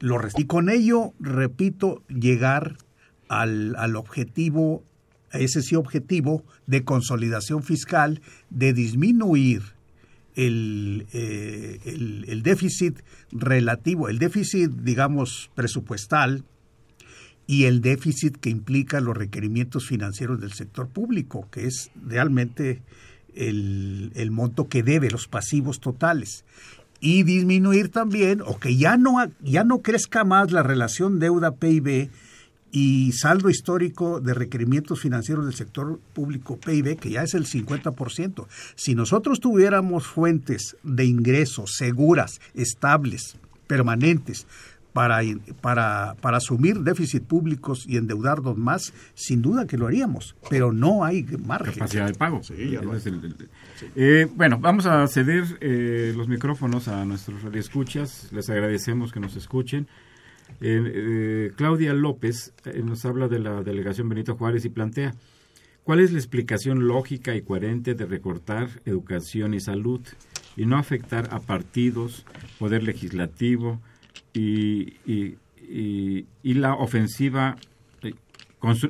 lo 0.00 0.20
y 0.36 0.46
con 0.46 0.68
ello, 0.68 1.12
repito, 1.20 2.02
llegar 2.08 2.76
al, 3.28 3.76
al 3.76 3.94
objetivo, 3.94 4.82
ese 5.30 5.62
sí 5.62 5.76
objetivo 5.76 6.44
de 6.66 6.84
consolidación 6.84 7.62
fiscal, 7.62 8.20
de 8.50 8.72
disminuir 8.72 9.75
eh, 10.36 11.80
el, 11.84 12.24
el, 12.28 12.42
déficit 12.42 13.00
relativo, 13.32 14.08
el 14.10 14.18
déficit, 14.18 14.70
digamos, 14.70 15.50
presupuestal 15.54 16.44
y 17.46 17.64
el 17.64 17.80
déficit 17.80 18.36
que 18.36 18.50
implica 18.50 19.00
los 19.00 19.16
requerimientos 19.16 19.86
financieros 19.86 20.40
del 20.40 20.52
sector 20.52 20.88
público, 20.88 21.48
que 21.50 21.66
es 21.66 21.90
realmente 22.04 22.82
el, 23.34 24.12
el 24.14 24.30
monto 24.30 24.68
que 24.68 24.82
debe, 24.82 25.10
los 25.10 25.26
pasivos 25.26 25.80
totales. 25.80 26.44
Y 27.00 27.22
disminuir 27.22 27.90
también 27.90 28.42
o 28.44 28.58
que 28.58 28.76
ya 28.76 28.96
no 28.96 29.16
ya 29.42 29.64
no 29.64 29.80
crezca 29.80 30.24
más 30.24 30.50
la 30.50 30.62
relación 30.62 31.18
deuda 31.18 31.56
PIB 31.56 32.10
y 32.78 33.12
saldo 33.12 33.48
histórico 33.48 34.20
de 34.20 34.34
requerimientos 34.34 35.00
financieros 35.00 35.46
del 35.46 35.54
sector 35.54 35.98
público 36.12 36.58
PIB, 36.58 36.98
que 36.98 37.08
ya 37.08 37.22
es 37.22 37.32
el 37.32 37.46
50%. 37.46 38.46
Si 38.74 38.94
nosotros 38.94 39.40
tuviéramos 39.40 40.06
fuentes 40.06 40.76
de 40.82 41.06
ingresos 41.06 41.70
seguras, 41.78 42.38
estables, 42.54 43.38
permanentes, 43.66 44.46
para, 44.92 45.20
para, 45.62 46.16
para 46.20 46.36
asumir 46.36 46.80
déficit 46.80 47.22
públicos 47.22 47.84
y 47.86 47.96
endeudarnos 47.96 48.56
más, 48.58 48.92
sin 49.14 49.40
duda 49.40 49.66
que 49.66 49.78
lo 49.78 49.86
haríamos, 49.86 50.36
pero 50.50 50.70
no 50.72 51.02
hay 51.04 51.22
margen. 51.46 51.74
Capacidad 51.74 52.06
de 52.06 52.14
pago. 52.14 52.42
Sí, 52.42 52.70
ya 52.72 52.82
lo 52.82 52.94
Ese 52.94 53.08
es 53.10 53.14
el- 53.14 53.24
el- 53.24 53.48
Eh, 53.94 54.26
bueno, 54.34 54.58
vamos 54.58 54.84
a 54.86 55.06
ceder 55.08 55.44
eh, 55.60 56.12
los 56.16 56.28
micrófonos 56.28 56.88
a 56.88 57.04
nuestros 57.06 57.42
radioescuchas. 57.42 58.28
Les 58.32 58.48
agradecemos 58.50 59.12
que 59.12 59.20
nos 59.20 59.34
escuchen. 59.36 59.86
Eh, 60.60 61.52
Claudia 61.56 61.92
López 61.92 62.52
eh, 62.64 62.82
nos 62.82 63.04
habla 63.04 63.28
de 63.28 63.38
la 63.38 63.62
delegación 63.62 64.08
Benito 64.08 64.36
Juárez 64.36 64.64
y 64.64 64.70
plantea, 64.70 65.14
¿cuál 65.84 66.00
es 66.00 66.12
la 66.12 66.18
explicación 66.18 66.86
lógica 66.86 67.34
y 67.34 67.42
coherente 67.42 67.94
de 67.94 68.06
recortar 68.06 68.68
educación 68.84 69.54
y 69.54 69.60
salud 69.60 70.00
y 70.56 70.64
no 70.66 70.78
afectar 70.78 71.28
a 71.32 71.40
partidos, 71.40 72.24
poder 72.58 72.82
legislativo 72.82 73.80
y, 74.32 74.94
y- 75.06 75.36
la 76.42 76.74
ofensiva 76.74 77.56
eh, 78.02 78.14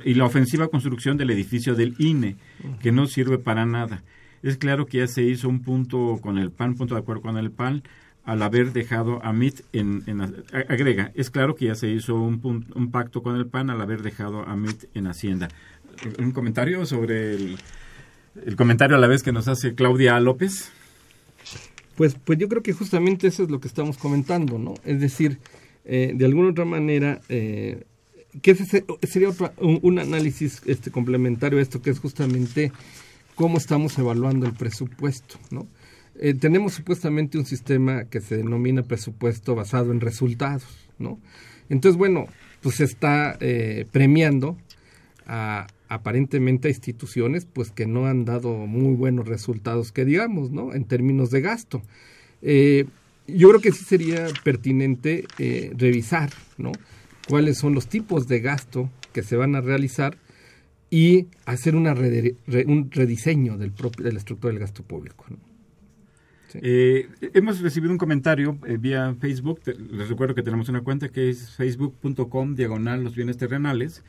y 0.04 0.14
la 0.14 0.24
ofensiva 0.24 0.68
construcción 0.68 1.16
del 1.16 1.30
edificio 1.30 1.74
del 1.74 1.94
INE, 1.98 2.36
que 2.80 2.92
no 2.92 3.06
sirve 3.06 3.38
para 3.38 3.66
nada? 3.66 4.04
Es 4.42 4.56
claro 4.56 4.86
que 4.86 4.98
ya 4.98 5.06
se 5.08 5.22
hizo 5.24 5.48
un 5.48 5.62
punto 5.62 6.18
con 6.22 6.38
el 6.38 6.52
PAN, 6.52 6.74
punto 6.76 6.94
de 6.94 7.00
acuerdo 7.00 7.22
con 7.22 7.36
el 7.36 7.50
PAN, 7.50 7.82
al 8.26 8.42
haber 8.42 8.72
dejado 8.72 9.24
a 9.24 9.32
MIT 9.32 9.60
en, 9.72 10.02
en- 10.06 10.20
agrega, 10.68 11.12
es 11.14 11.30
claro 11.30 11.54
que 11.54 11.66
ya 11.66 11.74
se 11.74 11.88
hizo 11.88 12.14
un, 12.16 12.66
un 12.74 12.90
pacto 12.90 13.22
con 13.22 13.36
el 13.36 13.46
PAN 13.46 13.70
al 13.70 13.80
haber 13.80 14.02
dejado 14.02 14.46
a 14.46 14.54
MIT 14.56 14.84
en 14.94 15.06
Hacienda. 15.06 15.48
Un 16.18 16.32
comentario 16.32 16.84
sobre 16.84 17.34
el, 17.34 17.58
comentario 18.56 18.96
a 18.96 19.00
la 19.00 19.06
vez 19.06 19.22
que 19.22 19.32
nos 19.32 19.48
hace 19.48 19.74
Claudia 19.74 20.20
López. 20.20 20.70
Pues, 21.94 22.14
pues 22.22 22.38
yo 22.38 22.48
creo 22.48 22.62
que 22.62 22.72
justamente 22.74 23.28
eso 23.28 23.44
es 23.44 23.50
lo 23.50 23.60
que 23.60 23.68
estamos 23.68 23.96
comentando, 23.96 24.58
¿no? 24.58 24.74
Es 24.84 25.00
decir, 25.00 25.38
eh, 25.86 26.12
de 26.14 26.24
alguna 26.26 26.50
otra 26.50 26.66
manera, 26.66 27.20
eh, 27.30 27.84
que 28.42 28.50
ese 28.50 28.66
se- 28.66 28.84
sería 29.06 29.30
un, 29.58 29.78
un 29.82 29.98
análisis 29.98 30.60
este, 30.66 30.90
complementario 30.90 31.58
a 31.58 31.62
esto, 31.62 31.80
que 31.80 31.88
es 31.90 31.98
justamente 32.00 32.72
cómo 33.34 33.56
estamos 33.56 33.96
evaluando 33.98 34.44
el 34.46 34.52
presupuesto, 34.52 35.38
¿no? 35.50 35.66
Eh, 36.18 36.34
tenemos 36.34 36.74
supuestamente 36.74 37.38
un 37.38 37.44
sistema 37.44 38.04
que 38.04 38.20
se 38.20 38.36
denomina 38.36 38.82
presupuesto 38.82 39.54
basado 39.54 39.92
en 39.92 40.00
resultados, 40.00 40.64
¿no? 40.98 41.18
Entonces, 41.68 41.98
bueno, 41.98 42.26
pues 42.62 42.76
se 42.76 42.84
está 42.84 43.36
eh, 43.40 43.86
premiando 43.92 44.56
a 45.26 45.66
aparentemente 45.88 46.66
a 46.66 46.70
instituciones 46.72 47.44
pues 47.44 47.70
que 47.70 47.86
no 47.86 48.06
han 48.06 48.24
dado 48.24 48.66
muy 48.66 48.96
buenos 48.96 49.28
resultados 49.28 49.92
que 49.92 50.04
digamos, 50.04 50.50
¿no? 50.50 50.74
En 50.74 50.84
términos 50.84 51.30
de 51.30 51.40
gasto. 51.40 51.82
Eh, 52.42 52.86
yo 53.28 53.48
creo 53.50 53.60
que 53.60 53.70
sí 53.72 53.84
sería 53.84 54.26
pertinente 54.42 55.24
revisar, 55.76 56.30
¿no? 56.58 56.72
Cuáles 57.28 57.58
son 57.58 57.74
los 57.74 57.88
tipos 57.88 58.26
de 58.26 58.40
gasto 58.40 58.90
que 59.12 59.22
se 59.22 59.36
van 59.36 59.54
a 59.54 59.60
realizar 59.60 60.16
y 60.90 61.26
hacer 61.44 61.74
un 61.74 62.90
rediseño 62.90 63.58
del 63.58 63.72
propio, 63.72 64.04
de 64.04 64.12
la 64.12 64.18
estructura 64.18 64.52
del 64.52 64.60
gasto 64.60 64.82
público. 64.84 65.24
¿no? 65.28 65.55
Sí. 66.56 66.60
Eh, 66.62 67.08
hemos 67.34 67.60
recibido 67.60 67.92
un 67.92 67.98
comentario 67.98 68.58
eh, 68.66 68.76
vía 68.78 69.14
Facebook. 69.20 69.60
Te- 69.62 69.74
Les 69.74 70.08
recuerdo 70.08 70.34
que 70.34 70.42
tenemos 70.42 70.68
una 70.68 70.80
cuenta 70.82 71.08
que 71.08 71.28
es 71.30 71.50
facebook.com 71.56 72.54
diagonal 72.54 73.02
los 73.04 73.14
bienes 73.14 73.36
terrenales 73.36 74.02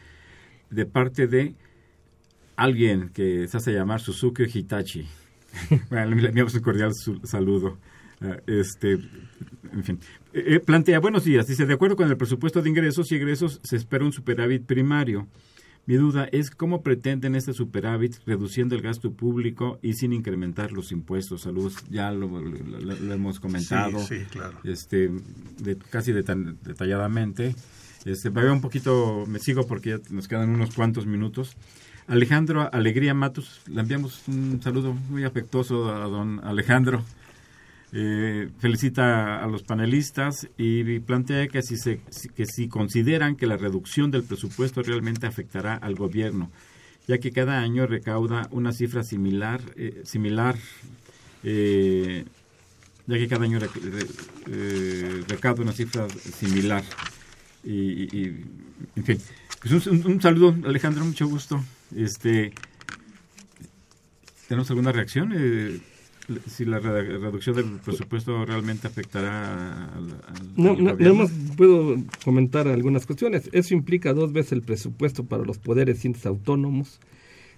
de 0.69 0.85
parte 0.85 1.27
de 1.27 1.55
alguien 2.55 3.09
que 3.09 3.47
se 3.47 3.57
hace 3.57 3.73
llamar 3.73 3.99
Suzuki 4.01 4.43
Hitachi. 4.51 5.05
bueno, 5.89 6.15
le 6.15 6.29
enviamos 6.29 6.53
un 6.55 6.61
cordial 6.61 6.91
su- 6.93 7.19
saludo. 7.23 7.77
Ah, 8.19 8.37
este, 8.47 8.93
en 9.73 9.83
fin, 9.83 9.99
Eh, 10.33 10.55
eh, 10.55 10.59
plantea, 10.59 10.99
buenos 10.99 11.23
días, 11.23 11.45
dice, 11.47 11.65
de 11.67 11.73
acuerdo 11.75 11.95
con 11.95 12.09
el 12.09 12.17
presupuesto 12.17 12.61
de 12.63 12.69
ingresos 12.69 13.11
y 13.11 13.15
egresos, 13.15 13.59
se 13.63 13.75
espera 13.75 14.05
un 14.05 14.11
superávit 14.11 14.65
primario. 14.65 15.27
Mi 15.87 15.95
duda 15.95 16.27
es 16.31 16.51
cómo 16.51 16.83
pretenden 16.83 17.33
este 17.33 17.53
superávit 17.53 18.17
reduciendo 18.25 18.75
el 18.75 18.81
gasto 18.81 19.13
público 19.13 19.79
y 19.81 19.93
sin 19.93 20.11
incrementar 20.13 20.71
los 20.73 20.91
impuestos. 20.91 21.41
Saludos, 21.41 21.77
ya 21.89 22.11
lo, 22.11 22.27
lo- 22.27 22.41
lo- 22.41 22.95
lo 22.99 23.13
hemos 23.13 23.39
comentado. 23.39 23.97
Sí, 24.01 24.19
sí, 24.19 24.25
claro. 24.29 24.59
Este, 24.65 25.09
de- 25.59 25.77
casi 25.77 26.11
detal- 26.11 26.57
detalladamente. 26.61 27.55
Este, 28.05 28.29
me 28.29 28.43
veo 28.43 28.53
un 28.53 28.61
poquito, 28.61 29.23
me 29.27 29.39
sigo 29.39 29.65
porque 29.65 29.89
ya 29.91 29.99
nos 30.11 30.27
quedan 30.27 30.49
unos 30.49 30.75
cuantos 30.75 31.05
minutos. 31.05 31.55
Alejandro 32.07 32.69
Alegría 32.73 33.13
Matus, 33.13 33.61
le 33.67 33.81
enviamos 33.81 34.23
un 34.27 34.61
saludo 34.61 34.93
muy 34.93 35.23
afectuoso 35.23 35.93
a 35.93 36.05
don 36.07 36.39
Alejandro. 36.43 37.03
Eh, 37.93 38.49
felicita 38.59 39.41
a 39.41 39.47
los 39.47 39.63
panelistas 39.63 40.49
y 40.57 40.99
plantea 40.99 41.47
que 41.47 41.61
si, 41.61 41.77
se, 41.77 42.01
que 42.35 42.45
si 42.45 42.67
consideran 42.67 43.37
que 43.37 43.47
la 43.47 43.55
reducción 43.55 44.11
del 44.11 44.23
presupuesto 44.23 44.83
realmente 44.83 45.25
afectará 45.25 45.75
al 45.75 45.95
gobierno, 45.95 46.51
ya 47.07 47.17
que 47.19 47.31
cada 47.31 47.59
año 47.59 47.87
recauda 47.87 48.49
una 48.51 48.73
cifra 48.73 49.03
similar, 49.05 49.61
eh, 49.77 50.01
similar 50.03 50.57
eh, 51.43 52.25
ya 53.07 53.17
que 53.17 53.27
cada 53.29 53.45
año 53.45 53.57
eh, 53.57 55.23
recauda 55.29 55.63
una 55.63 55.71
cifra 55.71 56.09
similar. 56.09 56.83
Y, 57.63 58.03
y- 58.17 58.45
en 58.97 59.03
fin, 59.05 59.17
pues 59.61 59.87
un, 59.87 60.05
un 60.05 60.21
saludo, 60.21 60.55
Alejandro, 60.67 61.05
mucho 61.05 61.25
gusto. 61.25 61.63
Este, 61.95 62.51
¿Tenemos 64.49 64.69
alguna 64.69 64.91
reacción? 64.91 65.31
Si 66.47 66.65
la 66.65 66.79
re- 66.79 67.17
reducción 67.19 67.55
del 67.55 67.65
presupuesto 67.83 68.45
realmente 68.45 68.87
afectará 68.87 69.85
al, 69.93 70.03
al- 70.27 70.53
No, 70.57 70.75
no, 70.75 70.93
nada 70.95 71.13
más 71.13 71.31
puedo 71.55 71.97
comentar 72.25 72.67
algunas 72.67 73.05
cuestiones. 73.05 73.49
Eso 73.53 73.73
implica 73.73 74.13
dos 74.13 74.33
veces 74.33 74.51
el 74.53 74.61
presupuesto 74.61 75.23
para 75.23 75.43
los 75.45 75.57
poderes 75.57 76.03
entes 76.03 76.25
autónomos, 76.25 76.99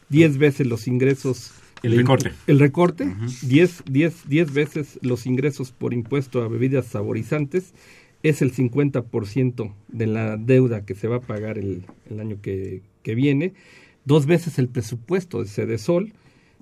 diez 0.10 0.38
veces 0.38 0.68
los 0.68 0.88
ingresos. 0.88 1.52
El 1.82 1.96
recorte. 1.96 2.32
El 2.46 2.60
recorte, 2.60 3.16
diez, 3.42 3.82
diez, 3.90 4.28
diez 4.28 4.54
veces 4.54 5.00
los 5.02 5.26
ingresos 5.26 5.72
por 5.72 5.94
impuesto 5.94 6.44
a 6.44 6.48
bebidas 6.48 6.86
saborizantes. 6.88 7.74
Es 8.22 8.42
el 8.42 8.54
50% 8.54 9.74
de 9.88 10.08
la 10.08 10.36
deuda 10.38 10.86
que 10.86 10.94
se 10.94 11.08
va 11.08 11.16
a 11.18 11.22
pagar 11.22 11.58
el, 11.58 11.86
el 12.10 12.20
año 12.20 12.38
que, 12.42 12.82
que 13.02 13.16
viene. 13.16 13.54
Dos 14.06 14.26
veces 14.26 14.60
el 14.60 14.68
presupuesto 14.68 15.42
de 15.42 15.48
Cedesol. 15.48 16.12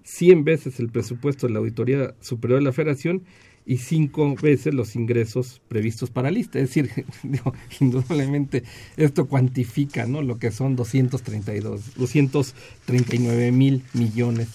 100 0.08 0.46
veces 0.46 0.80
el 0.80 0.88
presupuesto 0.88 1.48
de 1.48 1.54
la 1.54 1.60
Auditoría 1.60 2.16
Superior 2.22 2.60
de 2.60 2.66
la 2.66 2.72
Federación 2.72 3.24
y 3.66 3.78
cinco 3.80 4.34
veces 4.42 4.74
los 4.74 4.96
ingresos 4.96 5.62
previstos 5.68 6.10
para 6.10 6.32
lista. 6.32 6.60
Es 6.60 6.70
decir, 6.74 7.06
indudablemente 7.82 8.64
esto 8.96 9.28
cuantifica 9.28 10.06
¿no? 10.06 10.22
lo 10.22 10.40
que 10.40 10.52
son 10.52 10.78
232, 10.78 11.96
239 11.96 13.52
mil 13.52 13.84
millones 13.94 14.48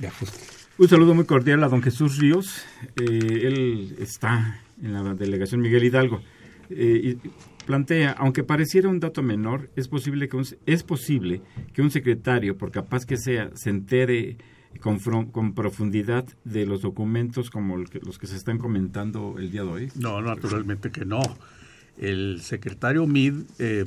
de 0.00 0.08
ajustes. 0.08 0.68
Un 0.76 0.88
saludo 0.88 1.14
muy 1.14 1.24
cordial 1.24 1.62
a 1.62 1.68
don 1.68 1.82
Jesús 1.82 2.18
Ríos. 2.18 2.64
Eh, 2.96 3.42
él 3.44 3.96
está 4.00 4.60
en 4.82 4.92
la 4.92 5.14
delegación 5.14 5.60
Miguel 5.60 5.84
Hidalgo. 5.84 6.20
Eh, 6.68 7.16
plantea, 7.64 8.10
aunque 8.10 8.42
pareciera 8.42 8.88
un 8.88 8.98
dato 8.98 9.22
menor, 9.22 9.70
es 9.76 9.86
posible 9.86 10.28
que 10.28 10.36
un, 10.36 10.44
es 10.66 10.82
posible 10.82 11.42
que 11.72 11.80
un 11.80 11.92
secretario, 11.92 12.58
por 12.58 12.72
capaz 12.72 13.06
que 13.06 13.16
sea, 13.16 13.50
se 13.54 13.70
entere 13.70 14.36
con, 14.80 14.98
con 15.26 15.54
profundidad 15.54 16.24
de 16.44 16.66
los 16.66 16.82
documentos 16.82 17.50
como 17.50 17.76
los 17.76 18.18
que 18.18 18.26
se 18.26 18.36
están 18.36 18.58
comentando 18.58 19.36
el 19.38 19.50
día 19.50 19.62
de 19.62 19.68
hoy. 19.68 19.92
No, 19.96 20.20
naturalmente 20.20 20.90
que 20.90 21.04
no. 21.04 21.20
El 21.98 22.40
secretario 22.42 23.06
Mid 23.06 23.34
eh, 23.58 23.84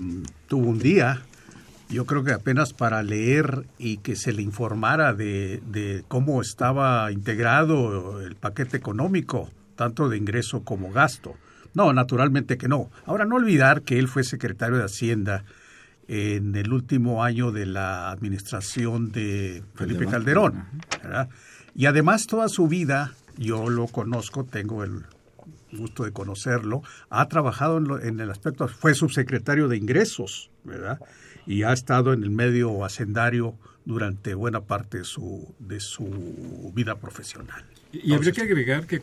tuvo 0.47 0.67
un 0.67 0.79
día, 0.79 1.21
yo 1.89 2.05
creo 2.05 2.23
que 2.23 2.31
apenas 2.31 2.73
para 2.73 3.03
leer 3.03 3.67
y 3.77 3.97
que 3.97 4.15
se 4.15 4.33
le 4.33 4.41
informara 4.41 5.13
de, 5.13 5.61
de 5.67 6.03
cómo 6.07 6.41
estaba 6.41 7.11
integrado 7.11 8.21
el 8.21 8.35
paquete 8.35 8.77
económico, 8.77 9.49
tanto 9.75 10.09
de 10.09 10.17
ingreso 10.17 10.63
como 10.63 10.91
gasto. 10.91 11.35
No, 11.75 11.93
naturalmente 11.93 12.57
que 12.57 12.67
no. 12.67 12.89
Ahora, 13.05 13.25
no 13.25 13.35
olvidar 13.35 13.83
que 13.83 13.99
él 13.99 14.07
fue 14.07 14.23
secretario 14.23 14.77
de 14.77 14.85
Hacienda 14.85 15.43
en 16.11 16.55
el 16.55 16.73
último 16.73 17.23
año 17.23 17.51
de 17.51 17.65
la 17.67 18.09
administración 18.11 19.11
de 19.11 19.63
Felipe 19.75 20.07
Calderón. 20.07 20.65
¿verdad? 21.03 21.29
Y 21.75 21.85
además 21.85 22.25
toda 22.25 22.49
su 22.49 22.67
vida, 22.67 23.13
yo 23.37 23.69
lo 23.69 23.85
conozco, 23.87 24.43
tengo 24.43 24.83
el 24.83 25.03
gusto 25.71 26.03
de 26.03 26.11
conocerlo, 26.11 26.81
ha 27.11 27.27
trabajado 27.27 27.77
en, 27.77 27.83
lo- 27.87 28.01
en 28.01 28.19
el 28.19 28.31
aspecto, 28.31 28.67
fue 28.67 28.95
subsecretario 28.95 29.67
de 29.67 29.77
ingresos, 29.77 30.49
¿verdad? 30.63 30.99
Y 31.45 31.61
ha 31.61 31.73
estado 31.73 32.11
en 32.13 32.23
el 32.23 32.31
medio 32.31 32.83
hacendario 32.83 33.55
durante 33.85 34.33
buena 34.33 34.61
parte 34.61 34.97
de 34.99 35.03
su, 35.03 35.53
de 35.59 35.79
su 35.79 36.71
vida 36.75 36.95
profesional. 36.95 37.63
Y, 37.91 38.11
y 38.11 38.13
habría 38.15 38.31
que 38.31 38.41
agregar 38.41 38.87
que 38.87 39.01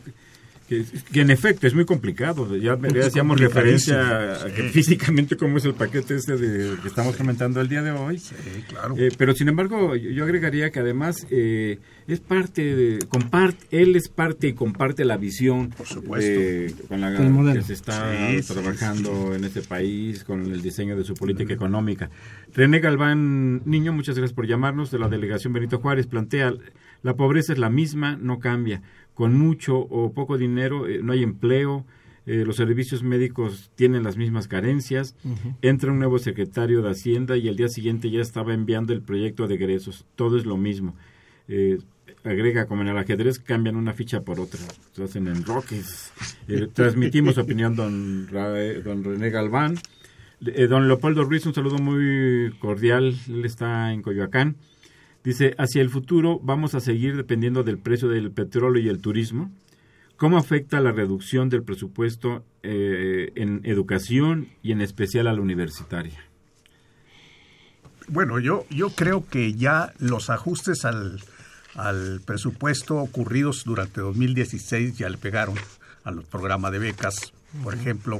que, 0.67 0.83
que 1.11 1.21
en 1.21 1.31
efecto 1.31 1.67
es 1.67 1.73
muy 1.73 1.85
complicado. 1.85 2.55
Ya, 2.57 2.77
ya 2.93 3.05
hacíamos 3.07 3.39
referencia 3.39 4.43
a 4.43 4.53
que 4.53 4.63
sí. 4.63 4.69
físicamente 4.69 5.37
cómo 5.37 5.57
es 5.57 5.65
el 5.65 5.73
paquete 5.73 6.15
este 6.15 6.37
de, 6.37 6.77
que 6.81 6.87
estamos 6.87 7.15
comentando 7.15 7.61
el 7.61 7.69
día 7.69 7.81
de 7.81 7.91
hoy. 7.91 8.19
Sí, 8.19 8.35
claro. 8.67 8.95
Eh, 8.97 9.09
pero 9.17 9.33
sin 9.33 9.47
embargo, 9.47 9.95
yo, 9.95 10.09
yo 10.09 10.23
agregaría 10.23 10.69
que 10.69 10.79
además 10.79 11.25
eh, 11.29 11.79
es 12.07 12.19
parte 12.19 12.75
de, 12.75 12.99
comparte, 13.07 13.65
él 13.71 13.95
es 13.95 14.09
parte 14.09 14.47
y 14.47 14.53
comparte 14.53 15.05
la 15.05 15.17
visión 15.17 15.69
Por 15.69 15.87
supuesto. 15.87 16.29
eh, 16.29 16.73
con 16.87 17.01
la 17.01 17.53
que 17.53 17.61
se 17.61 17.73
está 17.73 18.11
Sí, 18.29 18.43
sí, 18.43 18.53
trabajando 18.53 19.33
en 19.35 19.43
este 19.43 19.61
país, 19.61 20.23
con 20.23 20.51
el 20.51 20.61
diseño 20.61 20.95
de 20.95 21.03
su 21.03 21.13
política 21.15 21.53
económica. 21.53 22.09
René 22.53 22.79
Galván 22.79 23.61
Niño, 23.65 23.93
muchas 23.93 24.15
gracias 24.17 24.33
por 24.35 24.47
llamarnos, 24.47 24.91
de 24.91 24.99
la 24.99 25.09
delegación 25.09 25.53
Benito 25.53 25.79
Juárez, 25.79 26.07
plantea, 26.07 26.53
la 27.03 27.13
pobreza 27.15 27.53
es 27.53 27.59
la 27.59 27.69
misma, 27.69 28.17
no 28.19 28.39
cambia. 28.39 28.81
Con 29.17 29.35
mucho 29.37 29.77
o 29.79 30.13
poco 30.13 30.37
dinero 30.37 30.87
eh, 30.87 30.99
no 31.03 31.11
hay 31.13 31.23
empleo, 31.23 31.85
eh, 32.27 32.43
los 32.45 32.55
servicios 32.57 33.01
médicos 33.03 33.71
tienen 33.75 34.03
las 34.03 34.15
mismas 34.15 34.47
carencias, 34.47 35.15
entra 35.61 35.91
un 35.91 35.97
nuevo 35.97 36.19
secretario 36.19 36.81
de 36.83 36.91
Hacienda 36.91 37.35
y 37.35 37.47
el 37.47 37.55
día 37.55 37.67
siguiente 37.69 38.11
ya 38.11 38.21
estaba 38.21 38.53
enviando 38.53 38.93
el 38.93 39.01
proyecto 39.01 39.47
de 39.47 39.55
egresos, 39.55 40.05
todo 40.15 40.37
es 40.37 40.45
lo 40.45 40.55
mismo. 40.57 40.93
Eh, 41.47 41.79
agrega 42.23 42.67
como 42.67 42.81
en 42.83 42.89
el 42.89 42.97
ajedrez 42.97 43.39
cambian 43.39 43.75
una 43.75 43.93
ficha 43.93 44.21
por 44.21 44.39
otra 44.39 44.59
se 44.91 45.03
hacen 45.03 45.27
enroques 45.27 46.11
Eh, 46.49 46.67
transmitimos 46.71 47.37
opinión 47.45 47.75
don, 47.75 48.27
Ra- 48.29 48.51
don 48.83 49.03
René 49.03 49.29
Galván. 49.29 49.75
Eh, 50.45 50.67
don 50.67 50.87
Leopoldo 50.87 51.23
Ruiz 51.23 51.45
un 51.47 51.53
saludo 51.55 51.77
muy 51.79 52.51
cordial 52.59 53.15
él 53.29 53.45
está 53.45 53.91
en 53.93 54.01
Coyoacán 54.03 54.55
dice 55.29 55.55
hacia 55.57 55.81
el 55.81 55.89
futuro 55.89 56.39
vamos 56.41 56.73
a 56.75 56.79
seguir 56.79 57.15
dependiendo 57.15 57.63
del 57.63 57.77
precio 57.77 58.07
del 58.07 58.31
petróleo 58.31 58.81
y 58.81 58.89
el 58.89 59.01
turismo 59.01 59.51
¿Cómo 60.17 60.39
afecta 60.39 60.79
la 60.79 60.91
reducción 60.91 61.47
del 61.47 61.61
presupuesto 61.61 62.43
eh, 62.63 63.31
en 63.35 63.61
educación 63.65 64.49
y 64.63 64.71
en 64.71 64.81
especial 64.81 65.27
a 65.27 65.33
la 65.33 65.41
universitaria? 65.41 66.19
Bueno, 68.07 68.39
yo, 68.39 68.65
yo 68.71 68.89
creo 68.89 69.27
que 69.27 69.53
ya 69.53 69.93
los 69.99 70.31
ajustes 70.31 70.85
al, 70.85 71.21
al 71.75 72.21
presupuesto 72.25 72.95
ocurridos 72.95 73.63
durante 73.63 74.01
2016 74.01 74.97
ya 74.97 75.07
le 75.07 75.17
pegaron 75.17 75.55
a 76.03 76.09
los 76.09 76.25
programas 76.25 76.71
de 76.71 76.79
becas, 76.79 77.31
por 77.63 77.75
ejemplo, 77.75 78.19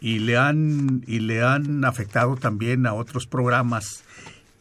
y 0.00 0.18
le 0.18 0.36
han 0.36 1.02
y 1.06 1.20
le 1.20 1.42
han 1.42 1.86
afectado 1.86 2.36
también 2.36 2.86
a 2.86 2.92
otros 2.92 3.26
programas 3.26 4.04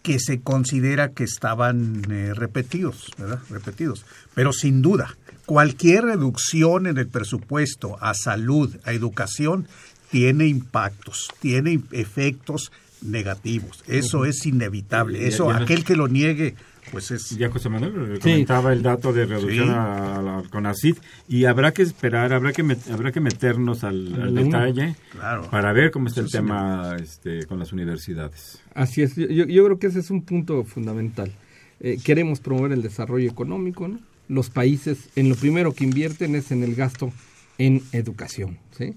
que 0.06 0.20
se 0.20 0.40
considera 0.40 1.14
que 1.14 1.24
estaban 1.24 2.04
eh, 2.12 2.32
repetidos, 2.36 3.12
¿verdad? 3.18 3.40
Repetidos. 3.50 4.06
Pero 4.36 4.54
sin 4.54 4.84
duda, 4.84 5.18
cualquier 5.48 6.04
reducción 6.04 6.86
en 6.86 7.00
el 7.00 7.08
presupuesto 7.08 7.98
a 8.00 8.14
salud, 8.14 8.76
a 8.84 8.94
educación, 8.94 9.68
tiene 10.12 10.46
impactos, 10.46 11.30
tiene 11.40 11.82
efectos 11.92 12.72
negativos. 13.02 13.84
Eso 13.88 14.26
es 14.26 14.46
inevitable. 14.46 15.28
Eso, 15.28 15.50
aquel 15.50 15.84
que 15.84 15.96
lo 15.96 16.08
niegue, 16.08 16.54
pues 16.96 17.12
es... 17.12 17.32
Ya 17.32 17.50
José 17.50 17.68
Manuel 17.68 17.94
eh, 18.14 18.16
Sí. 18.16 18.22
comentaba 18.22 18.72
el 18.72 18.82
dato 18.82 19.12
de 19.12 19.26
reducción 19.26 19.68
Sí. 19.68 19.74
a, 19.74 20.16
a 20.16 20.22
la 20.22 20.44
CONACYT 20.50 20.98
y 21.28 21.44
habrá 21.44 21.74
que 21.74 21.82
esperar, 21.82 22.32
habrá 22.32 22.54
que 22.54 22.64
met- 22.64 22.90
habrá 22.90 23.12
que 23.12 23.20
meternos 23.20 23.84
al, 23.84 24.34
detalle 24.34 24.96
Claro. 25.12 25.50
para 25.52 25.74
ver 25.74 25.92
cómo 25.92 26.08
está 26.08 26.22
el 26.22 26.28
sí 26.28 26.32
tema 26.38 26.96
este, 27.02 27.46
con 27.48 27.60
las 27.60 27.74
universidades. 27.74 28.62
Así 28.74 29.02
es, 29.02 29.16
yo, 29.18 29.26
yo 29.28 29.66
creo 29.66 29.78
que 29.78 29.88
ese 29.88 30.00
es 30.00 30.10
un 30.10 30.22
punto 30.24 30.64
fundamental. 30.64 31.34
Eh, 31.82 31.98
queremos 32.02 32.40
promover 32.40 32.72
el 32.72 32.82
desarrollo 32.82 33.30
económico, 33.30 33.90
¿no? 33.90 34.00
Los 34.30 34.50
países 34.50 35.10
en 35.18 35.28
lo 35.28 35.36
primero 35.36 35.74
que 35.74 35.84
invierten 35.84 36.34
es 36.36 36.50
en 36.52 36.64
el 36.64 36.76
gasto 36.76 37.12
en 37.58 37.82
educación, 37.92 38.58
¿sí? 38.72 38.94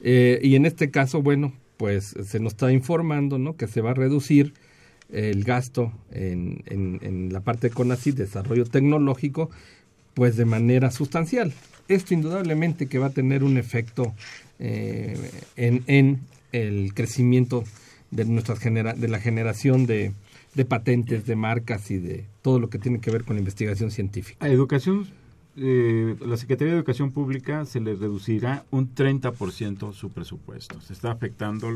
Eh, 0.00 0.40
y 0.42 0.54
en 0.56 0.64
este 0.64 0.90
caso, 0.90 1.20
bueno, 1.20 1.52
pues 1.76 2.14
se 2.24 2.40
nos 2.40 2.54
está 2.54 2.72
informando, 2.72 3.36
¿no? 3.38 3.56
Que 3.56 3.66
se 3.68 3.82
va 3.82 3.90
a 3.90 3.94
reducir 3.94 4.54
el 5.12 5.44
gasto 5.44 5.92
en, 6.10 6.62
en, 6.66 6.98
en 7.02 7.32
la 7.32 7.40
parte 7.40 7.68
de 7.68 7.74
CONACYT, 7.74 8.16
desarrollo 8.16 8.64
tecnológico, 8.64 9.50
pues 10.14 10.36
de 10.36 10.44
manera 10.44 10.90
sustancial. 10.90 11.52
Esto 11.88 12.14
indudablemente 12.14 12.86
que 12.86 12.98
va 12.98 13.06
a 13.06 13.10
tener 13.10 13.44
un 13.44 13.56
efecto 13.56 14.14
eh, 14.58 15.16
en, 15.56 15.84
en 15.86 16.20
el 16.52 16.94
crecimiento 16.94 17.64
de 18.10 18.24
nuestras 18.24 18.58
genera 18.58 18.94
de 18.94 19.08
la 19.08 19.20
generación 19.20 19.86
de, 19.86 20.12
de 20.54 20.64
patentes, 20.64 21.26
de 21.26 21.36
marcas 21.36 21.90
y 21.90 21.98
de 21.98 22.26
todo 22.42 22.60
lo 22.60 22.68
que 22.70 22.78
tiene 22.78 23.00
que 23.00 23.10
ver 23.10 23.24
con 23.24 23.36
la 23.36 23.40
investigación 23.40 23.90
científica. 23.90 24.44
A 24.44 24.48
educación, 24.48 25.06
eh, 25.56 26.16
la 26.20 26.36
Secretaría 26.36 26.72
de 26.72 26.78
Educación 26.78 27.10
Pública 27.10 27.64
se 27.64 27.80
le 27.80 27.94
reducirá 27.94 28.64
un 28.70 28.94
30% 28.94 29.92
su 29.92 30.10
presupuesto. 30.10 30.80
Se 30.80 30.92
está 30.92 31.10
afectando 31.10 31.68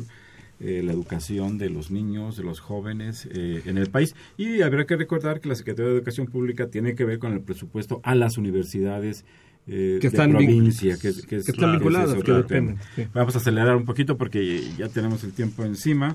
eh, 0.60 0.82
la 0.84 0.92
educación 0.92 1.58
de 1.58 1.68
los 1.70 1.90
niños, 1.90 2.36
de 2.36 2.42
los 2.44 2.60
jóvenes 2.60 3.28
eh, 3.32 3.62
en 3.66 3.76
el 3.78 3.90
país. 3.90 4.14
Y 4.36 4.62
habrá 4.62 4.86
que 4.86 4.96
recordar 4.96 5.40
que 5.40 5.48
la 5.48 5.54
Secretaría 5.54 5.90
de 5.90 5.96
Educación 5.98 6.26
Pública 6.26 6.68
tiene 6.68 6.94
que 6.94 7.04
ver 7.04 7.18
con 7.18 7.32
el 7.32 7.40
presupuesto 7.40 8.00
a 8.04 8.14
las 8.14 8.38
universidades. 8.38 9.24
eh, 9.68 9.98
Que 10.00 10.08
de 10.08 10.16
están 10.16 10.30
vincul- 10.32 10.36
provincia, 10.46 10.94
que, 10.94 11.00
que 11.02 11.08
es- 11.08 11.26
que 11.26 11.36
están 11.36 11.70
es 11.74 11.80
vinculadas, 11.80 12.22
que 12.22 12.32
dependen, 12.32 12.78
sí. 12.94 13.06
Vamos 13.12 13.34
a 13.34 13.38
acelerar 13.38 13.74
un 13.76 13.84
poquito 13.84 14.16
porque 14.16 14.62
ya 14.78 14.88
tenemos 14.88 15.24
el 15.24 15.32
tiempo 15.32 15.64
encima. 15.64 16.14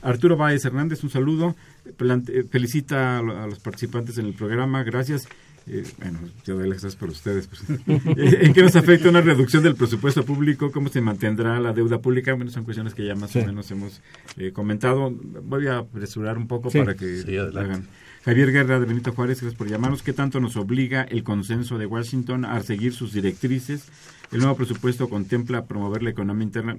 Arturo 0.00 0.36
Báez 0.36 0.64
Hernández, 0.64 1.02
un 1.02 1.10
saludo. 1.10 1.56
Plante- 1.96 2.44
felicita 2.44 3.18
a 3.18 3.46
los 3.48 3.58
participantes 3.58 4.16
en 4.18 4.26
el 4.26 4.34
programa. 4.34 4.84
Gracias. 4.84 5.26
Eh, 5.66 5.82
bueno, 5.98 6.18
yo 6.44 6.54
doy 6.56 6.64
las 6.68 6.82
gracias 6.82 6.96
por 6.96 7.08
ustedes. 7.10 7.46
pues. 7.46 7.62
Eh, 7.88 8.38
¿En 8.42 8.52
qué 8.52 8.62
nos 8.62 8.76
afecta 8.76 9.08
una 9.08 9.20
reducción 9.22 9.62
del 9.62 9.74
presupuesto 9.76 10.24
público? 10.24 10.70
¿Cómo 10.70 10.88
se 10.88 11.00
mantendrá 11.00 11.58
la 11.60 11.72
deuda 11.72 12.00
pública? 12.00 12.34
Bueno, 12.34 12.50
son 12.50 12.64
cuestiones 12.64 12.94
que 12.94 13.06
ya 13.06 13.14
más 13.14 13.30
Sí. 13.30 13.38
o 13.40 13.46
menos 13.46 13.70
hemos 13.70 14.02
eh, 14.36 14.52
comentado. 14.52 15.10
Voy 15.10 15.66
a 15.68 15.78
apresurar 15.78 16.36
un 16.36 16.46
poco 16.48 16.70
Sí. 16.70 16.78
para 16.78 16.94
que 16.94 17.22
Sí, 17.22 17.36
hagan. 17.38 17.86
Javier 18.24 18.52
Guerra 18.52 18.80
de 18.80 18.86
Benito 18.86 19.12
Juárez, 19.12 19.40
gracias 19.40 19.56
por 19.58 19.68
llamarnos. 19.68 20.02
¿Qué 20.02 20.12
tanto 20.14 20.40
nos 20.40 20.56
obliga 20.56 21.02
el 21.02 21.22
consenso 21.24 21.76
de 21.78 21.86
Washington 21.86 22.44
a 22.46 22.62
seguir 22.62 22.92
sus 22.94 23.12
directrices? 23.12 23.86
¿El 24.32 24.38
nuevo 24.40 24.56
presupuesto 24.56 25.08
contempla 25.08 25.66
promover 25.66 26.02
la 26.02 26.10
economía 26.10 26.44
interna? 26.44 26.76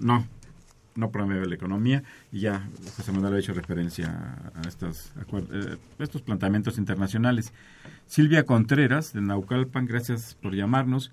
No, 0.00 0.26
no 0.96 1.10
promueve 1.10 1.46
la 1.46 1.54
economía. 1.54 2.02
Y 2.32 2.40
ya 2.40 2.68
José 2.96 3.12
Manuel 3.12 3.34
ha 3.34 3.38
hecho 3.38 3.52
referencia 3.54 4.38
a, 4.54 4.66
estos, 4.68 5.12
eh, 5.52 5.76
estos 5.98 6.22
planteamientos 6.22 6.78
internacionales. 6.78 7.52
Silvia 8.06 8.44
Contreras, 8.44 9.12
de 9.12 9.20
Naucalpan, 9.22 9.86
gracias 9.86 10.36
por 10.40 10.54
llamarnos. 10.54 11.10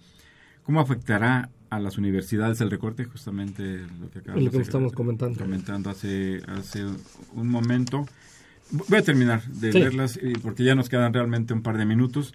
¿Cómo 0.64 0.80
afectará 0.80 1.50
a 1.70 1.80
las 1.80 1.98
universidades 1.98 2.62
el 2.62 2.72
recorte? 2.72 3.04
Justamente 3.06 3.82
lo 4.00 4.10
que 4.10 4.20
acabamos 4.20 4.46
Lo 4.46 4.52
que 4.52 4.58
estamos 4.60 4.94
comentando. 4.94 5.40
comentando 5.40 5.90
hace, 5.90 6.42
hace 6.48 6.86
un 7.34 7.48
momento. 7.50 8.06
Voy 8.72 9.00
a 9.00 9.02
terminar 9.04 9.44
de 9.46 9.72
Sí. 9.72 9.80
leerlas 9.80 10.18
eh, 10.18 10.34
porque 10.42 10.64
ya 10.64 10.74
nos 10.76 10.88
quedan 10.90 11.14
realmente 11.14 11.54
un 11.54 11.62
par 11.62 11.78
de 11.78 11.86
minutos. 11.86 12.34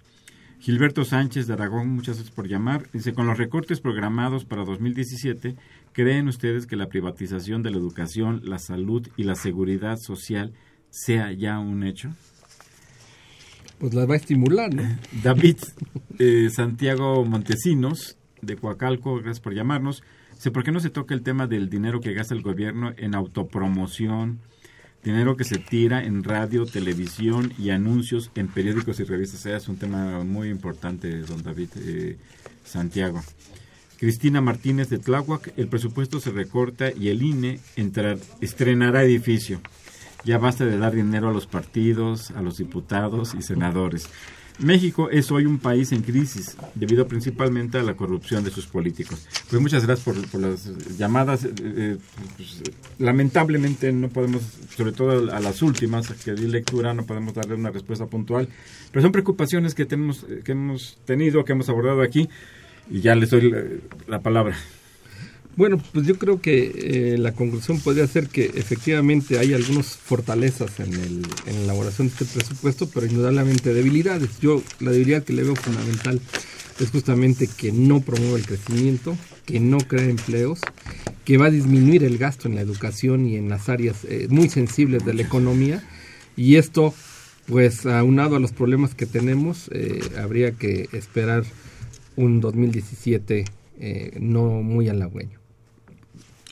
Gilberto 0.59 1.05
Sánchez 1.05 1.47
de 1.47 1.53
Aragón, 1.53 1.87
muchas 1.89 2.17
gracias 2.17 2.35
por 2.35 2.47
llamar. 2.47 2.89
Dice, 2.91 3.13
con 3.13 3.25
los 3.27 3.37
recortes 3.37 3.79
programados 3.79 4.43
para 4.45 4.65
2017, 4.65 5.55
¿creen 5.93 6.27
ustedes 6.27 6.65
que 6.65 6.75
la 6.75 6.87
privatización 6.87 7.63
de 7.63 7.71
la 7.71 7.77
educación, 7.77 8.41
la 8.43 8.59
salud 8.59 9.07
y 9.17 9.23
la 9.23 9.35
seguridad 9.35 9.97
social 9.97 10.53
sea 10.89 11.31
ya 11.31 11.59
un 11.59 11.83
hecho? 11.83 12.11
Pues 13.79 13.93
las 13.93 14.09
va 14.09 14.13
a 14.13 14.17
estimular, 14.17 14.73
¿no? 14.73 14.83
David 15.23 15.57
eh, 16.17 16.49
Santiago 16.51 17.23
Montesinos, 17.23 18.17
de 18.41 18.55
Coacalco, 18.57 19.15
gracias 19.15 19.39
por 19.39 19.53
llamarnos. 19.53 20.03
Dice, 20.35 20.51
¿por 20.51 20.63
qué 20.63 20.71
no 20.71 20.79
se 20.79 20.89
toca 20.89 21.13
el 21.13 21.21
tema 21.21 21.47
del 21.47 21.69
dinero 21.69 21.99
que 21.99 22.13
gasta 22.13 22.33
el 22.33 22.41
gobierno 22.41 22.93
en 22.97 23.15
autopromoción? 23.15 24.39
Dinero 25.03 25.37
que 25.37 25.45
se 25.45 25.59
tira 25.59 26.03
en 26.03 26.25
radio, 26.25 26.65
televisión 26.65 27.53
y 27.57 27.69
anuncios 27.69 28.31
en 28.35 28.49
periódicos 28.49 28.99
y 28.99 29.05
revistas. 29.05 29.45
Es 29.45 29.69
un 29.69 29.77
tema 29.77 30.23
muy 30.25 30.49
importante, 30.49 31.21
don 31.21 31.41
David 31.41 31.69
eh, 31.77 32.17
Santiago. 32.65 33.21
Cristina 33.99 34.39
Martínez 34.41 34.89
de 34.89 34.97
Tláhuac, 34.97 35.51
el 35.57 35.67
presupuesto 35.67 36.19
se 36.19 36.31
recorta 36.31 36.91
y 36.91 37.09
el 37.09 37.21
INE 37.21 37.59
entrar- 37.75 38.17
estrenará 38.39 39.03
edificio. 39.03 39.59
Ya 40.25 40.37
basta 40.37 40.65
de 40.65 40.77
dar 40.77 40.93
dinero 40.95 41.29
a 41.29 41.33
los 41.33 41.47
partidos, 41.47 42.31
a 42.31 42.41
los 42.41 42.57
diputados 42.57 43.35
y 43.37 43.41
senadores. 43.41 44.07
México 44.59 45.09
es 45.09 45.31
hoy 45.31 45.45
un 45.45 45.57
país 45.57 45.93
en 45.93 46.01
crisis, 46.01 46.57
debido 46.75 47.07
principalmente 47.07 47.77
a 47.77 47.83
la 47.83 47.93
corrupción 47.95 48.43
de 48.43 48.51
sus 48.51 48.67
políticos. 48.67 49.25
Pues 49.49 49.61
muchas 49.61 49.85
gracias 49.85 50.03
por, 50.03 50.39
las 50.39 50.65
llamadas. 50.97 51.45
eh, 51.45 51.51
eh, 51.63 51.97
pues, 52.35 52.61
lamentablemente 52.97 53.91
no 53.93 54.09
podemos, 54.09 54.41
sobre 54.75 54.91
todo 54.91 55.33
a 55.33 55.39
las 55.39 55.61
últimas 55.61 56.09
que 56.11 56.33
di 56.33 56.47
lectura, 56.47 56.93
no 56.93 57.05
podemos 57.05 57.33
darle 57.33 57.55
una 57.55 57.71
respuesta 57.71 58.05
puntual, 58.07 58.49
pero 58.91 59.01
son 59.01 59.13
preocupaciones 59.13 59.75
que 59.75 59.85
tenemos, 59.85 60.25
eh, 60.29 60.41
que 60.43 60.51
hemos 60.51 60.97
tenido, 61.05 61.45
que 61.45 61.53
hemos 61.53 61.69
abordado 61.69 62.01
aquí, 62.01 62.27
y 62.89 63.01
ya 63.01 63.15
les 63.15 63.29
doy 63.29 63.49
la, 63.51 63.63
la 64.07 64.19
palabra. 64.19 64.57
Bueno, 65.55 65.81
pues 65.91 66.07
yo 66.07 66.17
creo 66.17 66.39
que 66.39 66.71
eh, 67.13 67.17
la 67.17 67.33
conclusión 67.33 67.81
podría 67.81 68.07
ser 68.07 68.27
que 68.27 68.45
efectivamente 68.45 69.39
hay 69.39 69.53
algunas 69.53 69.97
fortalezas 69.97 70.79
en, 70.79 70.93
el, 70.93 71.21
en 71.47 71.55
la 71.57 71.63
elaboración 71.63 72.07
de 72.07 72.13
este 72.13 72.25
presupuesto, 72.25 72.89
pero 72.89 73.05
indudablemente 73.05 73.73
debilidades. 73.73 74.39
Yo 74.39 74.63
la 74.79 74.91
debilidad 74.91 75.23
que 75.23 75.33
le 75.33 75.43
veo 75.43 75.55
fundamental 75.57 76.21
es 76.79 76.89
justamente 76.91 77.47
que 77.47 77.73
no 77.73 77.99
promueve 77.99 78.39
el 78.39 78.45
crecimiento, 78.45 79.17
que 79.45 79.59
no 79.59 79.79
crea 79.79 80.05
empleos, 80.05 80.61
que 81.25 81.37
va 81.37 81.47
a 81.47 81.51
disminuir 81.51 82.05
el 82.05 82.17
gasto 82.17 82.47
en 82.47 82.55
la 82.55 82.61
educación 82.61 83.27
y 83.27 83.35
en 83.35 83.49
las 83.49 83.67
áreas 83.67 84.05
eh, 84.05 84.27
muy 84.29 84.47
sensibles 84.47 85.03
de 85.05 85.13
la 85.13 85.23
economía. 85.23 85.83
Y 86.37 86.55
esto, 86.55 86.93
pues 87.47 87.85
aunado 87.85 88.37
a 88.37 88.39
los 88.39 88.53
problemas 88.53 88.95
que 88.95 89.05
tenemos, 89.05 89.69
eh, 89.73 89.99
habría 90.17 90.53
que 90.53 90.87
esperar 90.93 91.43
un 92.19 92.41
2017 92.41 93.45
eh, 93.79 94.17
no 94.19 94.61
muy 94.61 94.89
halagüeño. 94.89 95.39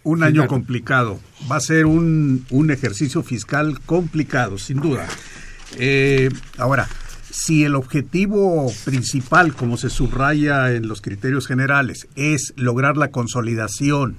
Un 0.04 0.24
año 0.24 0.48
complicado. 0.48 1.20
Va 1.52 1.58
a 1.58 1.60
ser 1.60 1.86
un, 1.86 2.46
un 2.50 2.72
ejercicio 2.72 3.22
fiscal 3.22 3.82
complicado, 3.82 4.58
sin 4.58 4.80
duda. 4.80 5.06
Eh, 5.78 6.30
ahora, 6.58 6.88
si 7.30 7.66
el 7.66 7.76
objetivo 7.76 8.72
principal, 8.86 9.54
como 9.54 9.76
se 9.76 9.90
subraya 9.90 10.72
en 10.72 10.88
los 10.88 11.02
criterios 11.02 11.48
generales, 11.48 12.08
es 12.16 12.54
lograr 12.56 12.96
la 12.96 13.12
consolidación 13.12 14.16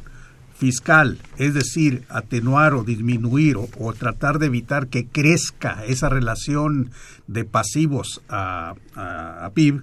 fiscal, 0.54 1.18
es 1.38 1.54
decir, 1.54 2.02
atenuar 2.10 2.74
o 2.74 2.84
disminuir 2.84 3.56
o, 3.56 3.92
tratar 3.94 4.38
de 4.38 4.46
evitar 4.46 4.88
que 4.88 5.06
crezca 5.06 5.82
esa 5.86 6.10
relación 6.10 6.90
de 7.26 7.46
pasivos 7.46 8.20
a, 8.28 8.74
a 8.94 9.50
PIB 9.54 9.82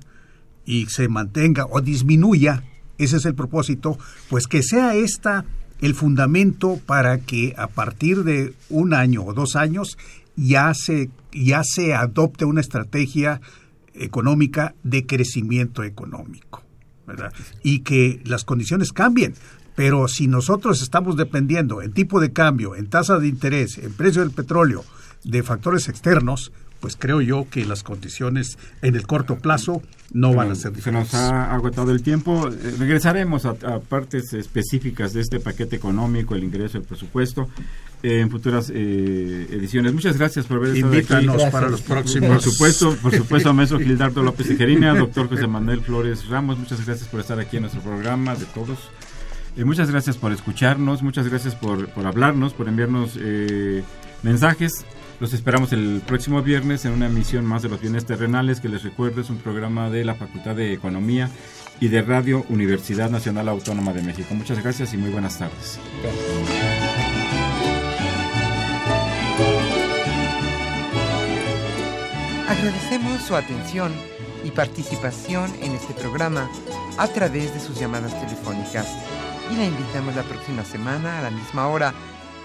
y 0.66 0.88
se 0.88 1.08
mantenga 1.08 1.66
o 1.70 1.82
disminuya, 1.82 2.64
ese 2.98 3.18
es 3.18 3.26
el 3.26 3.36
propósito, 3.36 3.98
pues 4.30 4.48
que 4.48 4.64
sea 4.64 4.96
esta 4.96 5.46
el 5.82 5.94
fundamento 5.94 6.80
para 6.86 7.20
que 7.20 7.54
a 7.58 7.68
partir 7.68 8.24
de 8.24 8.54
un 8.70 8.94
año 8.94 9.24
o 9.24 9.34
dos 9.34 9.56
años 9.56 9.98
ya 10.36 10.74
se, 10.74 11.10
ya 11.32 11.64
se 11.64 11.94
adopte 11.94 12.46
una 12.46 12.62
estrategia 12.62 13.42
económica 13.94 14.76
de 14.84 15.06
crecimiento 15.06 15.84
económico. 15.84 16.64
¿verdad? 17.06 17.34
Y 17.62 17.80
que 17.80 18.22
las 18.26 18.46
condiciones 18.46 18.92
cambien. 18.92 19.36
Pero 19.76 20.08
si 20.08 20.28
nosotros 20.28 20.82
estamos 20.82 21.18
dependiendo 21.18 21.82
en 21.82 21.92
tipo 21.92 22.20
de 22.20 22.32
cambio, 22.32 22.76
en 22.76 22.88
tasa 22.88 23.20
de 23.20 23.28
interés, 23.28 23.78
en 23.78 23.94
precio 23.94 24.22
del 24.22 24.32
petróleo, 24.32 24.84
de 25.24 25.44
factores 25.44 25.90
externos, 25.90 26.52
pues 26.86 26.98
creo 26.98 27.20
yo 27.20 27.48
que 27.50 27.66
las 27.66 27.82
condiciones 27.82 28.60
en 28.84 28.96
el 28.96 29.08
corto 29.08 29.40
plazo 29.40 29.82
no 30.14 30.36
van 30.36 30.52
a 30.52 30.56
ser 30.56 30.72
diferentes. 30.72 31.10
Se 31.10 31.18
nos 31.18 31.32
ha 31.32 31.52
agotado 31.52 31.92
el 31.92 32.04
tiempo. 32.04 32.48
Eh, 32.48 32.76
regresaremos 32.78 33.44
a, 33.48 33.56
partes 33.80 34.34
específicas 34.34 35.12
de 35.14 35.22
este 35.22 35.40
paquete 35.40 35.78
económico, 35.78 36.36
el 36.36 36.44
ingreso, 36.44 36.78
el 36.78 36.84
presupuesto, 36.84 37.50
eh, 38.04 38.20
en 38.20 38.30
futuras 38.30 38.72
eh, 38.72 39.48
ediciones. 39.50 39.96
Muchas 39.96 40.20
gracias 40.20 40.46
por 40.46 40.58
haber 40.58 40.76
estado 40.76 40.94
aquí. 40.96 41.28
para 41.52 41.70
los 41.70 41.82
próximos. 41.82 42.30
Por 42.30 42.42
supuesto, 42.44 42.96
por 43.02 43.16
supuesto, 43.18 43.52
maestro 43.52 43.80
Gildardo 43.80 44.22
López 44.22 44.48
Tijerina, 44.48 44.94
doctor 44.94 45.28
José 45.28 45.48
Manuel 45.48 45.82
Flores 45.82 46.30
Ramos. 46.30 46.60
Muchas 46.60 46.86
gracias 46.86 47.10
por 47.10 47.20
estar 47.20 47.40
aquí 47.40 47.58
en 47.58 47.64
nuestro 47.64 47.82
programa, 47.82 48.36
de 48.36 48.46
todos. 48.46 48.78
muchas 49.58 49.90
gracias 49.90 50.18
por 50.18 50.32
escucharnos, 50.32 51.02
muchas 51.02 51.28
gracias 51.28 51.56
por, 51.56 51.88
por 51.88 52.06
hablarnos, 52.06 52.54
por 52.54 52.68
enviarnos 52.68 53.18
mensajes. 54.22 54.86
Los 55.20 55.34
esperamos 55.34 55.72
el 55.72 56.02
próximo 56.06 56.42
viernes 56.42 56.84
en 56.84 56.92
una 56.92 57.06
emisión 57.06 57.46
más 57.46 57.62
de 57.62 57.70
los 57.70 57.80
bienes 57.80 58.06
terrenales, 58.06 58.60
que 58.60 58.68
les 58.68 58.84
recuerdo 58.84 59.22
es 59.22 59.30
un 59.30 59.38
programa 59.38 59.90
de 59.90 60.04
la 60.04 60.14
Facultad 60.14 60.56
de 60.56 60.74
Economía 60.74 61.30
y 61.80 61.88
de 61.88 62.02
Radio 62.02 62.46
Universidad 62.50 63.10
Nacional 63.10 63.48
Autónoma 63.48 63.94
de 63.94 64.02
México. 64.02 64.34
Muchas 64.36 64.62
gracias 64.62 64.94
y 64.94 64.98
muy 64.98 65.12
buenas 65.12 65.40
tardes. 65.40 65.80
Agradecemos 72.50 73.22
su 73.22 73.36
atención 73.36 73.94
y 74.44 74.52
participación 74.52 75.50
en 75.62 75.72
este 75.72 75.94
programa 75.94 76.50
a 76.98 77.08
través 77.08 77.54
de 77.54 77.62
sus 77.62 77.80
llamadas 77.80 78.20
telefónicas 78.20 78.88
y 79.50 79.56
la 79.56 79.66
invitamos 79.66 80.14
la 80.16 80.24
próxima 80.24 80.66
semana 80.66 81.20
a 81.20 81.22
la 81.22 81.32
misma 81.32 81.68
hora 81.68 81.94